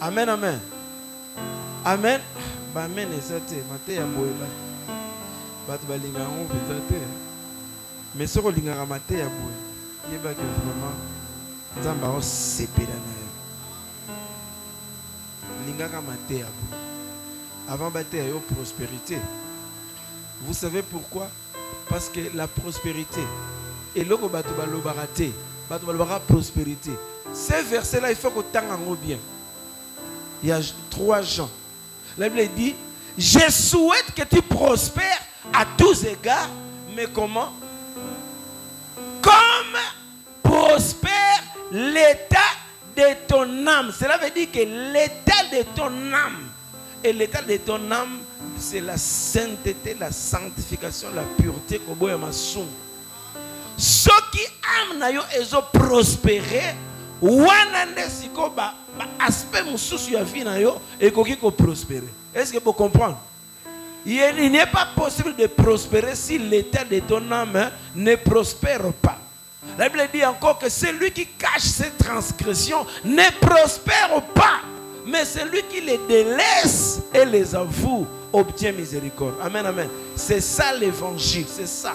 Amen, 0.00 0.30
amen. 0.30 0.58
Amen. 1.84 2.22
Amen, 2.76 3.12
eza 3.12 3.40
te 3.40 3.62
mateya 3.70 4.04
boye 4.04 4.32
bato 5.68 5.86
balingaka 5.86 6.24
yango 6.24 6.48
mais 8.14 8.26
vraiment 8.26 8.52
nzambe 11.80 12.04
aosepela 12.04 12.94
na 15.78 15.86
avant 17.68 17.90
bateya 17.90 18.28
yo 18.28 18.40
prospérité. 18.40 19.18
Vous 20.42 20.54
savez 20.54 20.82
pourquoi? 20.82 21.28
Parce 21.88 22.08
que 22.08 22.20
la 22.34 22.46
prospérité 22.46 23.22
eloko 23.96 24.28
bato 24.28 24.52
balobaka 24.54 25.06
te 25.06 25.30
bato 25.70 25.86
balobaka 25.86 26.20
prospérité. 26.20 26.90
Ce 27.32 27.54
verset 27.70 28.00
là 28.00 28.10
il 28.10 28.16
faut 28.16 28.30
kotanga 28.30 28.74
yango 28.74 28.96
bien. 28.96 29.18
Il 30.42 30.50
y 30.50 30.52
a 30.52 30.60
trois 30.90 31.22
gens 31.22 31.48
la 32.18 32.28
Bible 32.28 32.54
dit, 32.54 32.74
je 33.16 33.50
souhaite 33.50 34.12
que 34.14 34.22
tu 34.22 34.42
prospères 34.42 35.22
à 35.52 35.64
tous 35.76 36.04
égards, 36.04 36.48
mais 36.94 37.06
comment? 37.12 37.52
Comme 39.22 39.78
prospère 40.42 41.42
l'état 41.70 42.38
de 42.96 43.26
ton 43.26 43.66
âme. 43.66 43.92
Cela 43.98 44.18
veut 44.18 44.30
dire 44.30 44.50
que 44.52 44.60
l'état 44.60 45.44
de 45.52 45.62
ton 45.74 46.12
âme, 46.12 46.48
et 47.02 47.12
l'état 47.12 47.42
de 47.42 47.56
ton 47.58 47.90
âme, 47.90 48.18
c'est 48.58 48.80
la 48.80 48.96
sainteté, 48.96 49.96
la 49.98 50.10
sanctification, 50.10 51.08
la 51.14 51.22
pureté. 51.22 51.80
Masumu. 52.18 52.66
soki 53.76 54.46
ame 54.62 54.98
na 54.98 55.10
yo 55.10 55.22
ezoprospere 55.38 56.74
wana 57.24 57.86
nde 57.86 58.10
sikoyo 58.10 58.50
ba, 58.50 58.74
ba 58.98 59.06
aspect 59.18 59.64
mosusu 59.64 60.12
ya 60.12 60.24
vie 60.24 60.44
na 60.44 60.58
yo 60.58 60.80
ekoki 61.00 61.36
koprospere. 61.36 62.08
Est 62.34 62.46
ce 62.46 62.52
que 62.52 62.58
comprendre 62.58 63.18
il 64.06 64.20
il 64.38 64.52
n'est 64.52 64.66
pas 64.66 64.88
possible 64.94 65.34
de 65.34 65.46
prospérer 65.46 66.14
si 66.14 66.38
l'état 66.38 66.84
de 66.84 67.00
ton 67.00 67.30
âme 67.32 67.70
ne 67.94 68.16
prospère 68.16 68.92
pas. 69.00 69.18
La 69.78 69.88
Bible 69.88 70.08
dit 70.12 70.24
encore 70.24 70.58
que 70.58 70.68
celui 70.68 71.10
qui 71.10 71.26
cache 71.26 71.62
ses 71.62 71.90
transgressions 71.92 72.84
ne 73.04 73.30
prospère 73.40 74.22
pas 74.34 74.60
mais 75.06 75.24
celui 75.24 75.62
qui 75.64 75.80
les 75.80 75.98
délaisse 76.08 77.00
et 77.14 77.24
les 77.24 77.54
avoue 77.54 78.06
obtient 78.32 78.72
miséricorde. 78.72 79.34
Amen 79.42 79.64
amen. 79.64 79.88
C'est 80.16 80.40
ça 80.40 80.74
l'évangile 80.74 81.46
c'est 81.48 81.68
ça 81.68 81.94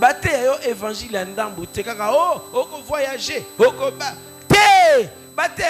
bateya 0.00 0.44
yo 0.44 0.54
évangile 0.68 1.18
ya 1.18 1.24
ndambo 1.24 1.66
te 1.66 1.82
kaka 1.82 2.12
o 2.12 2.42
okovoyage 2.52 3.44
okoba 3.58 4.14
te! 4.48 5.10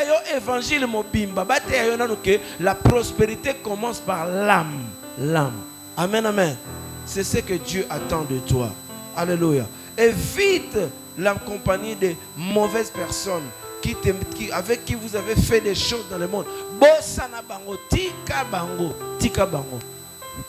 Yo 0.07 0.37
évangile 0.37 0.87
mobimba. 0.87 1.45
Bateya 1.45 1.87
yo 1.87 1.97
nano 1.97 2.17
ke 2.17 2.41
la 2.61 2.75
prospérité 2.75 3.55
commence 3.55 3.99
par 3.99 4.27
l'âme. 4.27 4.85
L'âme. 5.19 5.63
Amen 5.97 6.27
amen. 6.27 6.57
C'est 7.05 7.25
ce 7.25 7.39
que 7.39 7.55
Dieu 7.55 7.87
attend 7.91 8.23
de 8.23 8.39
toi. 8.39 8.71
Alléluia. 9.17 9.67
Évite 9.97 10.79
la 11.19 11.35
compagnie 11.35 11.97
de 11.97 12.15
mauvaises 12.37 12.91
personnes 12.91 13.49
qui 13.83 13.97
qui, 14.35 14.53
avec 14.53 14.85
qui 14.85 14.95
vous 14.95 15.17
avez 15.17 15.35
fait 15.35 15.61
des 15.61 15.75
choses 15.75 16.05
dans 16.11 16.19
le 16.19 16.29
monde. 16.29 16.47
Bosana 16.79 17.43
bango 17.43 17.77
tika 17.89 18.45
bango 18.51 18.95
tika 19.19 19.47
bango 19.47 19.79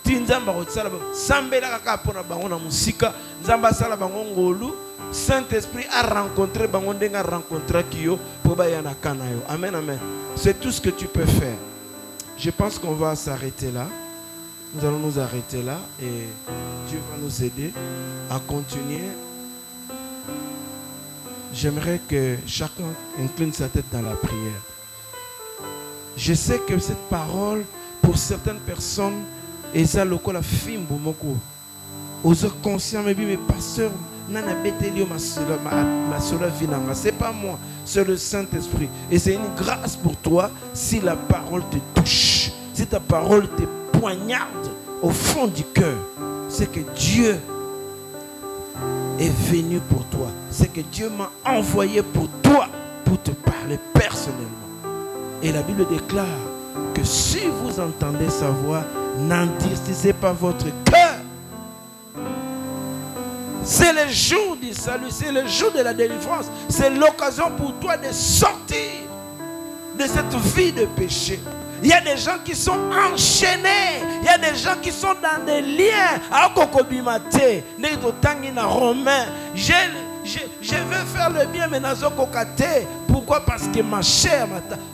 ti 0.04 0.16
nzambe 0.16 0.52
akosala 0.52 0.90
bango 0.90 1.14
sambela 1.14 1.70
kaka 1.70 1.98
mpona 1.98 2.24
bango 2.24 2.50
na 2.50 2.58
mosika 2.58 3.14
nzambe 3.42 3.68
asala 3.68 3.96
bango 3.96 4.24
ngolu 4.24 4.74
Saint-Esprit 5.12 5.88
a 5.94 6.02
rencontré 6.04 6.68
bango 6.68 6.94
ndenge 6.94 7.16
a 7.16 7.24
rencontraki 7.24 8.04
yo 8.04 8.20
mpo 8.44 8.56
baya 8.56 8.82
na 8.82 8.94
kana 8.94 9.26
yo. 9.30 9.42
Amen, 9.48 9.76
amen. 9.76 10.00
C'est 10.36 10.60
tout 10.60 10.72
ce 10.72 10.82
que 10.82 10.90
tu 10.90 11.08
peux 11.08 11.26
faire. 11.26 11.58
Je 12.38 12.50
pense 12.50 12.78
qu'on 12.78 12.94
va 12.94 13.16
s'arrêter 13.16 13.72
là. 13.72 13.88
Nous 14.74 14.86
allons 14.86 15.00
nous 15.00 15.18
arrêter 15.18 15.64
là 15.64 15.78
et 16.02 16.28
Dieu 16.90 17.00
va 17.10 17.18
nous 17.22 17.44
aider 17.44 17.72
à 18.30 18.40
continuer. 18.40 19.10
J'aimerais 21.54 22.02
que 22.08 22.38
chacun 22.46 22.84
incline 23.20 23.54
sa 23.54 23.70
tête 23.70 23.86
dans 23.92 24.02
la 24.02 24.16
prière. 24.16 24.62
Je 26.18 26.34
sais 26.34 26.60
que 26.60 26.78
cette 26.80 27.10
parole, 27.10 27.64
pour 28.02 28.18
certaines 28.18 28.60
personnes, 28.60 29.24
et 29.78 29.86
ça, 29.86 30.04
le 30.04 30.18
la 30.34 30.42
fimbo 30.42 30.96
moko. 30.96 31.38
Aux 32.24 32.34
conscients, 32.64 33.04
mais 33.06 33.14
mes 33.14 33.38
pasteurs, 33.38 33.92
nana 34.28 34.56
betelio 34.56 35.06
ma 35.06 35.20
sola 35.20 35.56
ma 36.10 36.20
sola 36.20 36.48
vinanga. 36.48 36.96
C'est 36.96 37.12
pas 37.12 37.32
moi, 37.32 37.60
c'est 37.86 38.04
le 38.04 38.18
Saint-Esprit. 38.18 38.90
Et 39.12 39.20
c'est 39.20 39.36
une 39.36 39.54
grâce 39.56 39.96
pour 39.96 40.16
toi 40.16 40.50
si 40.74 41.00
la 41.00 41.16
parole 41.16 41.62
te 41.70 41.78
touche, 41.94 42.52
si 42.74 42.88
ta 42.88 43.00
parole 43.00 43.48
te 43.50 43.98
poignarde 44.00 44.72
au 45.04 45.12
fond 45.12 45.46
du 45.46 45.64
cœur. 45.64 46.00
C'est 46.50 46.72
que 46.72 46.80
Dieu 46.96 47.38
est 49.20 49.52
venu 49.52 49.80
pour 49.80 50.04
toi. 50.06 50.30
C'est 50.50 50.74
que 50.74 50.82
Dieu 50.82 51.12
m'a 51.16 51.30
envoyé 51.46 52.02
pour 52.02 52.28
toi, 52.42 52.68
pour 53.06 53.22
te 53.22 53.30
parler 53.30 53.78
personnellement. 53.94 54.48
Et 55.44 55.52
la 55.52 55.62
Bible 55.62 55.86
déclare 55.88 56.26
que 56.96 57.04
si 57.04 57.42
vous 57.62 57.80
entendez 57.80 58.30
sa 58.32 58.50
voix, 58.50 58.84
n'endurcissez 59.18 60.14
pas 60.14 60.32
votre 60.32 60.66
cœur. 60.86 61.16
C'est 63.64 63.92
le 63.92 64.10
jour 64.10 64.56
du 64.56 64.74
salut, 64.74 65.08
c'est 65.10 65.32
le 65.32 65.46
jour 65.46 65.72
de 65.72 65.82
la 65.82 65.94
délivrance. 65.94 66.46
C'est 66.70 66.90
l'occasion 66.90 67.52
pour 67.58 67.74
toi 67.80 67.98
de 67.98 68.12
sortir 68.14 68.78
de 69.98 70.04
cette 70.04 70.34
vie 70.56 70.72
de 70.72 70.86
péché. 70.86 71.40
Il 71.84 71.90
y 71.90 71.94
a 71.94 72.02
des 72.02 72.18
gens 72.18 72.38
qui 72.44 72.56
sont 72.56 72.80
enchaînés. 73.12 74.02
Il 74.22 74.26
y 74.26 74.30
a 74.30 74.38
des 74.38 74.58
gens 74.58 74.76
qui 74.82 74.92
sont 74.92 75.14
dans 75.22 75.46
des 75.46 75.62
liens. 75.62 76.20
Romain. 78.68 79.26
Je, 80.28 80.76
veux 80.76 81.06
faire 81.06 81.30
le 81.30 81.46
bien, 81.48 81.68
mais 81.68 81.80
Pourquoi? 83.08 83.46
Parce 83.46 83.68
que 83.68 83.82
ma 83.82 84.02
chair, 84.02 84.48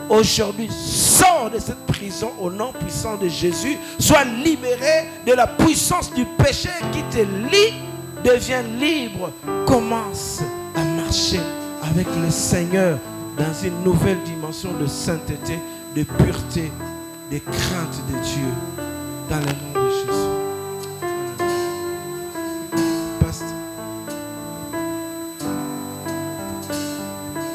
aujourd'hui, 0.09 0.69
sort 0.69 1.49
de 1.53 1.59
cette 1.59 1.85
prison 1.87 2.31
au 2.39 2.51
nom 2.51 2.71
puissant 2.71 3.17
de 3.17 3.27
Jésus. 3.27 3.77
Sois 3.99 4.23
libéré 4.23 5.09
de 5.25 5.33
la 5.33 5.47
puissance 5.47 6.13
du 6.13 6.25
péché 6.37 6.69
qui 6.91 7.01
te 7.03 7.23
lie. 7.23 7.73
Deviens 8.23 8.61
libre. 8.61 9.31
Commence 9.65 10.41
à 10.75 10.83
marcher 10.83 11.41
avec 11.81 12.07
le 12.23 12.29
Seigneur 12.29 12.97
dans 13.37 13.53
une 13.63 13.83
nouvelle 13.83 14.21
dimension 14.23 14.71
de 14.73 14.85
sainteté 14.85 15.59
de 15.95 16.03
pureté, 16.03 16.71
de 17.31 17.37
crainte 17.37 18.01
de 18.07 18.23
Dieu 18.23 18.47
dans 19.29 19.39
le 19.39 19.45
monde 19.45 19.82